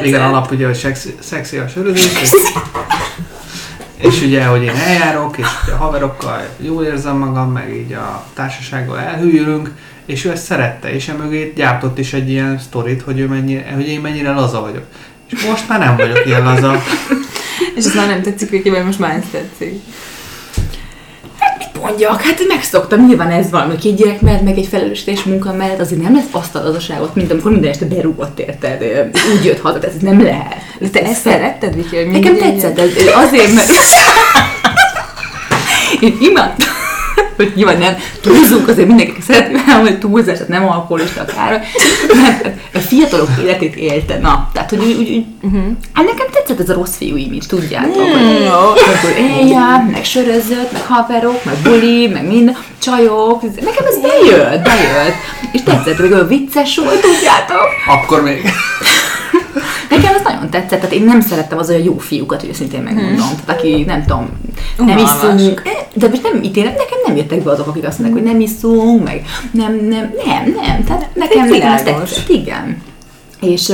igen, 0.05 0.21
alap 0.23 0.51
ugye, 0.51 0.67
hogy 0.67 0.75
szexi, 0.75 1.15
szexi 1.19 1.57
a 1.57 1.69
sörözés, 1.69 2.09
és, 2.23 2.31
és 3.97 4.23
ugye, 4.23 4.45
hogy 4.45 4.63
én 4.63 4.75
eljárok, 4.87 5.39
és 5.39 5.47
ugye 5.65 5.73
a 5.73 5.77
haverokkal 5.77 6.49
jól 6.57 6.85
érzem 6.85 7.17
magam, 7.17 7.53
meg 7.53 7.75
így 7.77 7.93
a 7.93 8.25
társasággal 8.35 8.99
elhűlünk, 8.99 9.71
és 10.07 10.25
ő 10.25 10.31
ezt 10.31 10.45
szerette, 10.45 10.95
és 10.95 11.09
emögé 11.09 11.53
gyártott 11.57 11.99
is 11.99 12.13
egy 12.13 12.31
ilyen 12.31 12.59
sztorit, 12.59 13.03
hogy, 13.03 13.19
ő 13.19 13.27
mennyire, 13.27 13.73
hogy 13.75 13.89
én 13.89 14.01
mennyire 14.01 14.33
laza 14.33 14.61
vagyok. 14.61 14.85
És 15.31 15.45
most 15.45 15.69
már 15.69 15.79
nem 15.79 15.97
vagyok 15.97 16.27
ilyen 16.27 16.45
laza. 16.45 16.83
És 17.77 17.85
ez 17.85 17.95
már 17.95 18.07
nem 18.07 18.23
tetszik 18.23 18.71
vagy 18.71 18.85
most 18.85 18.99
már 18.99 19.15
ez 19.15 19.25
tetszik. 19.31 19.81
Mit 21.59 21.83
mondjak? 21.83 22.21
Hát 22.21 22.47
megszoktam, 22.49 23.07
nyilván 23.07 23.31
ez 23.31 23.51
van, 23.51 23.67
hogy 23.67 23.79
két 23.79 23.97
gyerek 23.97 24.21
mellett, 24.21 24.43
meg 24.43 24.59
egy 24.59 24.67
felelősségteljes 24.67 25.23
munka 25.23 25.53
mellett 25.53 25.81
azért 25.81 26.03
nem 26.03 26.15
lesz 26.15 26.29
azt 26.31 26.55
a 26.55 26.63
lazaságot, 26.63 27.15
mint 27.15 27.31
amikor 27.31 27.51
minden 27.51 27.71
este 27.71 27.85
berúgott, 27.85 28.39
érted? 28.39 28.83
Úgy 29.37 29.45
jött 29.45 29.61
haza, 29.61 29.79
ez 29.81 29.97
nem 30.01 30.23
lehet. 30.23 30.55
De 30.79 30.89
te 30.89 31.03
ezt 31.03 31.21
szeretted, 31.21 31.75
Viki, 31.75 31.97
Nekem 31.97 32.37
tetszett, 32.37 32.79
ez 32.79 32.91
azért, 33.15 33.55
mert 33.55 33.69
én 36.01 36.17
imádtam, 36.21 36.76
hogy 37.37 37.53
nyilván 37.55 37.79
nem 37.79 37.97
túlzunk, 38.21 38.69
azért 38.69 38.89
mindenki 38.89 39.21
szeretné 39.21 39.59
hogy 39.81 39.99
túlzás, 39.99 40.33
tehát 40.35 40.49
nem 40.49 40.69
alkoholista 40.69 41.21
akár, 41.21 41.63
mert 42.23 42.45
a 42.75 42.79
fiatalok 42.79 43.29
életét 43.43 43.77
élte, 43.77 44.19
na, 44.19 44.51
tehát 44.53 44.71
hogy 44.71 44.79
úgy, 44.79 44.97
úgy, 44.99 45.25
Uh-huh. 45.43 45.63
hát 45.93 46.05
nekem 46.05 46.27
tetszett 46.33 46.61
ez 46.61 46.69
a 46.69 46.75
rossz 46.75 46.97
fiú 46.97 47.17
image, 47.17 47.47
tudjátok, 47.49 48.07
Mm, 48.07 48.13
hogy 48.13 48.41
jó. 48.45 48.49
akkor 48.51 49.15
eljár, 49.41 49.85
meg 49.93 50.05
sörözött, 50.05 50.73
meg 50.73 50.87
haverok, 50.87 51.45
meg 51.45 51.55
buli, 51.63 52.07
meg 52.09 52.27
minden, 52.27 52.57
csajok, 52.83 53.43
nekem 53.43 53.85
ez 53.87 53.99
bejött, 54.01 54.63
bejött, 54.63 55.15
és 55.53 55.63
tetszett, 55.63 55.99
meg 55.99 56.13
olyan 56.13 56.29
vicces 56.29 56.77
volt, 56.79 57.01
tudjátok, 57.01 57.67
Akkor 57.89 58.23
még... 58.23 58.41
Nekem 59.91 60.15
ez 60.15 60.23
nagyon 60.25 60.51
tetszett. 60.51 60.81
Tehát 60.81 60.95
én 60.95 61.05
nem 61.05 61.21
szerettem 61.21 61.59
az 61.59 61.69
olyan 61.69 61.83
jó 61.83 61.99
fiúkat, 61.99 62.41
hogy 62.41 62.49
őszintén 62.49 62.83
megmondom. 62.83 63.17
Tehát 63.17 63.61
aki 63.61 63.85
nem 63.87 64.01
tudom, 64.01 64.29
nem 64.77 64.87
Unalmas. 64.87 65.11
iszunk, 65.11 65.63
eh, 65.65 65.73
de 65.95 66.09
most 66.09 66.23
nem 66.23 66.43
ítélem, 66.43 66.73
nekem 66.73 66.99
nem 67.07 67.17
jöttek 67.17 67.43
be 67.43 67.51
azok, 67.51 67.67
akik 67.67 67.87
azt 67.87 67.99
mondják, 67.99 68.23
hogy 68.23 68.33
nem 68.33 68.41
iszunk, 68.41 69.05
meg 69.05 69.25
nem, 69.51 69.75
nem, 69.75 70.13
nem, 70.27 70.55
nem. 70.63 70.85
Tehát 70.85 71.09
nekem, 71.15 71.49
nekem 71.49 71.73
ez 71.73 71.83
tetszett, 71.83 72.29
igen. 72.29 72.83
És, 73.41 73.73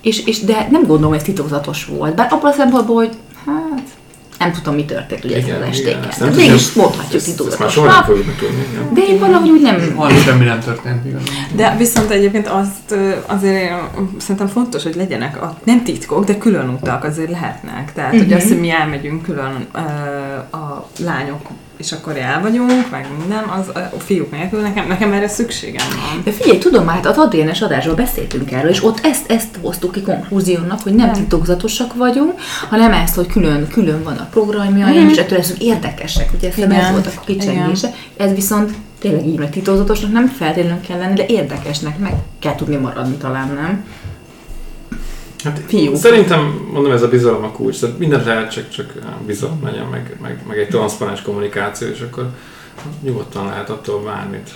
és, 0.00 0.26
és, 0.26 0.40
de 0.40 0.68
nem 0.70 0.80
gondolom, 0.80 1.08
hogy 1.08 1.18
ez 1.18 1.24
titokzatos 1.24 1.84
volt. 1.84 2.14
Bár 2.14 2.32
abban 2.32 2.50
a 2.50 2.54
szempontból, 2.54 2.96
hogy 2.96 3.16
nem 4.38 4.52
tudom, 4.52 4.74
mi 4.74 4.84
történt 4.84 5.24
ugye 5.24 5.38
Igen, 5.38 5.54
ezen 5.56 5.68
az 5.68 5.78
igen, 5.78 5.92
estéken. 5.92 6.08
ezt 6.08 6.20
nem 6.20 6.32
mégis 6.34 6.72
mondhatjuk 6.72 7.22
Ezt, 7.22 7.40
ezt 7.48 7.58
már 7.58 7.70
soha 7.70 7.86
nem 7.86 8.02
fogjuk 8.04 8.36
tudni. 8.38 8.66
nem? 8.74 8.94
De 8.94 9.00
én 9.00 9.18
valahogy 9.18 9.48
úgy 9.50 9.60
nem... 9.60 9.92
Valami 9.94 10.18
semmi 10.18 10.44
nem 10.44 10.60
történt 10.60 11.04
igazából. 11.04 11.32
De 11.54 11.74
viszont 11.78 12.10
egyébként 12.10 12.46
azt 12.48 12.94
azért 13.26 13.54
én 13.62 13.76
szerintem 14.18 14.46
fontos, 14.46 14.82
hogy 14.82 14.94
legyenek 14.94 15.42
a, 15.42 15.58
nem 15.64 15.84
titkok, 15.84 16.24
de 16.24 16.38
külön 16.38 16.68
utak 16.68 17.04
azért 17.04 17.30
lehetnek. 17.30 17.92
Tehát, 17.92 18.10
hogy 18.10 18.26
Mhm. 18.26 18.36
azt, 18.36 18.48
hogy 18.48 18.60
mi 18.60 18.70
elmegyünk 18.70 19.22
külön 19.22 19.66
a 20.50 20.88
lányok, 21.04 21.46
és 21.78 21.92
akkor 21.92 22.16
el 22.16 22.40
vagyunk, 22.40 22.90
meg 22.90 23.06
minden, 23.18 23.44
az 23.44 23.68
a 23.68 23.98
fiúk 23.98 24.30
nélkül 24.30 24.60
nekem, 24.60 24.86
nekem 24.86 25.12
erre 25.12 25.28
szükségem 25.28 25.86
van. 25.88 26.22
De 26.24 26.30
figyelj, 26.30 26.58
tudom, 26.58 26.86
hát 26.86 27.06
az 27.06 27.16
ADN-es 27.16 27.60
adásról 27.60 27.94
beszéltünk 27.94 28.52
erről, 28.52 28.70
és 28.70 28.84
ott 28.84 28.98
ezt, 29.02 29.30
ezt 29.30 29.58
hoztuk 29.62 29.92
ki 29.92 30.02
konklúziónak, 30.02 30.80
hogy 30.82 30.94
nem 30.94 31.06
Nem. 31.06 31.14
titokzatosak 31.14 31.94
vagyunk, 31.94 32.32
hanem 32.68 32.92
ezt, 32.92 33.14
hogy 33.14 33.26
külön, 33.26 33.68
külön 33.68 34.02
van 34.02 34.16
a 34.16 34.28
programjaink, 34.30 35.00
Mhm. 35.02 35.08
és 35.08 35.16
ettől 35.16 35.38
leszünk 35.38 35.62
érdekesek, 35.62 36.30
ugye 36.36 36.48
ezt 36.48 36.58
ez 36.58 36.90
volt 36.90 37.06
a 37.06 37.20
kicsengése. 37.24 37.94
Ez 38.16 38.34
viszont 38.34 38.70
tényleg 39.00 39.26
így, 39.26 39.38
mert 39.38 39.50
titokzatosnak 39.50 40.12
nem 40.12 40.26
feltétlenül 40.26 40.80
kell 40.88 40.98
lenni, 40.98 41.14
de 41.14 41.26
érdekesnek 41.26 41.98
meg 41.98 42.12
kell 42.38 42.54
tudni 42.54 42.76
maradni 42.76 43.16
talán, 43.16 43.48
nem? 43.54 43.84
Hát 45.44 45.60
Fiú. 45.66 45.94
Szerintem, 45.94 46.68
mondom, 46.72 46.92
ez 46.92 47.02
a 47.02 47.08
bizalom 47.08 47.44
a 47.44 47.50
kulcs. 47.50 47.80
Tehát 47.80 47.98
mindent 47.98 48.24
lehet, 48.24 48.50
csak, 48.50 48.68
csak 48.68 48.94
bizalom 49.26 49.60
legyen, 49.64 49.86
meg, 49.86 50.16
meg, 50.22 50.38
meg 50.48 50.58
egy 50.58 50.68
transzparens 50.68 51.22
kommunikáció, 51.22 51.88
és 51.88 52.00
akkor 52.00 52.30
nyugodtan 53.02 53.46
lehet 53.46 53.70
attól 53.70 54.02
bármit. 54.02 54.50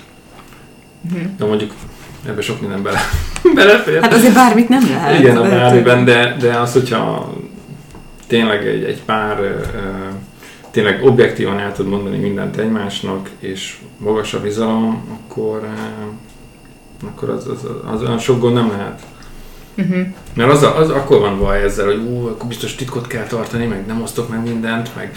Mhm. 1.00 1.24
De 1.38 1.44
mondjuk 1.44 1.72
ebbe 2.26 2.40
sok 2.40 2.60
minden 2.60 2.82
bele, 2.82 3.00
belefér. 3.54 4.00
Hát 4.00 4.12
azért 4.12 4.34
bármit 4.34 4.68
nem 4.68 4.88
lehet. 4.88 5.18
Igen, 5.18 5.36
a 5.36 5.42
bármiben, 5.42 6.04
de, 6.04 6.36
de 6.40 6.58
az, 6.58 6.72
hogyha 6.72 7.32
tényleg 8.26 8.66
egy, 8.66 8.84
egy 8.84 9.02
pár 9.02 9.60
tényleg 10.70 11.04
objektívan 11.04 11.58
el 11.58 11.72
tud 11.72 11.88
mondani 11.88 12.16
mindent 12.16 12.56
egymásnak, 12.56 13.30
és 13.38 13.78
magas 13.98 14.34
a 14.34 14.40
bizalom, 14.40 15.18
akkor, 15.20 15.68
akkor 17.04 17.28
az, 17.30 17.48
az, 17.48 17.66
az, 17.92 18.02
olyan 18.02 18.18
sok 18.18 18.40
gond 18.40 18.54
nem 18.54 18.70
lehet. 18.70 19.02
Uh-huh. 19.74 20.06
Mert 20.34 20.50
az, 20.50 20.62
az 20.62 20.90
akkor 20.90 21.20
van 21.20 21.38
baj 21.38 21.62
ezzel, 21.62 21.86
hogy 21.86 21.96
ú, 21.96 22.26
akkor 22.26 22.48
biztos 22.48 22.74
titkot 22.74 23.06
kell 23.06 23.26
tartani, 23.26 23.66
meg 23.66 23.86
nem 23.86 24.02
osztok 24.02 24.28
meg 24.28 24.42
mindent, 24.42 24.90
meg, 24.96 25.16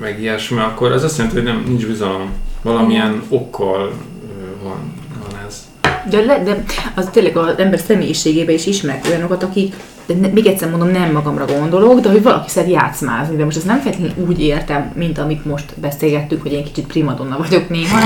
meg 0.00 0.20
ilyesmi, 0.20 0.58
akkor 0.58 0.92
az 0.92 1.04
azt 1.04 1.16
jelenti, 1.16 1.36
hogy 1.38 1.46
nem, 1.46 1.64
nincs 1.66 1.86
bizalom. 1.86 2.30
Valamilyen 2.62 3.22
okkal 3.28 3.92
ö, 4.24 4.64
van, 4.64 4.92
van 5.20 5.40
ez. 5.46 5.68
De, 6.10 6.24
le, 6.24 6.42
de 6.42 6.64
az 6.94 7.08
tényleg 7.12 7.36
az 7.36 7.58
ember 7.58 7.78
személyiségében 7.78 8.54
is 8.54 8.66
ismerek 8.66 9.04
olyanokat, 9.08 9.42
akik, 9.42 9.74
de 10.06 10.14
ne, 10.14 10.28
még 10.28 10.46
egyszer 10.46 10.70
mondom, 10.70 10.88
nem 10.88 11.12
magamra 11.12 11.44
gondolok, 11.44 12.00
de 12.00 12.10
hogy 12.10 12.22
valaki 12.22 12.48
szeret 12.48 12.70
játszmázni, 12.70 13.36
de 13.36 13.44
most 13.44 13.56
ezt 13.56 13.66
nem 13.66 13.80
feltétlenül 13.80 14.26
úgy 14.26 14.40
értem, 14.40 14.92
mint 14.94 15.18
amit 15.18 15.44
most 15.44 15.80
beszélgettük, 15.80 16.42
hogy 16.42 16.52
én 16.52 16.64
kicsit 16.64 16.86
primadonna 16.86 17.38
vagyok 17.38 17.68
néha, 17.68 17.98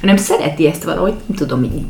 hanem 0.00 0.16
szereti 0.16 0.66
ezt 0.66 0.84
valahogy, 0.84 1.14
nem 1.26 1.36
tudom, 1.36 1.64
így. 1.64 1.82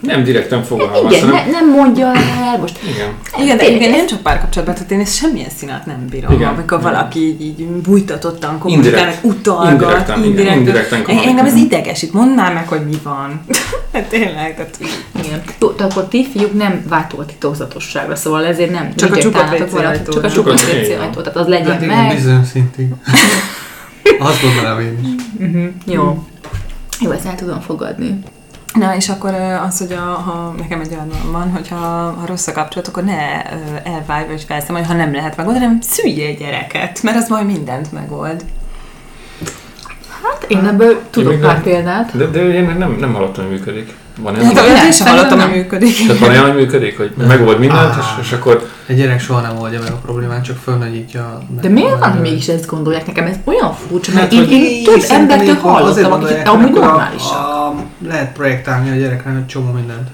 Nem 0.00 0.24
direkten 0.24 0.62
fogalmaz, 0.62 1.12
Igen, 1.12 1.28
hanem... 1.28 1.44
ne, 1.44 1.50
nem 1.50 1.70
mondja 1.70 2.06
el, 2.06 2.58
most 2.60 2.78
Igen. 2.94 3.08
Igen, 3.42 3.56
de 3.56 3.68
igen, 3.68 3.90
nem 3.90 4.06
csak 4.06 4.20
párkapcsolatban, 4.20 4.74
tehát 4.76 4.90
én 4.90 5.00
ezt 5.00 5.14
semmilyen 5.16 5.50
színát 5.50 5.86
nem 5.86 6.06
bírom, 6.10 6.32
Igen. 6.32 6.48
amikor 6.48 6.78
Igen. 6.78 6.92
valaki 6.92 7.18
így, 7.20 7.40
így 7.40 7.66
bújtatottan 7.66 8.58
kommunikál, 8.58 8.92
Indirekt. 8.92 9.22
meg 9.22 9.32
utalgat, 9.32 9.72
Indirekten, 9.72 10.24
igen, 10.24 10.58
indirekten 10.58 11.02
kommunikál. 11.02 11.30
Engem 11.30 11.46
ez 11.46 11.54
idegesít, 11.54 12.12
mondd 12.12 12.34
már 12.34 12.52
meg, 12.54 12.68
hogy 12.68 12.84
mi 12.84 12.98
van. 13.02 13.40
Hát 13.92 14.08
tényleg, 14.08 14.54
tehát 14.54 14.78
Igen. 15.24 15.42
Akkor 15.78 16.08
ti 16.08 16.26
fiúk 16.32 16.54
nem 16.54 16.84
a 16.90 17.24
titokzatosságra, 17.26 18.16
szóval 18.16 18.44
ezért 18.46 18.70
nem 18.70 18.94
Csak 18.94 19.16
a 19.16 19.18
csupa 19.18 19.48
Csak 20.12 20.24
a 20.24 20.30
csupa 20.30 20.54
tehát 20.54 21.36
az 21.36 21.46
legyen 21.46 21.72
Hát 21.72 21.86
meg. 21.86 22.14
bizonyos 22.14 22.46
szintig. 22.46 22.86
Azt 24.18 24.42
gondolom 24.42 24.80
én 24.80 24.98
is. 25.02 25.46
Uh-huh. 25.46 25.68
Jó. 25.84 26.24
Jó, 27.00 27.10
ezt 27.10 27.26
el 27.26 27.34
tudom 27.34 27.60
fogadni. 27.60 28.18
Na, 28.74 28.94
és 28.96 29.08
akkor 29.08 29.34
az, 29.68 29.78
hogy 29.78 29.92
a, 29.92 30.00
ha 30.00 30.54
nekem 30.58 30.80
egy 30.80 30.90
olyan 30.92 31.10
van, 31.32 31.50
hogy 31.50 31.68
ha, 31.68 32.14
rossz 32.26 32.46
a 32.46 32.52
kapcsolat, 32.52 32.88
akkor 32.88 33.02
ne 33.04 33.42
elválj 33.82 34.26
vagy 34.26 34.44
felszámolj, 34.48 34.84
ha 34.84 34.92
nem 34.94 35.12
lehet 35.12 35.36
megoldani, 35.36 35.64
hanem 35.64 35.80
szüljél 35.80 36.34
gyereket, 36.34 37.02
mert 37.02 37.16
az 37.16 37.28
majd 37.28 37.46
mindent 37.46 37.92
megold. 37.92 38.44
Hát 40.22 40.44
én 40.48 40.64
ebből 40.66 41.00
tudok 41.10 41.40
pár 41.40 41.52
nem- 41.52 41.62
példát. 41.62 42.16
De, 42.16 42.26
de 42.26 42.52
én 42.54 42.74
nem, 42.78 42.96
nem 43.00 43.14
hallottam, 43.14 43.44
hogy 43.44 43.52
működik. 43.52 43.94
Van 44.20 44.36
ez? 44.36 44.42
Hát 44.44 44.54
nem, 44.54 44.64
olyat 44.64 44.84
én 44.84 44.92
sem 44.92 45.06
hallottam, 45.06 45.40
hogy 45.40 45.50
működik. 45.50 45.96
Tehát 46.06 46.18
van 46.18 46.28
olyan, 46.30 46.42
hogy 46.44 46.54
működik, 46.54 46.96
hogy 46.96 47.12
megold 47.28 47.58
mindent, 47.58 47.94
és, 47.98 48.04
és 48.20 48.32
akkor 48.32 48.68
Egy 48.86 48.96
gyerek 48.96 49.20
soha 49.20 49.40
nem 49.40 49.58
oldja 49.58 49.80
meg 49.82 49.92
a 49.92 49.96
problémát, 49.96 50.44
csak 50.44 50.56
fölnagyítja. 50.56 51.38
meg- 51.54 51.60
De 51.62 51.68
miért 51.68 51.98
van, 51.98 52.10
hogy 52.12 52.20
mégis 52.20 52.48
ezt 52.48 52.66
gondolják? 52.66 53.06
Nekem 53.06 53.26
ez 53.26 53.36
olyan 53.44 53.74
furcsa, 53.74 54.10
mert 54.12 54.24
Hát, 54.24 54.32
én, 54.32 54.38
hogy 54.38 54.50
én 54.50 54.84
több 54.84 55.02
embertől 55.08 55.54
hallottam, 55.54 56.12
akik 56.12 56.48
amúgy 56.48 56.76
a- 56.76 56.80
normálisak. 56.80 57.57
A, 57.68 57.84
lehet 58.06 58.32
projektálni 58.32 58.90
a 58.90 58.94
gyerekre 58.94 59.30
egy 59.30 59.46
csomó 59.46 59.72
mindent. 59.72 60.08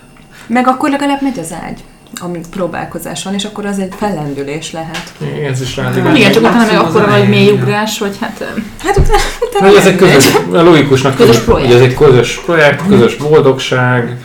Meg 0.46 0.68
akkor 0.68 0.90
legalább 0.90 1.22
megy 1.22 1.38
az 1.38 1.54
ágy, 1.66 1.84
amíg 2.20 2.46
próbálkozás 2.50 3.24
van, 3.24 3.34
és 3.34 3.44
akkor 3.44 3.66
az 3.66 3.78
egy 3.78 3.94
fellendülés 3.96 4.72
lehet. 4.72 5.12
igen, 5.20 5.52
ez 5.52 5.60
is 5.60 5.74
lehet. 5.76 5.94
Nem, 5.94 6.04
Nem, 6.04 6.14
igen, 6.14 6.32
csak 6.32 6.42
utána 6.42 6.72
meg 6.72 6.76
akkor 6.76 7.08
vagy 7.08 7.28
mély 7.28 7.42
igen. 7.42 7.62
ugrás, 7.62 7.98
hogy 7.98 8.16
hát... 8.20 8.44
Hát 8.84 8.96
utána, 8.96 9.18
utána 9.50 9.66
Hogy 9.66 9.76
ez 9.76 9.86
egy 9.86 9.96
közös, 9.96 10.32
logikusnak 10.50 11.14
Közös 11.16 11.34
tűnik, 11.34 11.48
projekt. 11.48 11.72
hogy 11.72 11.82
ez 11.82 11.88
egy 11.88 11.94
közös 11.94 12.40
projekt, 12.44 12.86
közös 12.86 13.16
boldogság, 13.16 14.16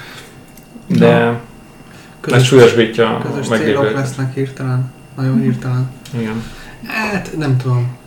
de 0.87 1.39
ez 2.27 2.43
súlyosbítja 2.43 3.21
közös 3.25 3.49
a 3.49 3.55
célok 3.55 3.93
lesznek 3.93 4.33
hirtelen. 4.33 4.91
Nagyon 5.15 5.41
hirtelen. 5.41 5.89
Igen. 6.19 6.43
Hát 6.87 7.29
nem 7.37 7.57
tudom. 7.57 7.97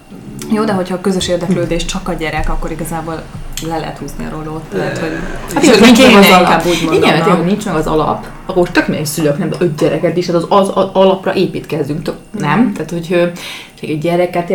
Jó, 0.51 0.65
de 0.65 0.73
hogyha 0.73 0.95
a 0.95 1.01
közös 1.01 1.29
érdeklődés 1.29 1.85
csak 1.85 2.09
a 2.09 2.13
gyerek, 2.13 2.49
akkor 2.49 2.71
igazából 2.71 3.23
le 3.67 3.79
lehet 3.79 3.99
húzni 3.99 4.25
a 4.25 4.31
rolót. 4.31 4.63
Lehet, 4.73 4.99
hogy... 4.99 5.11
Hát 5.55 5.63
igen, 5.63 5.81
nincs 5.81 5.99
meg 5.99 6.15
az 6.15 6.31
alap. 6.31 6.67
úgy 6.67 6.83
mondom, 6.85 7.03
Igen, 7.03 7.23
tényleg 7.23 7.45
nincs 7.45 7.65
meg 7.65 7.75
az 7.75 7.87
alap. 7.87 8.27
Akkor 8.47 8.71
tök 8.71 8.89
még 8.89 9.07
szülők, 9.07 9.39
nem, 9.39 9.51
öt 9.59 9.77
gyereket 9.77 10.17
is, 10.17 10.27
tehát 10.27 10.43
az, 10.43 10.47
az, 10.49 10.71
az 10.75 10.89
alapra 10.93 11.35
építkezzünk, 11.35 12.03
tök, 12.03 12.15
nem? 12.39 12.73
Tehát, 12.73 12.91
hogy 12.91 13.33
egy 13.81 13.99
gyereket, 13.99 14.53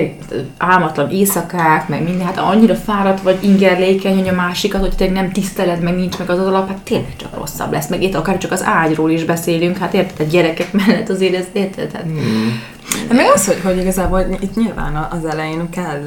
álmatlan 0.57 1.09
éjszakák, 1.09 1.87
meg 1.87 2.03
minden, 2.03 2.25
hát 2.25 2.37
annyira 2.37 2.75
fáradt 2.75 3.21
vagy 3.21 3.37
ingerlékeny, 3.41 4.17
hogy 4.17 4.27
a 4.27 4.33
másikat, 4.33 4.81
hogy 4.81 4.95
tényleg 4.95 5.23
nem 5.23 5.31
tiszteled, 5.31 5.81
meg 5.81 5.95
nincs 5.95 6.17
meg 6.17 6.29
az 6.29 6.39
az 6.39 6.45
alap, 6.45 6.67
hát 6.67 6.77
tényleg 6.77 7.15
csak 7.17 7.37
rosszabb 7.37 7.71
lesz. 7.71 7.87
Meg 7.89 8.03
itt 8.03 8.15
akár 8.15 8.37
csak 8.37 8.51
az 8.51 8.63
ágyról 8.63 9.11
is 9.11 9.23
beszélünk, 9.23 9.77
hát 9.77 9.93
érted, 9.93 10.27
a 10.27 10.29
gyerekek 10.29 10.73
mellett 10.85 11.09
azért 11.09 11.35
ez, 11.35 11.45
érted? 11.51 11.91
Hát, 11.91 12.03
Hmm. 12.03 12.61
De 13.07 13.13
meg 13.13 13.25
az, 13.33 13.45
hogy, 13.45 13.59
hogy 13.63 13.77
igazából 13.77 14.25
itt 14.39 14.55
nyilván 14.55 15.07
az 15.11 15.25
elején 15.25 15.69
kell, 15.69 16.03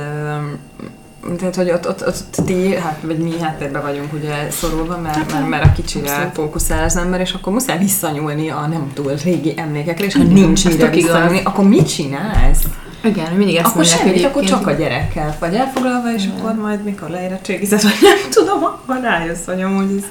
tehát 1.38 1.54
hogy 1.54 1.70
ott, 1.70 1.88
ott, 1.88 2.06
ott 2.06 2.24
ti, 2.44 2.74
hát, 2.74 2.98
vagy 3.02 3.18
mi 3.18 3.40
háttérben 3.40 3.82
vagyunk 3.82 4.12
ugye 4.12 4.50
szorulva, 4.50 4.98
mert, 4.98 5.32
mert, 5.32 5.48
mert 5.48 5.64
a 5.64 5.72
kicsire 5.72 6.10
Abszolút. 6.10 6.34
fókuszál 6.34 6.84
az 6.84 6.96
ember, 6.96 7.20
és 7.20 7.32
akkor 7.32 7.52
muszáj 7.52 7.78
visszanyúlni 7.78 8.50
a 8.50 8.66
nem 8.66 8.90
túl 8.94 9.12
régi 9.24 9.54
emlékekre, 9.56 10.04
és 10.04 10.14
ha 10.14 10.22
nincs 10.22 10.64
mire 10.64 10.90
visszanyúlni, 10.90 11.40
akkor 11.44 11.68
mit 11.68 11.94
csinálsz? 11.94 12.64
igen, 13.04 13.32
mindig 13.32 13.56
ezt 13.56 13.66
Akkor 13.66 13.84
semmit, 13.84 14.24
akkor 14.24 14.44
csak 14.44 14.66
a 14.66 14.72
gyerekkel 14.72 15.36
vagy 15.40 15.54
elfoglalva, 15.54 16.14
és 16.14 16.24
akkor 16.36 16.54
majd 16.54 16.84
mikor 16.84 17.08
leérettségized, 17.08 17.82
vagy 17.82 17.98
nem 18.00 18.30
tudom, 18.30 18.64
akkor 18.64 19.00
rájössz, 19.02 19.44
hogy 19.46 19.62
amúgy 19.62 19.96
ez 19.96 20.04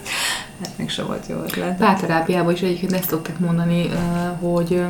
hát 0.63 0.78
még 0.78 0.89
se 0.89 1.04
volt 1.04 1.26
jó 1.30 1.36
ötlet. 1.36 1.78
Párterápiában 1.78 2.54
is 2.54 2.62
egyébként 2.62 2.93
ezt 2.93 3.10
szokták 3.10 3.39
mondani, 3.39 3.89
hogy, 4.41 4.82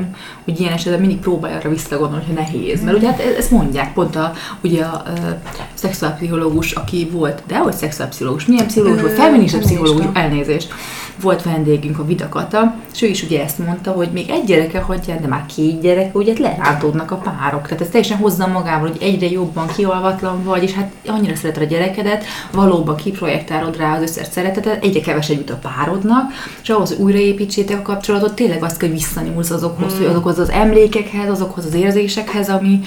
hogy 0.43 0.59
ilyen 0.59 0.73
esetben 0.73 0.99
mindig 0.99 1.19
próbálj 1.19 1.55
arra 1.55 1.69
visszagondolni, 1.69 2.25
hogyha 2.25 2.41
nehéz. 2.41 2.83
Mert 2.83 2.97
ugye 2.97 3.07
hát 3.07 3.19
ezt 3.19 3.51
mondják, 3.51 3.93
pont 3.93 4.15
a, 4.15 4.33
ugye 4.63 4.83
a 4.83 5.03
ö, 5.07 5.29
szexuálpszichológus, 5.73 6.71
aki 6.71 7.09
volt, 7.11 7.43
de 7.47 7.57
hogy 7.57 7.73
szexuálpszichológus, 7.73 8.45
milyen 8.45 8.67
pszichológus 8.67 9.01
volt, 9.01 9.13
feminista. 9.13 9.57
pszichológus, 9.57 10.05
elnézést, 10.13 10.73
volt 11.21 11.43
vendégünk 11.43 11.99
a 11.99 12.05
Vidakata, 12.05 12.75
és 12.93 13.01
ő 13.01 13.07
is 13.07 13.23
ugye 13.23 13.43
ezt 13.43 13.59
mondta, 13.59 13.91
hogy 13.91 14.09
még 14.11 14.29
egy 14.29 14.43
gyereke 14.43 14.79
hagyján, 14.79 15.21
de 15.21 15.27
már 15.27 15.45
két 15.55 15.81
gyerek, 15.81 16.15
ugye 16.15 16.33
lerántódnak 16.39 17.11
a 17.11 17.15
párok. 17.15 17.61
Tehát 17.61 17.81
ez 17.81 17.89
teljesen 17.89 18.17
hozza 18.17 18.47
magával, 18.47 18.87
hogy 18.89 19.01
egyre 19.01 19.29
jobban 19.29 19.67
kialvatlan 19.67 20.43
vagy, 20.43 20.63
és 20.63 20.73
hát 20.73 20.91
annyira 21.07 21.35
szereted 21.35 21.63
a 21.63 21.65
gyerekedet, 21.65 22.23
valóban 22.53 22.95
kiprojektálod 22.95 23.77
rá 23.77 23.95
az 23.95 24.01
összes 24.01 24.27
szeretetet, 24.31 24.83
egyre 24.83 24.99
kevesebb 24.99 25.37
jut 25.37 25.49
a 25.49 25.59
párodnak, 25.61 26.31
és 26.61 26.69
ahhoz, 26.69 26.89
hogy 26.89 27.03
újraépítsétek 27.03 27.79
a 27.79 27.81
kapcsolatot, 27.81 28.33
tényleg 28.33 28.63
azt 28.63 28.77
kell, 28.77 28.89
hogy 28.89 28.97
visszanyúlsz 28.97 29.49
azokhoz, 29.49 29.97
hogy 29.97 30.05
azokhoz 30.05 30.39
az 30.39 30.49
emlékekhez, 30.49 31.29
azokhoz 31.29 31.65
az 31.65 31.73
érzésekhez, 31.73 32.49
ami, 32.49 32.79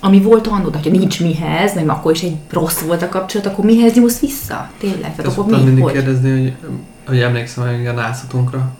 ami 0.00 0.20
volt 0.22 0.46
annó, 0.46 0.68
de 0.68 0.78
ha 0.82 0.90
nincs 0.90 1.20
mihez, 1.20 1.74
meg 1.74 1.88
akkor 1.88 2.12
is 2.12 2.22
egy 2.22 2.36
rossz 2.50 2.80
volt 2.80 3.02
a 3.02 3.08
kapcsolat, 3.08 3.46
akkor 3.46 3.64
mihez 3.64 3.94
nyúlsz 3.94 4.20
vissza? 4.20 4.70
Tényleg, 4.78 5.00
tehát 5.00 5.26
Ezt 5.26 5.38
akkor 5.38 5.64
mindig 5.64 5.82
Hogy? 5.82 5.92
kérdezni, 5.92 6.30
hogy, 6.30 6.52
hogy 7.08 7.20
emlékszem 7.20 7.66
hogy 7.66 7.86
a 7.86 7.92
nászatunkra. 7.92 8.70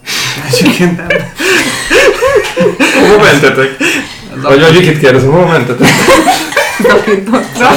Egyébként 0.50 0.96
nem. 0.96 1.06
Hova 3.00 3.22
mentetek? 3.22 3.76
Az 4.36 4.42
Vagy 4.42 4.60
vagy 4.60 4.78
Vikit 4.78 4.98
kérdezem, 4.98 5.30
hol 5.30 5.46
mentetek? 5.46 5.88
Zakintottra. 6.88 7.68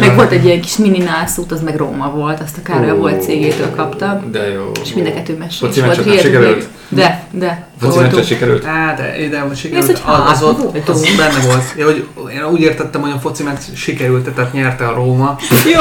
Meg 0.00 0.14
volt 0.14 0.32
egy 0.32 0.44
ilyen 0.44 0.60
kis 0.60 0.76
mini 0.76 0.98
nászút, 0.98 1.52
az 1.52 1.60
meg 1.60 1.76
Róma 1.76 2.10
volt, 2.10 2.40
azt 2.40 2.56
a 2.56 2.62
Károly 2.62 2.96
volt 2.96 3.22
cégétől 3.22 3.70
kapta. 3.74 4.22
De 4.30 4.50
jó. 4.50 4.70
És 4.82 4.92
mind 4.92 5.06
a 5.06 5.12
kettő 5.12 5.36
mesés 5.36 5.60
volt. 5.60 5.74
sikerült? 5.74 6.68
De, 6.88 7.24
de. 7.30 7.66
Foci 7.82 7.98
voltunk. 7.98 8.24
sikerült? 8.24 8.64
Á, 8.64 8.94
de 8.94 9.24
ide 9.24 9.38
most 9.38 9.50
Ez, 9.52 9.58
sikerült, 9.58 9.98
hogy 9.98 10.14
az, 10.14 10.30
az, 10.30 10.40
hát, 10.40 10.42
ott, 10.42 10.88
az 10.88 11.16
benne 11.16 11.46
volt. 11.46 11.74
Ja, 11.76 11.84
hogy 11.84 12.06
én 12.34 12.44
úgy 12.52 12.60
értettem, 12.60 13.00
hogy 13.00 13.10
a 13.10 13.18
foci 13.18 13.42
meccs 13.42 13.58
sikerült, 13.74 14.28
tehát 14.28 14.52
nyerte 14.52 14.86
a 14.86 14.94
Róma. 14.94 15.36
Jó, 15.50 15.78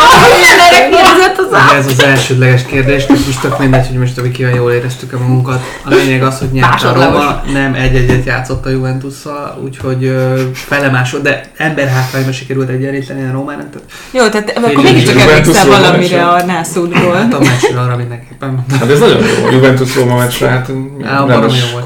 kérdezett 0.90 1.38
az 1.38 1.50
De 1.50 1.78
ez 1.78 1.86
az 1.86 2.04
elsődleges 2.04 2.66
kérdés, 2.66 3.06
tehát 3.06 3.26
most 3.26 3.42
tök 3.42 3.60
mindegy, 3.60 3.88
hogy 3.88 3.98
most 3.98 4.18
a 4.18 4.22
Vikivel 4.22 4.56
jól 4.56 4.72
éreztük 4.72 5.14
a 5.14 5.18
magunkat. 5.18 5.62
A 5.86 5.90
lényeg 5.90 6.24
az, 6.24 6.40
hogy 6.40 6.52
nyerte 6.52 6.88
a. 6.88 6.94
Róma, 6.94 7.42
nem 7.54 7.74
egy-egyet 7.74 8.26
játszott 8.26 8.66
a 8.66 8.70
Juventusszal, 8.70 9.60
úgyhogy 9.64 10.16
felemásod, 10.54 11.22
de 11.22 11.52
ember 11.58 11.88
hátrányban 11.88 12.34
sikerült 12.34 12.70
egyenlíteni 12.70 13.30
a 13.30 13.32
Rómának. 13.32 13.70
Tehát 13.70 13.92
Jó, 14.12 14.28
tehát 14.28 14.58
akkor 14.58 14.84
mégiscsak 14.84 15.20
emlékszel 15.20 15.66
valamire 15.66 16.28
a 16.28 16.46
nászútból. 16.46 17.14
hát 17.14 17.34
a 17.34 17.40
meccsről 17.40 17.80
arra 17.80 17.96
mindenképpen. 17.96 18.66
Hát 18.80 18.90
ez 18.90 19.00
nagyon 19.00 19.18
jó. 19.18 19.46
A 19.46 19.52
Juventus 19.56 19.96
Róma 19.96 20.16
meccsre, 20.16 20.48
hát 20.48 20.72
Á, 21.04 21.26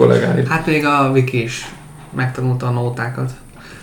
kollégáid. 0.08 0.48
Hát 0.48 0.66
még 0.66 0.86
a 0.86 1.12
Viki 1.14 1.44
is 1.44 1.66
megtanulta 2.16 2.66
a 2.68 2.70
nótákat. 2.70 3.32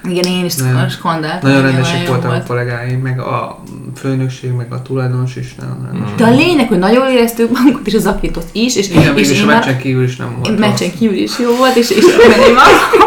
Igen, 0.09 0.25
én 0.33 0.45
is 0.45 0.55
Nem. 0.55 0.89
skandáltam. 0.89 1.51
Nagyon 1.51 1.65
rendesek 1.65 2.07
voltak 2.09 2.31
a 2.31 2.35
volt. 2.35 2.47
kollégáim, 2.47 3.01
meg 3.01 3.21
a 3.21 3.63
főnökség, 3.97 4.51
meg 4.53 4.73
a 4.73 4.83
tulajdonos 4.83 5.37
is 5.37 5.55
nagyon 5.55 5.89
rendes. 5.91 6.11
Mm. 6.13 6.17
De 6.17 6.25
a 6.25 6.31
lényeg, 6.31 6.69
hogy 6.69 6.79
nagyon 6.79 7.11
éreztük 7.11 7.51
magunkat, 7.51 7.87
és 7.87 7.95
az 7.95 8.07
Akitot 8.07 8.47
is, 8.53 8.77
és, 8.77 8.89
Igen, 8.91 9.17
és 9.17 9.31
és 9.31 9.39
én 9.39 9.43
a 9.43 9.47
meccsen 9.47 9.79
kívül 9.79 10.03
is 10.05 10.17
nem 10.17 10.37
volt. 10.43 10.59
meccsen 10.59 10.91
kívül 10.99 11.17
is 11.17 11.39
jó 11.39 11.57
volt, 11.57 11.77
és, 11.77 11.91
és 11.91 12.05
én 12.05 12.55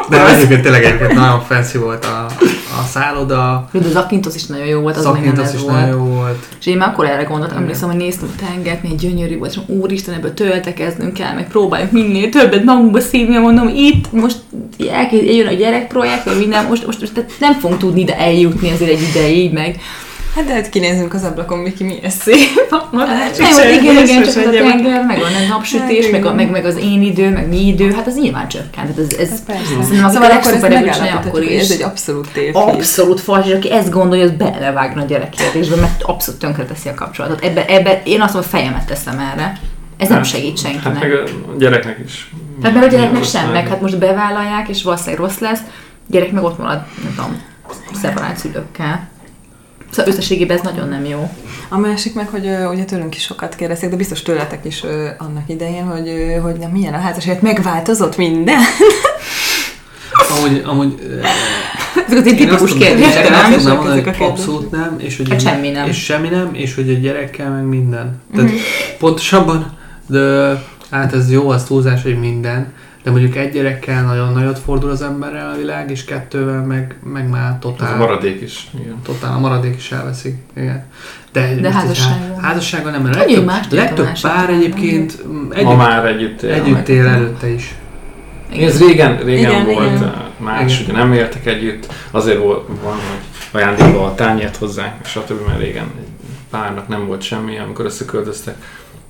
De 0.09 0.27
egyébként 0.35 0.61
tényleg 0.61 0.83
egyébként 0.83 1.13
nagyon 1.13 1.41
fancy 1.41 1.77
volt 1.77 2.05
a, 2.05 2.25
a 2.81 2.85
szálloda, 2.91 3.69
Jó, 3.71 3.79
de 3.79 3.87
az 3.87 3.95
Akintos 3.95 4.35
is 4.35 4.45
nagyon 4.45 4.65
jó 4.65 4.79
volt, 4.79 4.97
az 4.97 5.05
még 5.05 5.13
nem 5.13 5.23
szakintos 5.23 5.47
ez 5.47 5.53
is 5.53 5.61
volt. 5.61 5.73
nagyon 5.79 5.97
jó 5.97 6.03
volt. 6.03 6.47
És 6.59 6.65
én 6.65 6.77
már 6.77 6.89
akkor 6.89 7.05
erre 7.05 7.23
gondoltam, 7.23 7.57
emlékszem, 7.57 7.89
hogy 7.89 7.97
néztem 7.97 8.29
a 8.37 8.45
tengert, 8.45 8.81
milyen 8.81 8.97
gyönyörű 8.97 9.37
volt, 9.37 9.51
és 9.51 9.59
úristen, 9.65 10.13
ebből 10.13 10.33
töltekeznünk 10.33 11.13
kell, 11.13 11.33
meg 11.33 11.47
próbáljuk 11.47 11.91
minél 11.91 12.29
többet 12.29 12.63
magunkba 12.63 12.99
szívni, 12.99 13.37
mondom, 13.37 13.67
itt 13.67 14.11
most 14.11 14.37
jön 15.09 15.47
a 15.47 15.53
gyerekprojekt, 15.53 16.25
meg 16.25 16.37
minden, 16.37 16.65
most, 16.65 16.85
most, 16.85 16.99
most 16.99 17.13
tehát 17.13 17.31
nem 17.39 17.53
fogunk 17.53 17.79
tudni 17.79 18.01
ide 18.01 18.17
eljutni 18.17 18.71
azért 18.71 18.91
egy 18.91 19.07
ideig, 19.13 19.53
meg 19.53 19.79
Hát 20.35 20.45
de 20.45 20.53
hát 20.53 20.69
kinézünk 20.69 21.13
az 21.13 21.23
ablakon, 21.23 21.57
Miki, 21.59 21.83
milyen 21.83 22.09
szép. 22.09 22.37
Ma 22.91 23.05
Hát, 23.05 23.37
jó, 23.37 23.45
igen, 23.79 24.03
igen, 24.05 24.23
csak 24.23 24.45
a 24.45 24.49
tenger, 24.49 25.05
meg 25.05 25.17
a 25.19 25.47
napsütés, 25.49 26.03
Hát, 26.03 26.11
meg, 26.11 26.25
a, 26.25 26.33
meg, 26.33 26.49
meg 26.51 26.65
az 26.65 26.75
én 26.77 27.01
idő, 27.01 27.29
meg 27.29 27.47
mi 27.47 27.67
idő, 27.67 27.91
hát 27.91 28.07
az 28.07 28.15
nyilván 28.15 28.47
csökkent. 28.47 28.95
Tehát 28.95 28.97
ez, 28.97 29.17
ez, 29.17 29.43
Persze. 29.45 29.63
Szerintem 29.65 30.03
aki 30.05 30.13
Szóval 30.13 30.31
a 30.31 30.33
akkor 30.35 30.51
ezt 30.53 30.61
megállapíthatjuk, 30.61 31.25
akkor 31.25 31.39
hogy 31.43 31.51
is. 31.51 31.61
ez 31.61 31.71
egy 31.71 31.81
abszolút 31.81 32.31
tévhit. 32.31 32.55
Abszolút 32.55 33.19
fals, 33.21 33.47
és 33.47 33.53
aki 33.53 33.71
ezt 33.71 33.89
gondolja, 33.89 34.23
az 34.23 34.31
belevágna 34.31 35.01
a 35.01 35.05
gyerekkérdésbe, 35.05 35.75
mert 35.75 36.01
abszolút 36.03 36.39
tönkreteszi 36.39 36.89
a 36.89 36.93
kapcsolatot. 36.93 37.43
Ebbe, 37.43 37.65
ebbe 37.65 38.01
én 38.05 38.21
azt 38.21 38.33
mondom, 38.33 38.51
fejemet 38.51 38.85
teszem 38.85 39.19
erre. 39.19 39.59
Ez 39.97 40.07
nem 40.09 40.17
Hát- 40.17 40.27
segít 40.27 40.61
Hát 40.61 40.71
senkinek. 40.71 41.01
meg 41.01 41.11
a 41.13 41.23
gyereknek 41.57 41.97
is. 42.05 42.31
Hát 42.63 42.73
mert 42.73 42.85
a 42.85 42.89
gyereknek 42.89 43.23
sem, 43.23 43.49
meg 43.51 43.67
hát 43.67 43.81
most 43.81 43.97
bevállalják, 43.97 44.67
és 44.67 44.83
valószínűleg 44.83 45.19
rossz 45.19 45.37
lesz, 45.37 45.59
gyerek 46.07 46.31
meg 46.31 46.43
ott 46.43 46.57
marad, 46.57 46.81
nem 47.03 47.13
tudom, 47.15 47.41
szeparált 48.01 48.37
szülőkkel. 48.37 49.07
Szóval 49.95 50.11
összességében 50.11 50.57
ez 50.57 50.63
nagyon 50.63 50.87
nem 50.89 51.05
jó. 51.05 51.29
A 51.69 51.77
másik 51.77 52.13
meg, 52.13 52.27
hogy 52.29 52.45
ö, 52.45 52.65
ugye 52.65 52.83
tőlünk 52.83 53.15
is 53.15 53.21
sokat 53.23 53.55
kérdezték, 53.55 53.89
de 53.89 53.95
biztos 53.95 54.21
tőletek 54.21 54.65
is 54.65 54.83
ö, 54.83 55.07
annak 55.17 55.43
idején, 55.49 55.83
hogy, 55.83 56.07
ö, 56.07 56.39
hogy 56.39 56.55
nem 56.55 56.69
milyen 56.71 56.93
a 56.93 56.97
házasság, 56.97 57.41
megváltozott 57.41 58.17
minden. 58.17 58.59
Amúgy, 60.37 60.61
amúgy 60.65 61.19
Ezek 62.07 62.17
az 62.19 62.25
én 62.27 62.35
tipikus 62.35 62.73
kérdések, 62.73 63.29
nem? 63.29 63.51
mondani, 63.51 63.99
Ezek 63.99 64.07
a 64.07 64.17
hogy 64.17 64.27
abszolút 64.27 64.71
nem, 64.71 64.95
és 64.97 65.17
hogy, 65.17 65.29
Hát 65.29 65.41
semmi 65.41 65.69
nem. 65.69 65.87
és 65.87 66.03
semmi 66.03 66.27
nem, 66.29 66.49
és 66.53 66.75
hogy 66.75 66.89
egy 66.89 67.01
gyerekkel 67.01 67.49
meg 67.51 67.63
minden. 67.63 68.21
Tehát 68.35 68.49
Mhm. 68.49 68.59
pontosabban, 68.99 69.77
de 70.07 70.51
hát 70.91 71.13
ez 71.13 71.31
jó, 71.31 71.49
az 71.49 71.63
túlzás, 71.63 72.01
hogy 72.03 72.19
minden, 72.19 72.73
de 73.05 73.11
mondjuk 73.11 73.35
egy 73.35 73.51
gyerekkel 73.51 74.03
nagyon 74.03 74.33
nagyot 74.33 74.59
fordul 74.59 74.89
az 74.89 75.01
emberrel 75.01 75.51
a 75.51 75.57
világ, 75.57 75.91
és 75.91 76.05
kettővel 76.05 76.61
meg, 76.61 76.95
meg 77.03 77.29
már 77.29 77.49
Az 77.49 77.55
a 77.55 77.59
totál, 77.59 77.95
maradék 77.97 78.41
is. 78.41 78.67
Igen. 78.79 78.95
totál 79.03 79.33
a 79.33 79.39
maradék 79.39 79.75
is 79.75 79.91
elveszik. 79.91 80.37
Igen. 80.55 80.85
De, 81.31 81.47
biztos, 81.53 81.71
házassággal? 81.73 82.35
há- 82.35 82.41
házassággal 82.41 82.91
nem, 82.91 83.01
mert 83.01 83.15
legtöbb, 83.15 83.45
más 83.45 83.65
legtöbb 83.69 84.09
pár 84.21 84.49
egyébként 84.49 85.17
Ma 85.49 85.55
együtt, 85.55 85.77
már 85.77 86.05
együtt 86.05 86.41
él. 86.41 86.53
együtt 86.53 86.87
él 86.87 87.07
előtte 87.07 87.47
is. 87.47 87.75
Ez 88.59 88.79
régen, 88.87 89.17
régen 89.17 89.51
Igen, 89.51 89.65
volt, 89.65 89.95
igen. 89.95 90.13
más, 90.37 90.79
Igen. 90.79 90.83
ugye 90.83 90.93
nem 91.03 91.13
éltek 91.13 91.45
együtt, 91.45 91.93
azért 92.11 92.37
volt, 92.39 92.67
van, 92.83 92.93
hogy 92.93 93.61
ajándékba 93.61 94.05
a 94.05 94.15
tányért 94.15 94.55
hozzák, 94.55 95.05
stb. 95.05 95.47
mert 95.47 95.59
régen 95.59 95.91
párnak 96.49 96.87
nem 96.87 97.05
volt 97.07 97.21
semmi, 97.21 97.57
amikor 97.59 97.85
összeköltöztek. 97.85 98.55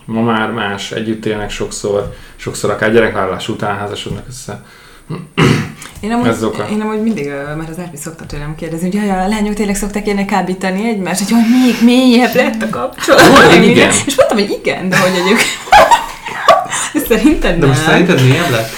Ma 0.05 0.21
már 0.21 0.51
más, 0.51 0.91
együtt 0.91 1.25
élnek 1.25 1.49
sokszor, 1.49 2.13
sokszor 2.35 2.69
akár 2.69 2.91
gyerekvállalás 2.91 3.49
után 3.49 3.77
házasodnak 3.77 4.25
össze. 4.29 4.63
Én 5.99 6.11
amúgy, 6.11 6.27
Ez 6.27 6.43
oka. 6.43 6.67
én 6.71 6.81
amúgy 6.81 7.01
mindig, 7.01 7.31
mert 7.57 7.69
az 7.69 7.77
Erpi 7.77 7.97
szokta 7.97 8.25
tőlem 8.25 8.55
kérdezni, 8.55 8.85
hogy 8.97 9.07
jaj, 9.07 9.23
a 9.23 9.27
lányok 9.27 9.53
tényleg 9.53 9.75
szoktak 9.75 10.05
ilyenek 10.05 10.25
kábítani 10.25 10.87
egymást, 10.87 11.19
hogy 11.19 11.29
jaj, 11.29 11.41
még 11.63 11.75
mélyebb 11.83 12.35
lett 12.35 12.61
a 12.61 12.69
kapcsolat. 12.69 13.37
Meg 13.37 13.47
igen. 13.51 13.59
minden. 13.59 13.89
És 14.05 14.15
mondtam, 14.15 14.37
hogy 14.37 14.57
igen, 14.61 14.89
de 14.89 14.97
hogy 14.97 15.11
egyébként... 15.11 15.49
De 16.93 16.99
szerinted 17.07 17.59
De 17.59 17.65
most 17.65 17.79
nem. 17.79 17.89
szerinted 17.89 18.21
mélyebb 18.23 18.49
lett? 18.49 18.69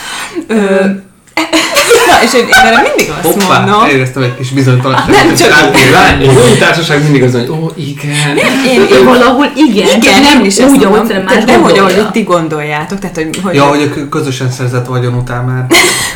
Ö, 0.47 0.85
Na, 0.85 1.76
és 2.23 2.33
én, 2.33 2.47
én 2.47 2.53
erre 2.53 2.81
mindig 2.81 3.13
azt 3.23 3.41
Hoppá, 3.43 3.59
mondom, 3.59 3.89
éreztem 3.89 4.23
egy 4.23 4.35
kis 4.37 4.49
bizonytalanságot. 4.49 5.15
Nem, 5.15 5.35
csak- 5.35 5.75
egy 6.19 6.27
új 6.27 6.57
társaság 6.59 7.03
mindig 7.03 7.23
az, 7.23 7.31
hogy 7.33 7.49
ó, 7.49 7.71
igen. 7.75 8.37
én, 8.37 8.71
Én 8.71 8.81
én, 8.97 9.03
valahol 9.05 9.51
igen, 9.55 9.87
igen, 10.01 10.21
nem 10.21 10.43
is 10.45 10.57
úgy, 10.57 10.83
ahogy 10.83 10.97
mondom, 10.99 11.23
más 11.23 11.43
nem, 11.45 11.61
hogy 11.61 11.77
ahogy 11.77 12.11
ti 12.11 12.23
gondoljátok, 12.23 12.99
tehát 12.99 13.15
hogy, 13.15 13.39
hogy 13.43 13.55
Ja, 13.55 13.63
hogy 13.63 13.81
a 13.81 13.93
kö- 13.93 14.09
közösen 14.09 14.51
szerzett 14.51 14.85
vagyon 14.85 15.13
után 15.13 15.43
már 15.45 15.65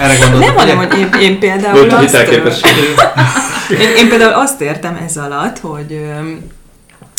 erre 0.02 0.18
gondoltam. 0.18 0.56
nem 0.56 0.64
ugye? 0.64 0.76
hogy 0.76 1.00
én, 1.00 1.22
én 1.22 1.40
például 1.40 1.90
azt, 1.90 2.16
én, 3.72 3.90
én 3.98 4.10
például 4.10 4.34
azt 4.34 4.62
értem 4.62 5.00
ez 5.08 5.18
alatt, 5.18 5.60
hogy 5.60 6.02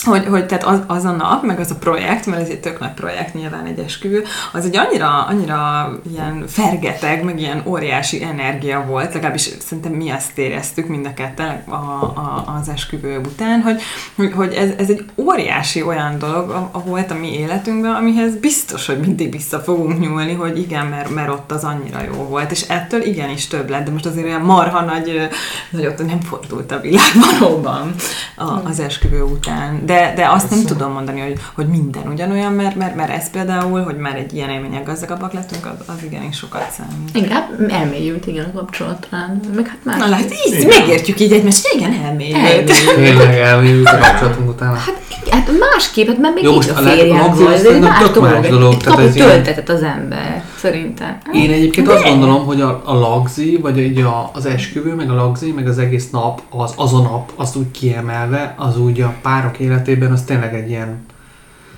hogy, 0.04 0.26
hogy 0.26 0.46
tehát 0.46 0.64
az, 0.64 0.78
az 0.86 1.04
a 1.04 1.10
nap, 1.10 1.44
meg 1.44 1.60
az 1.60 1.70
a 1.70 1.74
projekt, 1.74 2.26
mert 2.26 2.42
ez 2.42 2.48
egy 2.48 2.60
tök 2.60 2.80
nagy 2.80 2.92
projekt, 2.92 3.34
nyilván 3.34 3.64
egy 3.64 3.78
esküvő, 3.78 4.24
az 4.52 4.64
egy 4.64 4.76
annyira, 4.76 5.24
annyira 5.24 5.90
ilyen 6.12 6.44
fergeteg, 6.46 7.24
meg 7.24 7.40
ilyen 7.40 7.62
óriási 7.66 8.22
energia 8.22 8.84
volt, 8.86 9.14
legalábbis 9.14 9.50
szerintem 9.60 9.92
mi 9.92 10.10
azt 10.10 10.38
éreztük 10.38 10.86
mind 10.86 11.06
a 11.06 11.14
ketten 11.14 11.62
a, 11.68 11.74
a, 11.74 12.58
az 12.60 12.68
esküvő 12.68 13.18
után, 13.18 13.60
hogy, 13.60 14.32
hogy, 14.32 14.52
ez, 14.52 14.70
ez 14.78 14.88
egy 14.90 15.04
óriási 15.16 15.82
olyan 15.82 16.18
dolog 16.18 16.50
a, 16.50 16.82
volt 16.84 17.10
a 17.10 17.14
mi 17.14 17.38
életünkben, 17.38 17.94
amihez 17.94 18.36
biztos, 18.36 18.86
hogy 18.86 18.98
mindig 18.98 19.32
vissza 19.32 19.60
fogunk 19.60 19.98
nyúlni, 20.00 20.34
hogy 20.34 20.58
igen, 20.58 20.86
mert, 20.86 21.10
mert 21.10 21.28
ott 21.28 21.52
az 21.52 21.64
annyira 21.64 22.02
jó 22.02 22.22
volt, 22.22 22.50
és 22.50 22.62
ettől 22.62 23.02
igenis 23.02 23.46
több 23.46 23.70
lett, 23.70 23.84
de 23.84 23.90
most 23.90 24.06
azért 24.06 24.26
olyan 24.26 24.40
marha 24.40 24.80
nagy, 24.80 25.28
nagyot 25.70 26.06
nem 26.06 26.20
fordult 26.20 26.72
a 26.72 26.80
világ 26.80 27.12
valóban 27.38 27.94
a, 28.36 28.68
az 28.68 28.80
esküvő 28.80 29.22
után. 29.22 29.86
De, 29.86 29.91
de 30.16 30.28
azt 30.30 30.50
nem 30.50 30.62
tudom 30.64 30.92
mondani, 30.92 31.20
hogy, 31.20 31.38
hogy 31.54 31.66
minden 31.66 32.02
ugyanolyan, 32.12 32.52
mert, 32.52 32.76
mert, 32.76 32.94
mert 32.96 33.10
ez 33.10 33.30
például, 33.30 33.82
hogy 33.82 33.96
már 33.96 34.16
egy 34.16 34.34
ilyen 34.34 34.50
élmények 34.50 34.86
gazdagabbak 34.86 35.32
lettünk, 35.32 35.66
az, 35.66 35.86
az 35.86 36.02
igenis 36.04 36.36
sokat 36.36 36.70
számít. 36.70 37.16
Inkább 37.16 37.70
elmélyült, 37.70 38.26
igen, 38.26 38.44
a 38.44 38.58
kapcsolat 38.58 39.06
talán. 39.10 39.40
Meg 39.54 39.66
hát 39.66 39.78
más. 39.82 39.96
Na 39.98 40.08
lát, 40.08 40.24
így 40.46 40.54
Igen. 40.54 40.78
megértjük 40.80 41.20
így 41.20 41.32
egymást, 41.32 41.66
hogy 41.68 41.80
igen, 41.80 41.92
elmélyült. 42.04 42.72
Tényleg 42.94 43.34
elmélyült 43.38 43.86
a 43.88 43.98
kapcsolatunk 43.98 44.48
utána. 44.48 44.74
Hát, 44.76 45.00
igen, 45.24 45.38
hát 45.38 45.50
másképp, 45.72 46.06
hát 46.06 46.18
mert 46.18 46.34
még 46.34 46.44
Jó, 46.44 46.54
most 46.54 46.70
a 46.70 46.74
férjem 46.74 47.16
volt, 47.16 47.30
az 47.30 47.40
ez 47.52 47.64
egy 47.64 47.80
más 47.80 47.98
dolog. 48.10 48.46
dolog, 48.46 48.72
Egy 48.72 48.78
tehát 48.78 48.84
kapott 48.84 49.04
ez 49.06 49.14
ilyen- 49.14 49.28
töltetet 49.28 49.68
az 49.68 49.82
ember, 49.82 50.42
szerintem. 50.58 51.18
Én 51.32 51.50
egyébként 51.50 51.86
De- 51.86 51.92
azt 51.92 52.04
gondolom, 52.04 52.44
hogy 52.44 52.60
a, 52.60 52.82
a 52.84 52.94
lagzi, 52.94 53.58
vagy 53.62 54.00
a, 54.00 54.30
az 54.32 54.46
esküvő, 54.46 54.94
meg 54.94 55.10
a 55.10 55.14
lagzi, 55.14 55.52
meg 55.52 55.66
az 55.68 55.78
egész 55.78 56.10
nap, 56.10 56.42
az, 56.50 56.72
az 56.76 56.92
a 56.94 56.98
nap, 57.00 57.32
azt 57.36 57.56
úgy 57.56 57.70
kiemelve, 57.70 58.54
az 58.56 58.78
úgy 58.78 59.00
a 59.00 59.14
párok 59.22 59.58
életében, 59.82 60.12
az 60.12 60.22
tényleg 60.26 60.54
egy 60.54 60.68
ilyen... 60.70 61.04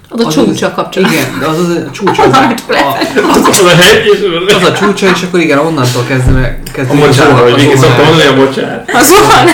Az 0.09 0.20
a 0.20 0.26
az 0.26 0.34
csúcsa 0.34 0.66
a 0.66 0.68
az, 0.68 0.74
kapcsolat. 0.74 1.11
Igen, 1.11 1.38
de 1.40 1.46
az, 1.46 1.59
az 1.59 1.68
a 1.68 1.90
csúcs, 1.90 2.18
az, 2.18 2.26
a, 2.32 2.55
Az 3.30 3.46
az 3.48 3.61
a 3.62 3.68
hely, 3.82 4.02
és 4.12 4.20
a, 4.52 4.55
az 4.57 4.62
a 4.68 4.72
csúcsa, 4.72 5.07
és 5.07 5.22
akkor 5.22 5.40
igen, 5.40 5.59
onnantól 5.59 6.05
kezdve... 6.09 6.59
a 6.66 6.70
kezdve 6.72 7.07
bocsánat, 7.07 7.40
hogy 7.40 7.55
Viki 7.55 7.76
szokta 7.76 7.86
zuhanás. 7.86 8.09
mondani 8.09 8.28
a 8.28 8.44
bocsánat. 8.46 8.90
Az 8.92 9.11
van. 9.28 9.46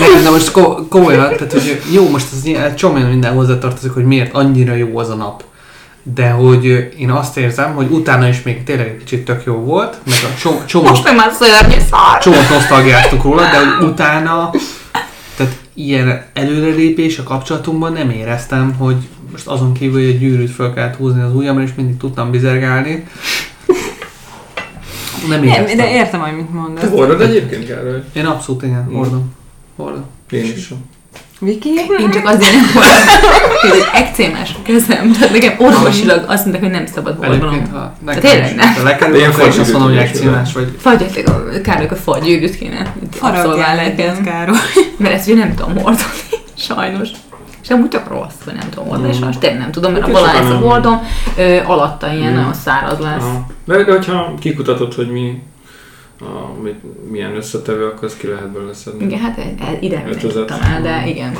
Nem, 0.00 0.22
de 0.22 0.30
most 0.30 0.50
ko- 0.50 0.88
komolyan, 0.88 1.20
tehát 1.36 1.52
hogy 1.52 1.80
jó, 1.92 2.08
most 2.08 2.26
az 2.32 2.44
ilyen, 2.44 2.76
csomó 2.76 2.98
minden 3.06 3.32
hozzátartozik, 3.34 3.90
hogy 3.92 4.04
miért 4.04 4.34
annyira 4.34 4.74
jó 4.74 4.98
az 4.98 5.08
a 5.10 5.14
nap. 5.14 5.42
De 6.02 6.30
hogy 6.30 6.64
én 6.98 7.10
azt 7.10 7.36
érzem, 7.36 7.74
hogy 7.74 7.86
utána 7.90 8.28
is 8.28 8.42
még 8.42 8.64
tényleg 8.64 8.86
egy 8.86 8.96
kicsit 8.98 9.24
tök 9.24 9.42
jó 9.44 9.54
volt, 9.54 9.96
meg 10.06 10.16
a 10.24 10.64
csomó, 10.66 10.88
Most 10.88 11.04
meg 11.04 11.14
már 11.16 11.32
szörnyű 11.40 11.76
szar. 11.90 12.18
csomót 12.20 12.48
nosztalgiáztuk 12.50 13.22
róla, 13.22 13.40
de 13.42 13.58
hogy 13.58 13.86
utána, 13.88 14.50
ilyen 15.74 16.24
előrelépés 16.32 17.18
a 17.18 17.22
kapcsolatunkban 17.22 17.92
nem 17.92 18.10
éreztem, 18.10 18.74
hogy 18.74 18.96
most 19.32 19.46
azon 19.46 19.72
kívül, 19.72 20.00
hogy 20.00 20.08
egy 20.08 20.18
gyűrűt 20.18 20.50
fel 20.50 20.72
kellett 20.72 20.96
húzni 20.96 21.20
az 21.20 21.34
ujjamra, 21.34 21.62
és 21.62 21.70
mindig 21.76 21.96
tudtam 21.96 22.30
bizergálni. 22.30 23.06
Nem 25.28 25.40
Nem, 25.40 25.48
éreztem. 25.48 25.76
de 25.76 25.90
értem, 25.92 26.22
amit 26.22 26.46
Te 26.46 26.52
mondasz. 26.52 26.90
hordod 26.90 27.20
egyébként, 27.20 27.66
Károly? 27.66 28.02
Én 28.12 28.24
abszolút 28.24 28.62
igen, 28.62 28.84
hordom. 28.84 29.32
Hordom. 29.76 30.04
Én 30.30 30.44
is. 30.44 30.72
Viki? 31.40 31.68
Én 32.00 32.10
csak 32.10 32.26
azért 32.26 32.52
nem 32.52 32.70
voltam, 32.74 32.92
hogy 33.60 33.70
egy 33.80 34.02
ekcémás 34.02 34.50
a 34.58 34.62
kezem, 34.62 35.12
tehát 35.12 35.32
nekem 35.32 35.54
orvosilag 35.58 36.24
azt 36.28 36.42
mondták, 36.44 36.62
hogy 36.62 36.70
nem 36.72 36.86
szabad 36.86 37.16
hordanom. 37.24 37.62
tényleg 38.20 38.54
ne. 38.54 38.66
Ha 38.72 38.82
lekerül, 38.82 39.12
De 39.12 39.18
ilyen 39.18 39.30
akkor 39.30 39.46
azt 39.48 39.72
mondom, 39.72 39.88
hogy 39.88 39.98
ekcímás 39.98 40.52
vagy. 40.52 40.76
Fagyjatok, 40.78 41.50
a 41.56 41.60
Károlyok 41.60 41.90
a 41.90 41.96
fagygyűrűt 41.96 42.56
kéne 42.58 42.92
Faragjál 43.10 43.44
abszolválni 43.46 43.80
egyet. 43.82 44.22
Károly. 44.24 44.56
Mert 44.96 45.14
ezt 45.14 45.26
ugye 45.28 45.36
nem 45.44 45.54
tudom 45.54 45.74
hordani, 45.74 46.02
sajnos. 46.68 47.08
És 47.62 47.68
amúgy 47.70 47.88
csak 47.88 48.08
rossz, 48.08 48.34
hogy 48.44 48.54
nem 48.54 48.68
tudom 48.70 48.88
hordani, 48.88 49.14
Mm. 49.14 49.18
sajnos 49.18 49.38
tényleg 49.38 49.58
nem 49.60 49.70
tudom, 49.70 49.92
mert 49.92 50.04
a 50.04 50.06
Hát 50.06 50.14
és 50.16 50.20
sokan 50.20 50.32
balájsz 50.34 50.52
nem. 50.60 50.62
hordom, 50.70 51.02
alatta 51.66 52.12
ilyen 52.12 52.32
Mm. 52.32 52.34
nagyon 52.36 52.54
száraz 52.54 52.98
lesz. 52.98 53.24
De 53.64 53.92
hogyha 53.92 54.34
kikutatod, 54.40 54.94
hogy 54.94 55.10
mi, 55.10 55.42
a, 56.20 56.60
mit, 56.62 57.10
milyen 57.10 57.36
összetevő, 57.36 57.86
akkor 57.86 58.04
azt 58.04 58.18
ki 58.18 58.26
lehet 58.26 58.50
belőle 58.50 58.74
szedni. 58.74 59.04
Igen, 59.04 59.18
hát 59.18 59.38
e- 59.38 59.78
ide 59.80 59.98
nem 59.98 60.08
5000. 60.08 60.32
tudtam 60.32 60.60
el, 60.62 60.82
de 60.82 61.08
igen. 61.08 61.38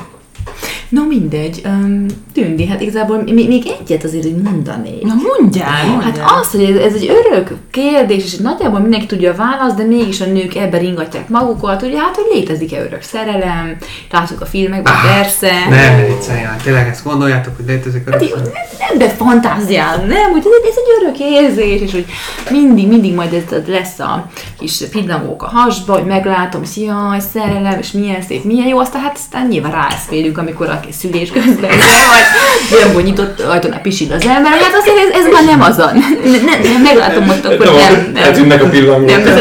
No 0.90 1.06
mindegy, 1.06 1.60
um, 1.64 2.06
Tündi, 2.32 2.66
hát 2.66 2.80
igazából 2.80 3.22
még, 3.22 3.48
még 3.48 3.66
egyet 3.80 4.04
azért 4.04 4.24
így 4.24 4.42
mondanék. 4.42 5.02
Na 5.02 5.14
mondjál, 5.14 5.86
mondjál. 5.86 6.12
Hát 6.26 6.40
az, 6.40 6.50
hogy 6.50 6.62
ez, 6.62 6.76
ez 6.76 6.94
egy 6.94 7.10
örök 7.24 7.52
kérdés, 7.70 8.24
és 8.24 8.36
nagyjából 8.36 8.80
mindenki 8.80 9.06
tudja 9.06 9.32
a 9.32 9.36
választ, 9.36 9.76
de 9.76 9.84
mégis 9.84 10.20
a 10.20 10.26
nők 10.26 10.54
ebbe 10.54 10.78
ringatják 10.78 11.28
magukat, 11.28 11.82
ugye 11.82 11.98
hát, 11.98 12.14
hogy 12.14 12.24
létezik-e 12.32 12.82
örök 12.82 13.02
szerelem, 13.02 13.76
látjuk 14.10 14.40
a 14.40 14.46
filmekben, 14.46 14.92
persze. 15.02 15.50
Ne 15.68 16.06
vicceljen, 16.06 16.56
tényleg 16.62 16.88
ezt 16.88 17.04
gondoljátok, 17.04 17.56
hogy 17.56 17.64
létezik 17.66 18.10
Hát 18.10 18.22
örök 18.22 18.28
így, 18.28 18.42
nem, 18.42 18.88
nem 18.88 18.98
de 18.98 19.08
fantáziálunk, 19.08 20.08
nem, 20.08 20.30
hogy 20.30 20.40
ez, 20.40 20.68
ez 20.68 20.76
egy 20.76 21.02
örök 21.02 21.18
érzés, 21.18 21.80
és 21.80 21.92
hogy 21.92 22.06
mindig, 22.50 22.88
mindig 22.88 23.14
majd 23.14 23.32
ez 23.32 23.66
lesz 23.66 23.98
a 23.98 24.30
kis 24.58 24.82
pillangók 24.90 25.42
a 25.42 25.46
hasba, 25.46 25.92
hogy 25.92 26.06
meglátom, 26.06 26.60
hogy 26.74 26.82
jaj, 26.82 27.20
szerelem, 27.32 27.78
és 27.78 27.90
milyen 27.92 28.22
szép, 28.22 28.44
milyen 28.44 28.68
jó, 28.68 28.78
aztán 28.78 29.02
hát 29.02 29.16
aztán 29.16 29.46
nyilván 29.46 29.72
rászférünk, 29.72 30.38
amikor 30.38 30.68
a 30.68 30.79
szülés 30.90 31.30
közben, 31.30 31.70
vagy 31.70 32.78
ilyenkor 32.78 33.02
nyitott 33.02 33.40
ajtónál 33.40 33.80
pisil 33.80 34.12
az 34.12 34.22
ember, 34.26 34.52
hát 34.52 34.74
azért 34.80 34.96
ez, 34.96 35.24
ez 35.24 35.32
már 35.32 35.44
nem 35.44 35.60
az 35.62 35.78
a, 35.78 35.92
nem, 35.92 36.20
nem, 36.44 36.60
nem 36.72 36.82
meglátom 36.82 37.28
ott, 37.28 37.44
akkor 37.44 37.66
Nem, 37.66 37.74
nem, 37.92 38.10
nem. 38.14 38.22
eltűnnek 38.22 38.62
a 38.62 38.68
pillangók. 38.68 39.06
Nem, 39.10 39.20
ez, 39.26 39.40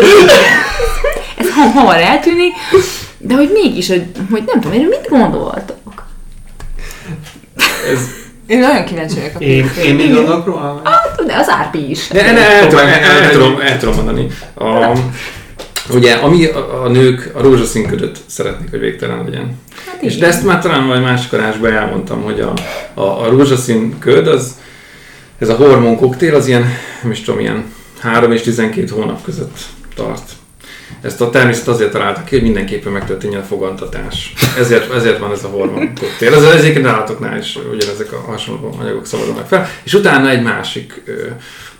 ez 1.37 1.49
ham- 1.55 1.73
hamar 1.73 1.97
eltűnik, 1.97 2.53
de 3.17 3.35
hogy 3.35 3.49
mégis, 3.53 3.87
hogy, 3.87 4.03
hogy 4.31 4.43
nem 4.45 4.61
tudom, 4.61 4.77
erről 4.77 4.89
mit 4.89 5.07
gondoltok? 5.09 6.05
Ez, 7.93 7.99
Én 8.47 8.59
nagyon 8.59 8.85
kíváncsi 8.85 9.15
vagyok. 9.15 9.31
a 9.35 9.39
Én, 9.39 9.71
én 9.85 9.95
még 9.95 10.13
gondolok 10.13 10.45
róla? 10.45 10.81
De 11.25 11.35
az 11.35 11.49
Árpi 11.49 11.89
is. 11.89 12.07
Ne, 12.07 12.31
ne, 12.31 12.51
el, 12.55 12.67
tudom, 12.67 12.85
el, 12.87 12.93
el, 12.93 13.31
tudom, 13.31 13.59
el 13.59 13.77
tudom 13.79 13.95
mondani. 13.95 14.27
Ugye, 15.93 16.13
ami 16.13 16.45
a, 16.45 16.83
a 16.83 16.87
nők 16.87 17.31
a 17.33 17.41
rózsaszín 17.41 17.87
ködöt 17.87 18.19
szeretnék, 18.25 18.69
hogy 18.69 18.79
végtelen 18.79 19.23
legyen. 19.23 19.59
Hát 19.85 20.01
És 20.01 20.17
de 20.17 20.27
ezt 20.27 20.45
már 20.45 20.61
talán 20.61 20.83
majd 20.83 21.01
másik 21.01 21.33
adásban 21.33 21.73
elmondtam, 21.73 22.21
hogy 22.21 22.39
a, 22.39 22.53
a, 22.93 23.25
a 23.25 23.29
rózsaszín 23.29 23.99
köd, 23.99 24.27
az, 24.27 24.55
ez 25.37 25.49
a 25.49 25.55
hormon 25.55 25.97
koktél, 25.97 26.35
az 26.35 26.47
ilyen, 26.47 26.65
nem 27.01 27.11
is 27.11 27.21
tudom, 27.21 27.39
ilyen 27.39 27.73
3 27.99 28.31
és 28.31 28.41
12 28.41 28.87
hónap 28.93 29.23
között 29.23 29.57
tart. 29.95 30.31
Ezt 31.01 31.21
a 31.21 31.29
természet 31.29 31.67
azért 31.67 31.91
találta 31.91 32.23
ki, 32.23 32.35
hogy 32.35 32.43
mindenképpen 32.43 32.91
megtörténjen 32.91 33.41
a 33.41 33.43
fogantatás. 33.43 34.33
Ezért, 34.57 34.93
ezért 34.93 35.19
van 35.19 35.31
ez 35.31 35.43
a 35.43 35.47
hormon 35.47 35.93
koktél. 35.99 36.33
Ez 36.33 36.43
egyébként 36.43 36.85
állatoknál 36.85 37.37
is 37.37 37.57
ugyanezek 37.71 38.13
a 38.13 38.23
hasonló 38.27 38.75
anyagok 38.79 39.05
szabadulnak 39.05 39.47
fel. 39.47 39.69
És 39.83 39.93
utána 39.93 40.29
egy 40.29 40.41
másik 40.41 41.01
ö, 41.05 41.11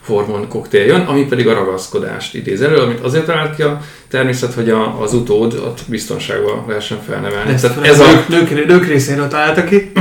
hormon 0.06 0.48
koktél 0.48 0.86
jön, 0.86 1.02
ami 1.02 1.26
pedig 1.26 1.48
a 1.48 1.54
ragaszkodást 1.54 2.36
idéz 2.36 2.62
elő, 2.62 2.76
amit 2.76 3.00
azért 3.00 3.26
talált 3.26 3.56
ki 3.56 3.62
a 3.62 3.82
természet, 4.10 4.54
hogy 4.54 4.70
a, 4.70 5.02
az 5.02 5.14
utód 5.14 5.54
ott 5.54 5.80
biztonságban 5.86 6.64
lehessen 6.68 7.00
felnevelni. 7.08 7.54
Ezt 7.54 7.62
Tehát 7.62 7.88
ez 7.88 8.00
a, 8.00 8.06
nők, 8.06 8.50
nők, 8.50 8.68
nők 8.68 8.88
részéről 8.88 9.28
találtak 9.28 9.66
ki. 9.66 9.92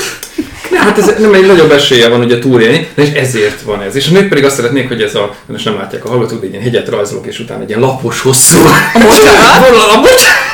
ne, 0.70 0.78
hát 0.78 0.98
ez 0.98 1.14
nem 1.18 1.34
egy 1.34 1.46
nagyobb 1.46 1.70
esélye 1.70 2.08
van 2.08 2.20
ugye 2.20 2.38
túlélni, 2.38 2.88
és 2.94 3.10
ezért 3.10 3.62
van 3.62 3.82
ez. 3.82 3.96
És 3.96 4.08
a 4.08 4.12
nők 4.12 4.28
pedig 4.28 4.44
azt 4.44 4.56
szeretnék, 4.56 4.88
hogy 4.88 5.02
ez 5.02 5.14
a, 5.14 5.34
most 5.46 5.64
nem 5.64 5.76
látják 5.76 6.04
a 6.04 6.08
hallgatók, 6.08 6.40
de 6.40 6.46
egy 6.46 6.52
ilyen 6.52 6.62
hegyet 6.62 6.88
rajzolok, 6.88 7.26
és 7.26 7.38
utána 7.38 7.62
egy 7.62 7.68
ilyen 7.68 7.80
lapos, 7.80 8.20
hosszú... 8.20 8.58
A 8.94 8.98
bocsánat! 8.98 9.96
A 9.96 10.00
bocsánat! 10.00 10.47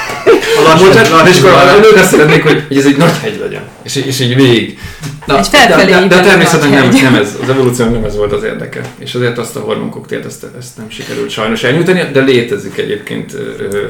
Lassú, 0.64 0.84
Bocsánat, 0.86 1.28
és 1.28 1.38
akkor 1.38 1.50
a 1.50 1.64
lassú- 1.64 1.80
nők 1.80 1.96
azt 1.96 2.10
szeretnék, 2.10 2.42
hogy, 2.42 2.64
hogy 2.68 2.76
ez 2.76 2.86
egy 2.86 2.96
nagy 2.96 3.12
hegy 3.22 3.38
legyen. 3.42 3.62
És, 3.82 3.96
és 3.96 4.20
így 4.20 4.34
végig. 4.34 4.78
Na, 5.26 5.38
Egy 5.38 5.46
felfelé 5.48 5.92
de, 5.92 5.98
de, 6.00 6.06
de 6.06 6.20
természetesen 6.20 6.70
nem, 6.70 6.90
hegy. 6.90 7.02
nem 7.02 7.14
ez, 7.14 7.36
az 7.42 7.48
evolúciónak 7.48 7.94
nem 7.94 8.04
ez 8.04 8.16
volt 8.16 8.32
az 8.32 8.42
érdeke. 8.42 8.80
És 8.98 9.14
azért 9.14 9.38
azt 9.38 9.56
a 9.56 9.60
hormonkoktélt, 9.60 10.24
ezt, 10.24 10.46
ezt 10.58 10.76
nem 10.76 10.90
sikerült 10.90 11.30
sajnos 11.30 11.62
elnyújtani, 11.62 12.08
de 12.12 12.20
létezik 12.20 12.78
egyébként 12.78 13.32
ö, 13.34 13.82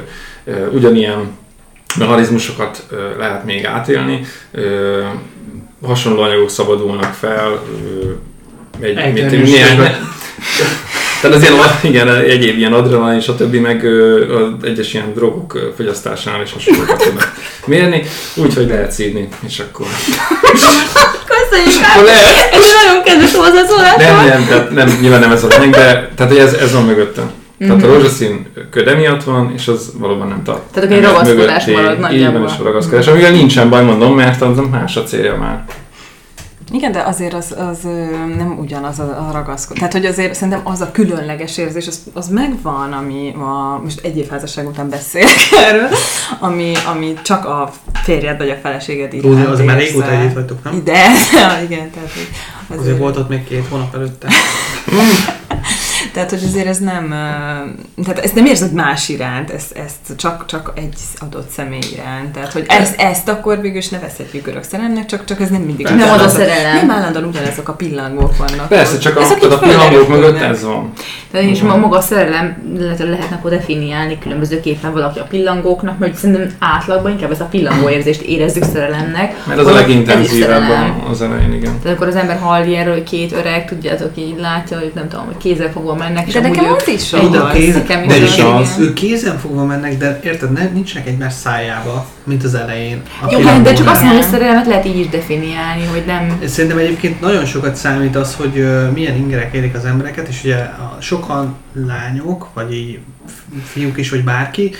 ö, 0.44 0.66
ugyanilyen 0.72 1.30
mechanizmusokat 1.98 2.82
ö, 2.90 3.18
lehet 3.18 3.44
még 3.44 3.66
átélni. 3.66 4.26
Ö, 4.52 5.02
hasonló 5.86 6.20
anyagok 6.22 6.50
szabadulnak 6.50 7.12
fel, 7.14 7.62
ö, 8.80 8.84
egy, 8.86 8.96
Egy 8.96 9.12
mit, 9.12 9.22
erősségben. 9.22 9.94
Tehát 11.24 11.36
az 11.36 11.42
ilyen, 11.42 11.56
igen, 11.82 12.08
egyéb 12.14 12.58
ilyen 12.58 12.72
adrenalin, 12.72 13.20
stb. 13.20 13.54
meg 13.54 13.84
ö, 13.84 14.34
az 14.42 14.50
egyes 14.62 14.94
ilyen 14.94 15.12
drogok 15.14 15.72
fogyasztásánál 15.76 16.42
is 16.42 16.52
hasonlókat 16.52 17.02
tudnak 17.04 17.32
mérni, 17.66 18.02
úgyhogy 18.34 18.66
lehet 18.68 18.92
szídni, 18.92 19.28
és 19.46 19.58
akkor... 19.58 19.86
Köszönjük, 21.26 21.82
akkor 21.92 22.04
lehet. 22.04 22.52
Ez 22.54 22.60
nagyon 22.82 23.02
kedves 23.02 23.34
hozzászólás 23.34 23.96
Nem, 23.96 24.26
nem, 24.26 24.46
tehát 24.46 24.70
nem, 24.70 24.98
nyilván 25.00 25.20
nem 25.20 25.32
ez 25.32 25.44
a 25.44 25.46
lényeg, 25.48 25.70
de 25.70 26.10
tehát 26.16 26.36
ez, 26.38 26.52
ez 26.52 26.72
van 26.72 26.84
mögöttem. 26.84 27.30
Tehát 27.58 27.76
Mhm. 27.76 27.90
a 27.90 27.92
rózsaszín 27.94 28.46
köd 28.70 28.88
emiatt 28.88 29.24
van, 29.24 29.52
és 29.56 29.68
az 29.68 29.92
valóban 29.98 30.28
nem 30.28 30.42
tart. 30.42 30.62
Tehát 30.72 30.88
akkor 30.90 31.02
egy 31.02 31.10
ragaszkodás 31.10 31.64
marad 31.66 31.98
nagyjából. 31.98 32.40
van, 32.40 32.48
és 32.48 32.54
a 32.60 32.62
ragaszkodás. 32.64 33.06
Amivel 33.06 33.30
nincsen 33.30 33.68
baj, 33.68 33.84
mondom, 33.84 34.14
mert 34.14 34.42
az 34.42 34.58
más 34.70 34.96
a 34.96 35.02
célja 35.02 35.36
már. 35.36 35.64
Igen, 36.74 36.92
de 36.92 37.02
azért 37.02 37.34
az, 37.34 37.54
az 37.58 37.82
nem 38.36 38.56
ugyanaz 38.58 38.98
a, 38.98 39.26
a 39.28 39.32
ragaszkodás. 39.32 39.78
Tehát, 39.78 39.92
hogy 39.92 40.06
azért 40.06 40.34
szerintem 40.34 40.60
az 40.64 40.80
a 40.80 40.90
különleges 40.90 41.58
érzés, 41.58 41.86
az, 41.86 42.02
az 42.12 42.28
megvan, 42.28 42.92
ami 42.92 43.34
a, 43.36 43.80
most 43.82 44.00
egy 44.04 44.16
év 44.16 44.28
házasság 44.28 44.66
után 44.66 44.88
beszélek 44.88 45.36
erről, 45.68 45.88
ami, 46.38 46.72
ami 46.94 47.14
csak 47.22 47.44
a 47.44 47.72
férjed 47.92 48.38
vagy 48.38 48.50
a 48.50 48.56
feleséged 48.62 49.12
iránt 49.12 49.34
Rózi, 49.34 49.44
az 49.44 49.60
már 49.60 49.78
régóta 49.78 50.10
együtt 50.10 50.34
vagytok, 50.34 50.64
nem? 50.64 50.84
De, 50.84 51.00
igen, 51.68 51.90
tehát, 51.90 52.10
azért, 52.68 52.80
Azért 52.80 52.98
volt 52.98 53.16
ott 53.16 53.28
még 53.28 53.44
két 53.44 53.66
hónap 53.70 53.94
előtte. 53.94 54.28
tehát, 56.14 56.30
hogy 56.30 56.42
azért 56.44 56.66
ez 56.66 56.78
nem, 56.78 57.08
tehát 58.04 58.18
ezt 58.18 58.34
nem 58.34 58.46
érzed 58.46 58.72
más 58.72 59.08
iránt, 59.08 59.50
ezt, 59.50 59.72
ezt 59.76 60.16
csak, 60.16 60.46
csak 60.46 60.72
egy 60.74 60.94
adott 61.18 61.48
személy 61.50 61.78
iránt. 61.92 62.32
Tehát, 62.32 62.52
hogy 62.52 62.64
ezt, 62.68 63.00
ezt 63.00 63.28
akkor 63.28 63.60
végül 63.60 63.78
is 63.78 63.88
nevezhetjük 63.88 64.46
örök 64.46 64.62
szerelemnek, 64.62 65.06
csak, 65.06 65.24
csak 65.24 65.40
ez 65.40 65.48
nem 65.48 65.60
mindig 65.60 65.86
Persze. 65.86 66.04
Nem 66.04 66.14
az 66.14 66.20
a 66.22 66.28
szerelem. 66.28 66.76
Nem 66.76 66.90
állandóan 66.90 67.24
ugyanezek 67.24 67.68
a 67.68 67.72
pillangók 67.72 68.36
vannak. 68.36 68.68
Persze, 68.68 68.94
ott. 68.94 69.00
csak 69.00 69.16
a, 69.16 69.20
Ezek 69.20 69.38
tehát 69.38 69.62
a 69.62 69.66
így 69.66 69.70
pillangók 69.72 70.08
mögött 70.08 70.40
ez 70.40 70.64
van. 70.64 70.92
Tehát 71.30 71.46
és 71.50 71.60
ma- 71.60 71.76
maga 71.76 71.96
a 71.96 72.00
szerelem 72.00 72.74
lehet, 72.78 72.98
lehetne 72.98 73.36
akkor 73.36 73.50
definiálni 73.50 74.18
különbözőképpen 74.18 74.92
valaki 74.92 75.18
a 75.18 75.24
pillangóknak, 75.24 75.98
mert 75.98 76.14
szerintem 76.16 76.50
átlagban 76.58 77.10
inkább 77.12 77.30
ez 77.30 77.40
a 77.40 77.44
pillangó 77.44 77.88
érzést 77.88 78.20
érezzük 78.20 78.64
szerelemnek. 78.64 79.46
Mert 79.46 79.60
az 79.60 79.66
a 79.66 79.70
ez 79.70 79.74
legintenzívebb 79.74 80.70
a- 80.70 81.08
az 81.10 81.22
elején, 81.22 81.52
igen. 81.52 81.78
Tehát 81.82 81.96
akkor 81.96 82.08
az 82.08 82.16
ember 82.16 82.38
hall 82.38 82.64
ilyenről, 82.66 82.92
hogy 82.94 83.02
két 83.02 83.32
öreg, 83.32 83.68
tudjátok, 83.68 84.10
így 84.14 84.34
látja, 84.38 84.78
hogy 84.78 84.92
nem 84.94 85.08
tudom, 85.08 85.24
hogy 85.24 85.36
kézzel 85.36 85.70
fogva 85.72 85.94
mennek, 86.08 86.32
De 86.32 86.40
nekem 86.40 86.64
az 86.72 86.88
is 86.88 87.12
a 87.12 87.46
az. 87.46 87.52
kéz, 87.52 87.74
nekem 87.74 88.06
de 88.06 88.16
is 88.16 88.38
az. 88.38 88.76
Ők 88.80 88.92
kézen 88.92 89.38
fogva 89.38 89.64
mennek, 89.64 89.98
de 89.98 90.20
érted, 90.24 90.52
nem, 90.52 90.70
nincsenek 90.72 91.08
egymás 91.08 91.32
szájába, 91.32 92.06
mint 92.24 92.44
az 92.44 92.54
elején. 92.54 93.02
A 93.22 93.26
Jó, 93.30 93.40
hát, 93.40 93.62
de 93.62 93.72
csak 93.72 93.88
azt 93.88 94.02
mondom, 94.02 94.20
hogy 94.20 94.30
szerelmet 94.30 94.66
lehet 94.66 94.84
így 94.86 94.98
is 94.98 95.08
definiálni, 95.08 95.84
hogy 95.84 96.02
nem... 96.06 96.40
Szerintem 96.46 96.78
egyébként 96.78 97.20
nagyon 97.20 97.44
sokat 97.44 97.76
számít 97.76 98.16
az, 98.16 98.34
hogy 98.34 98.66
milyen 98.94 99.16
ingerek 99.16 99.54
érik 99.54 99.74
az 99.74 99.84
embereket, 99.84 100.28
és 100.28 100.44
ugye 100.44 100.56
a, 100.56 100.96
sokan 101.00 101.54
lányok, 101.72 102.48
vagy 102.54 102.74
így 102.74 102.98
fiúk 103.64 103.98
is, 103.98 104.10
vagy 104.10 104.24
bárki, 104.24 104.74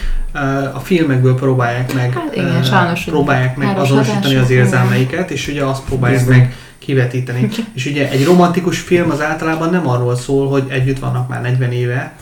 a 0.74 0.78
filmekből 0.78 1.34
próbálják 1.34 1.94
meg, 1.94 2.12
Hát 2.12 2.36
igen, 2.36 2.62
sajnos, 2.62 3.04
próbálják 3.04 3.56
meg 3.56 3.78
azonosítani 3.78 4.34
az 4.34 4.50
érzelmeiket, 4.50 5.30
és 5.30 5.48
ugye 5.48 5.64
azt 5.64 5.82
próbálják 5.84 6.20
Disney. 6.20 6.38
meg 6.38 6.54
kivetíteni. 6.84 7.48
és 7.74 7.86
ugye 7.86 8.10
egy 8.10 8.24
romantikus 8.24 8.78
film 8.78 9.10
az 9.10 9.20
általában 9.20 9.70
nem 9.70 9.88
arról 9.88 10.16
szól, 10.16 10.48
hogy 10.48 10.64
együtt 10.68 10.98
vannak 10.98 11.28
már 11.28 11.40
40 11.40 11.72
éve, 11.72 12.12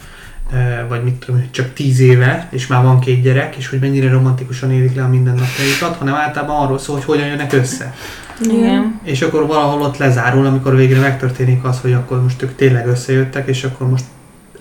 vagy 0.89 1.05
mit 1.05 1.15
tudom, 1.15 1.43
csak 1.51 1.73
10 1.73 2.01
éve, 2.01 2.49
és 2.51 2.67
már 2.67 2.83
van 2.83 3.01
két 3.01 3.23
gyerek, 3.23 3.57
és 3.57 3.69
hogy 3.69 3.79
mennyire 3.79 4.11
romantikusan 4.11 4.73
élik 4.73 4.95
le 4.95 5.03
a 5.03 5.09
mindennapjaikat, 5.09 5.97
hanem 5.97 6.15
általában 6.15 6.65
arról 6.65 6.79
szól, 6.79 6.97
hogy 6.97 7.05
hogyan 7.05 7.27
jönnek 7.27 7.53
össze. 7.53 7.95
Igen. 8.41 9.01
És 9.05 9.23
akkor 9.23 9.47
valahol 9.47 9.83
ott 9.83 9.97
lezárul, 9.97 10.47
amikor 10.47 10.77
végre 10.77 11.01
megtörténik 11.01 11.65
az, 11.65 11.81
hogy 11.81 11.93
akkor 11.93 12.23
most 12.23 12.43
ők 12.43 12.57
tényleg 12.57 12.87
összejöttek, 12.87 13.49
és 13.49 13.65
akkor 13.65 13.89
most 13.89 14.05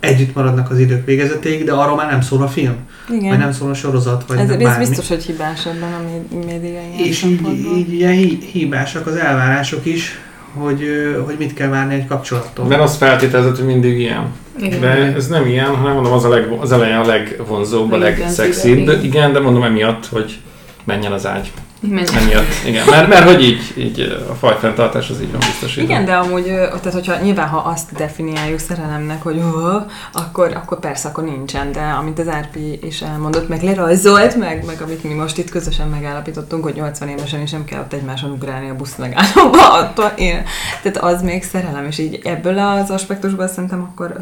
együtt 0.02 0.36
maradnak 0.36 0.72
az 0.72 0.80
idők 0.80 1.06
végezetéig, 1.06 1.64
de 1.64 1.72
arról 1.72 1.95
már 1.95 2.12
nem 2.12 2.22
szól 2.22 2.41
a 2.41 2.47
film, 2.47 2.76
Igen. 3.10 3.30
vagy 3.30 3.38
nem 3.38 3.52
szól 3.52 3.70
a 3.70 3.74
sorozat, 3.74 4.24
vagy 4.28 4.38
ez, 4.38 4.47
nem 4.47 4.66
ez 4.66 4.78
biztos, 4.78 5.08
hogy 5.08 5.24
hibás 5.24 5.66
ebben 5.66 5.93
a 5.93 6.02
mé- 6.06 6.45
média 6.45 6.70
ilyen 6.70 7.08
és 7.08 7.24
így, 7.24 7.47
így 7.78 7.93
ilyen 7.93 8.14
hibásak 8.52 9.08
az 9.08 9.16
elvárások 9.16 9.86
is, 9.86 10.20
hogy, 10.54 10.84
hogy 11.26 11.36
mit 11.38 11.54
kell 11.54 11.70
várni 11.70 11.93
egy 11.93 12.08
kapcsolattól. 12.08 12.66
Mert 12.66 12.82
azt 12.82 12.97
feltételezett, 12.97 13.56
hogy 13.58 13.66
mindig 13.66 13.99
ilyen. 13.99 14.26
Igen. 14.60 14.80
De 14.80 14.88
ez 15.16 15.28
nem 15.28 15.45
ilyen, 15.47 15.76
hanem 15.76 15.93
mondom, 15.93 16.12
az, 16.12 16.24
a 16.24 16.30
leg, 16.30 16.47
az 16.60 16.72
eleje 16.72 16.99
a 16.99 17.06
legvonzóbb, 17.06 17.91
a 17.91 17.97
legszexibb. 17.97 18.78
igen. 18.78 19.04
Igen, 19.04 19.34
de 19.34 19.39
mondom 19.39 19.64
emiatt, 19.64 20.06
hogy 20.06 20.39
menjen 20.84 21.12
az 21.12 21.26
ágy. 21.26 21.52
Menj. 21.89 22.07
Emiatt, 22.15 22.65
igen. 22.65 22.86
Mert, 22.89 23.07
mert 23.07 23.23
hogy 23.23 23.43
így, 23.43 23.73
így 23.77 23.99
a 24.29 24.34
fajfenntartás 24.34 25.09
az 25.09 25.21
így 25.21 25.32
van 25.32 25.39
biztosítva. 25.39 25.82
Igen, 25.82 26.05
de 26.05 26.13
amúgy, 26.13 26.43
tehát 26.45 26.93
hogyha 26.93 27.15
nyilván, 27.17 27.47
ha 27.47 27.57
azt 27.57 27.93
definiáljuk 27.93 28.59
szerelemnek, 28.59 29.21
hogy 29.21 29.38
ó, 29.38 29.82
akkor, 30.13 30.51
akkor 30.55 30.79
persze, 30.79 31.07
akkor 31.07 31.23
nincsen, 31.23 31.71
de 31.71 31.79
amit 31.79 32.19
az 32.19 32.27
Árpi 32.27 32.79
is 32.84 33.01
elmondott, 33.01 33.47
meg 33.47 33.63
lerajzolt, 33.63 34.36
meg, 34.36 34.65
meg 34.65 34.82
amit 34.82 35.03
mi 35.03 35.13
most 35.13 35.38
itt 35.38 35.49
közösen 35.49 35.88
megállapítottunk, 35.88 36.63
hogy 36.63 36.73
80 36.73 37.07
évesen 37.07 37.41
is 37.41 37.51
nem 37.51 37.65
kell 37.65 37.79
ott 37.79 37.93
egymáson 37.93 38.32
ugrálni 38.32 38.69
a 38.69 38.75
busz 38.75 38.95
megállóba, 38.95 39.73
attól 39.82 40.11
én, 40.17 40.43
tehát 40.82 40.97
az 40.97 41.21
még 41.21 41.43
szerelem, 41.43 41.86
és 41.86 41.97
így 41.97 42.19
ebből 42.23 42.57
az 42.57 42.89
aspektusból 42.89 43.47
szerintem 43.47 43.82
akkor 43.82 44.13
ö, 44.17 44.21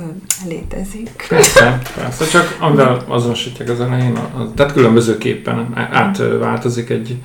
létezik. 0.49 1.25
Persze, 1.29 1.79
persze, 1.95 2.25
csak 2.25 2.57
amivel 2.59 3.03
azonosítják 3.07 3.69
az 3.69 3.79
elején, 3.79 4.19
tehát 4.55 4.73
különbözőképpen 4.73 5.87
átváltozik 5.91 6.89
egy 6.89 7.17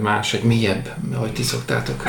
más, 0.00 0.34
egy 0.34 0.42
mélyebb, 0.42 0.88
ahogy 1.14 1.32
ti 1.32 1.42
szoktátok 1.42 2.02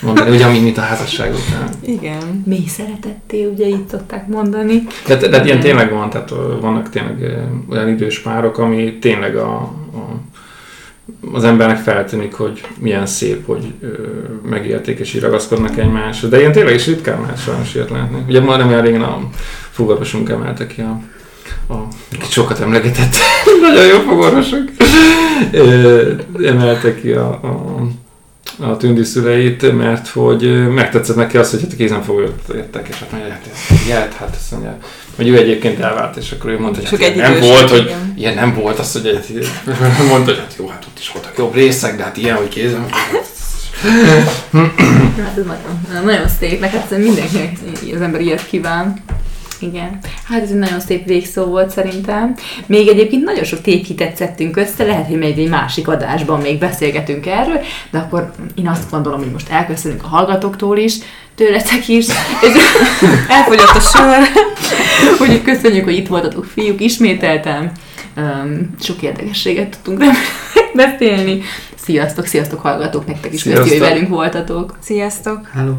mondani, 0.00 0.30
ugye, 0.30 0.48
mint 0.48 0.78
a 0.78 0.80
házasság 0.80 1.32
után. 1.34 1.68
Igen. 1.80 2.42
Mély 2.46 2.66
szeretetté, 2.66 3.44
ugye 3.44 3.66
így 3.66 3.88
szokták 3.90 4.26
mondani. 4.26 4.82
De, 5.06 5.16
de, 5.16 5.28
de 5.28 5.44
ilyen 5.44 5.60
tényleg 5.60 5.90
van, 5.90 6.10
tehát 6.10 6.30
vannak 6.60 6.90
tényleg 6.90 7.38
olyan 7.70 7.88
idős 7.88 8.18
párok, 8.18 8.58
ami 8.58 8.98
tényleg 8.98 9.36
a, 9.36 9.54
a 9.54 10.20
az 11.32 11.44
embernek 11.44 11.76
feltűnik, 11.76 12.34
hogy 12.34 12.60
milyen 12.78 13.06
szép, 13.06 13.46
hogy 13.46 13.72
ö, 13.80 13.88
megélték 14.48 14.98
és 14.98 15.14
így 15.14 15.20
ragaszkodnak 15.20 15.78
egymáshoz. 15.78 16.30
De 16.30 16.38
ilyen 16.38 16.52
tényleg 16.52 16.74
is 16.74 16.86
ritkán 16.86 17.18
már 17.18 17.36
sajnos 17.36 17.74
ilyet 17.74 17.90
látni. 17.90 18.24
Ugye 18.28 18.40
majdnem 18.40 18.68
olyan 18.68 18.82
régen 18.82 19.02
a 19.02 19.20
fogorvosunk 19.70 20.28
emelte 20.28 20.66
ki 20.66 20.80
a, 20.80 21.00
a 21.72 21.88
sokat 22.30 22.60
emlegetett, 22.60 23.14
nagyon 23.68 23.86
jó 23.86 23.98
fogorvosok, 23.98 24.62
emelte 26.44 26.94
ki 27.00 27.10
a, 27.10 27.28
a, 27.28 27.80
a 28.64 28.76
tündi 28.76 29.04
szüleit, 29.04 29.76
mert 29.76 30.08
hogy 30.08 30.68
megtetszett 30.68 31.16
neki 31.16 31.36
az, 31.36 31.50
hogy 31.50 31.60
hát 31.60 31.76
kézenfogót 31.76 32.48
értek, 32.54 32.88
és 32.88 32.98
hát 32.98 33.12
mondja, 33.12 33.30
hát 33.30 33.48
ez 33.52 33.86
ilyet, 33.86 34.14
hát 34.14 34.36
azt 34.38 34.50
mondja, 34.50 34.78
hogy 35.16 35.28
ő 35.28 35.36
egyébként 35.36 35.78
elvált, 35.78 36.16
és 36.16 36.32
akkor 36.32 36.50
ő 36.50 36.58
mondta, 36.58 36.88
hogy 36.88 37.02
hát 37.02 37.14
nem 37.14 37.40
volt, 37.40 37.70
hogy 37.70 37.84
igen. 37.84 38.14
ilyen 38.16 38.34
nem 38.34 38.54
volt, 38.54 38.78
azt 38.78 38.98
hogy 38.98 39.46
mondta, 40.08 40.30
hogy 40.30 40.38
hát 40.38 40.54
jó, 40.58 40.68
hát 40.68 40.84
ott 40.88 40.98
is 40.98 41.12
voltak 41.12 41.38
jobb 41.38 41.54
részek, 41.54 41.96
de 41.96 42.02
hát 42.02 42.16
ilyen, 42.16 42.36
hogy 42.36 42.48
kézen. 42.48 42.86
Hát 45.22 45.36
ez 45.36 45.44
nagyon, 45.44 46.04
nagyon 46.04 46.28
szép, 46.40 46.60
meg 46.60 46.70
hát 46.70 46.90
mindenkinek 46.98 47.58
az 47.94 48.00
ember 48.00 48.20
ilyet 48.20 48.46
kíván. 48.46 49.02
Igen. 49.62 49.98
Hát 50.24 50.42
ez 50.42 50.50
egy 50.50 50.58
nagyon 50.58 50.80
szép 50.80 51.06
végszó 51.06 51.44
volt 51.44 51.70
szerintem. 51.70 52.34
Még 52.66 52.88
egyébként 52.88 53.24
nagyon 53.24 53.44
sok 53.44 53.60
tévhitet 53.60 54.16
szedtünk 54.16 54.56
össze, 54.56 54.84
lehet, 54.84 55.06
hogy 55.06 55.18
még 55.18 55.38
egy 55.38 55.48
másik 55.48 55.88
adásban 55.88 56.40
még 56.40 56.58
beszélgetünk 56.58 57.26
erről, 57.26 57.60
de 57.90 57.98
akkor 57.98 58.32
én 58.54 58.68
azt 58.68 58.90
gondolom, 58.90 59.18
hogy 59.18 59.32
most 59.32 59.50
elköszönünk 59.50 60.04
a 60.04 60.06
hallgatóktól 60.06 60.78
is, 60.78 60.94
tőletek 61.34 61.88
is, 61.88 62.06
és 62.40 62.52
Elfogyott 63.28 63.76
a 63.76 63.80
sor. 63.80 64.16
Úgyhogy 65.20 65.42
köszönjük, 65.42 65.84
hogy 65.84 65.96
itt 65.96 66.08
voltatok, 66.08 66.44
fiúk, 66.44 66.80
ismételtem. 66.80 67.72
Um, 68.16 68.74
sok 68.80 69.02
érdekességet 69.02 69.68
tudtunk 69.82 70.04
beszélni. 70.74 71.42
Sziasztok, 71.74 72.26
sziasztok 72.26 72.60
hallgatók, 72.60 73.06
nektek 73.06 73.32
is 73.32 73.42
köszi, 73.42 73.56
hogy 73.56 73.68
Sziasztok. 73.68 73.88
velünk 73.88 74.08
voltatok. 74.08 74.76
Sziasztok! 74.80 75.50
Hello. 75.52 75.72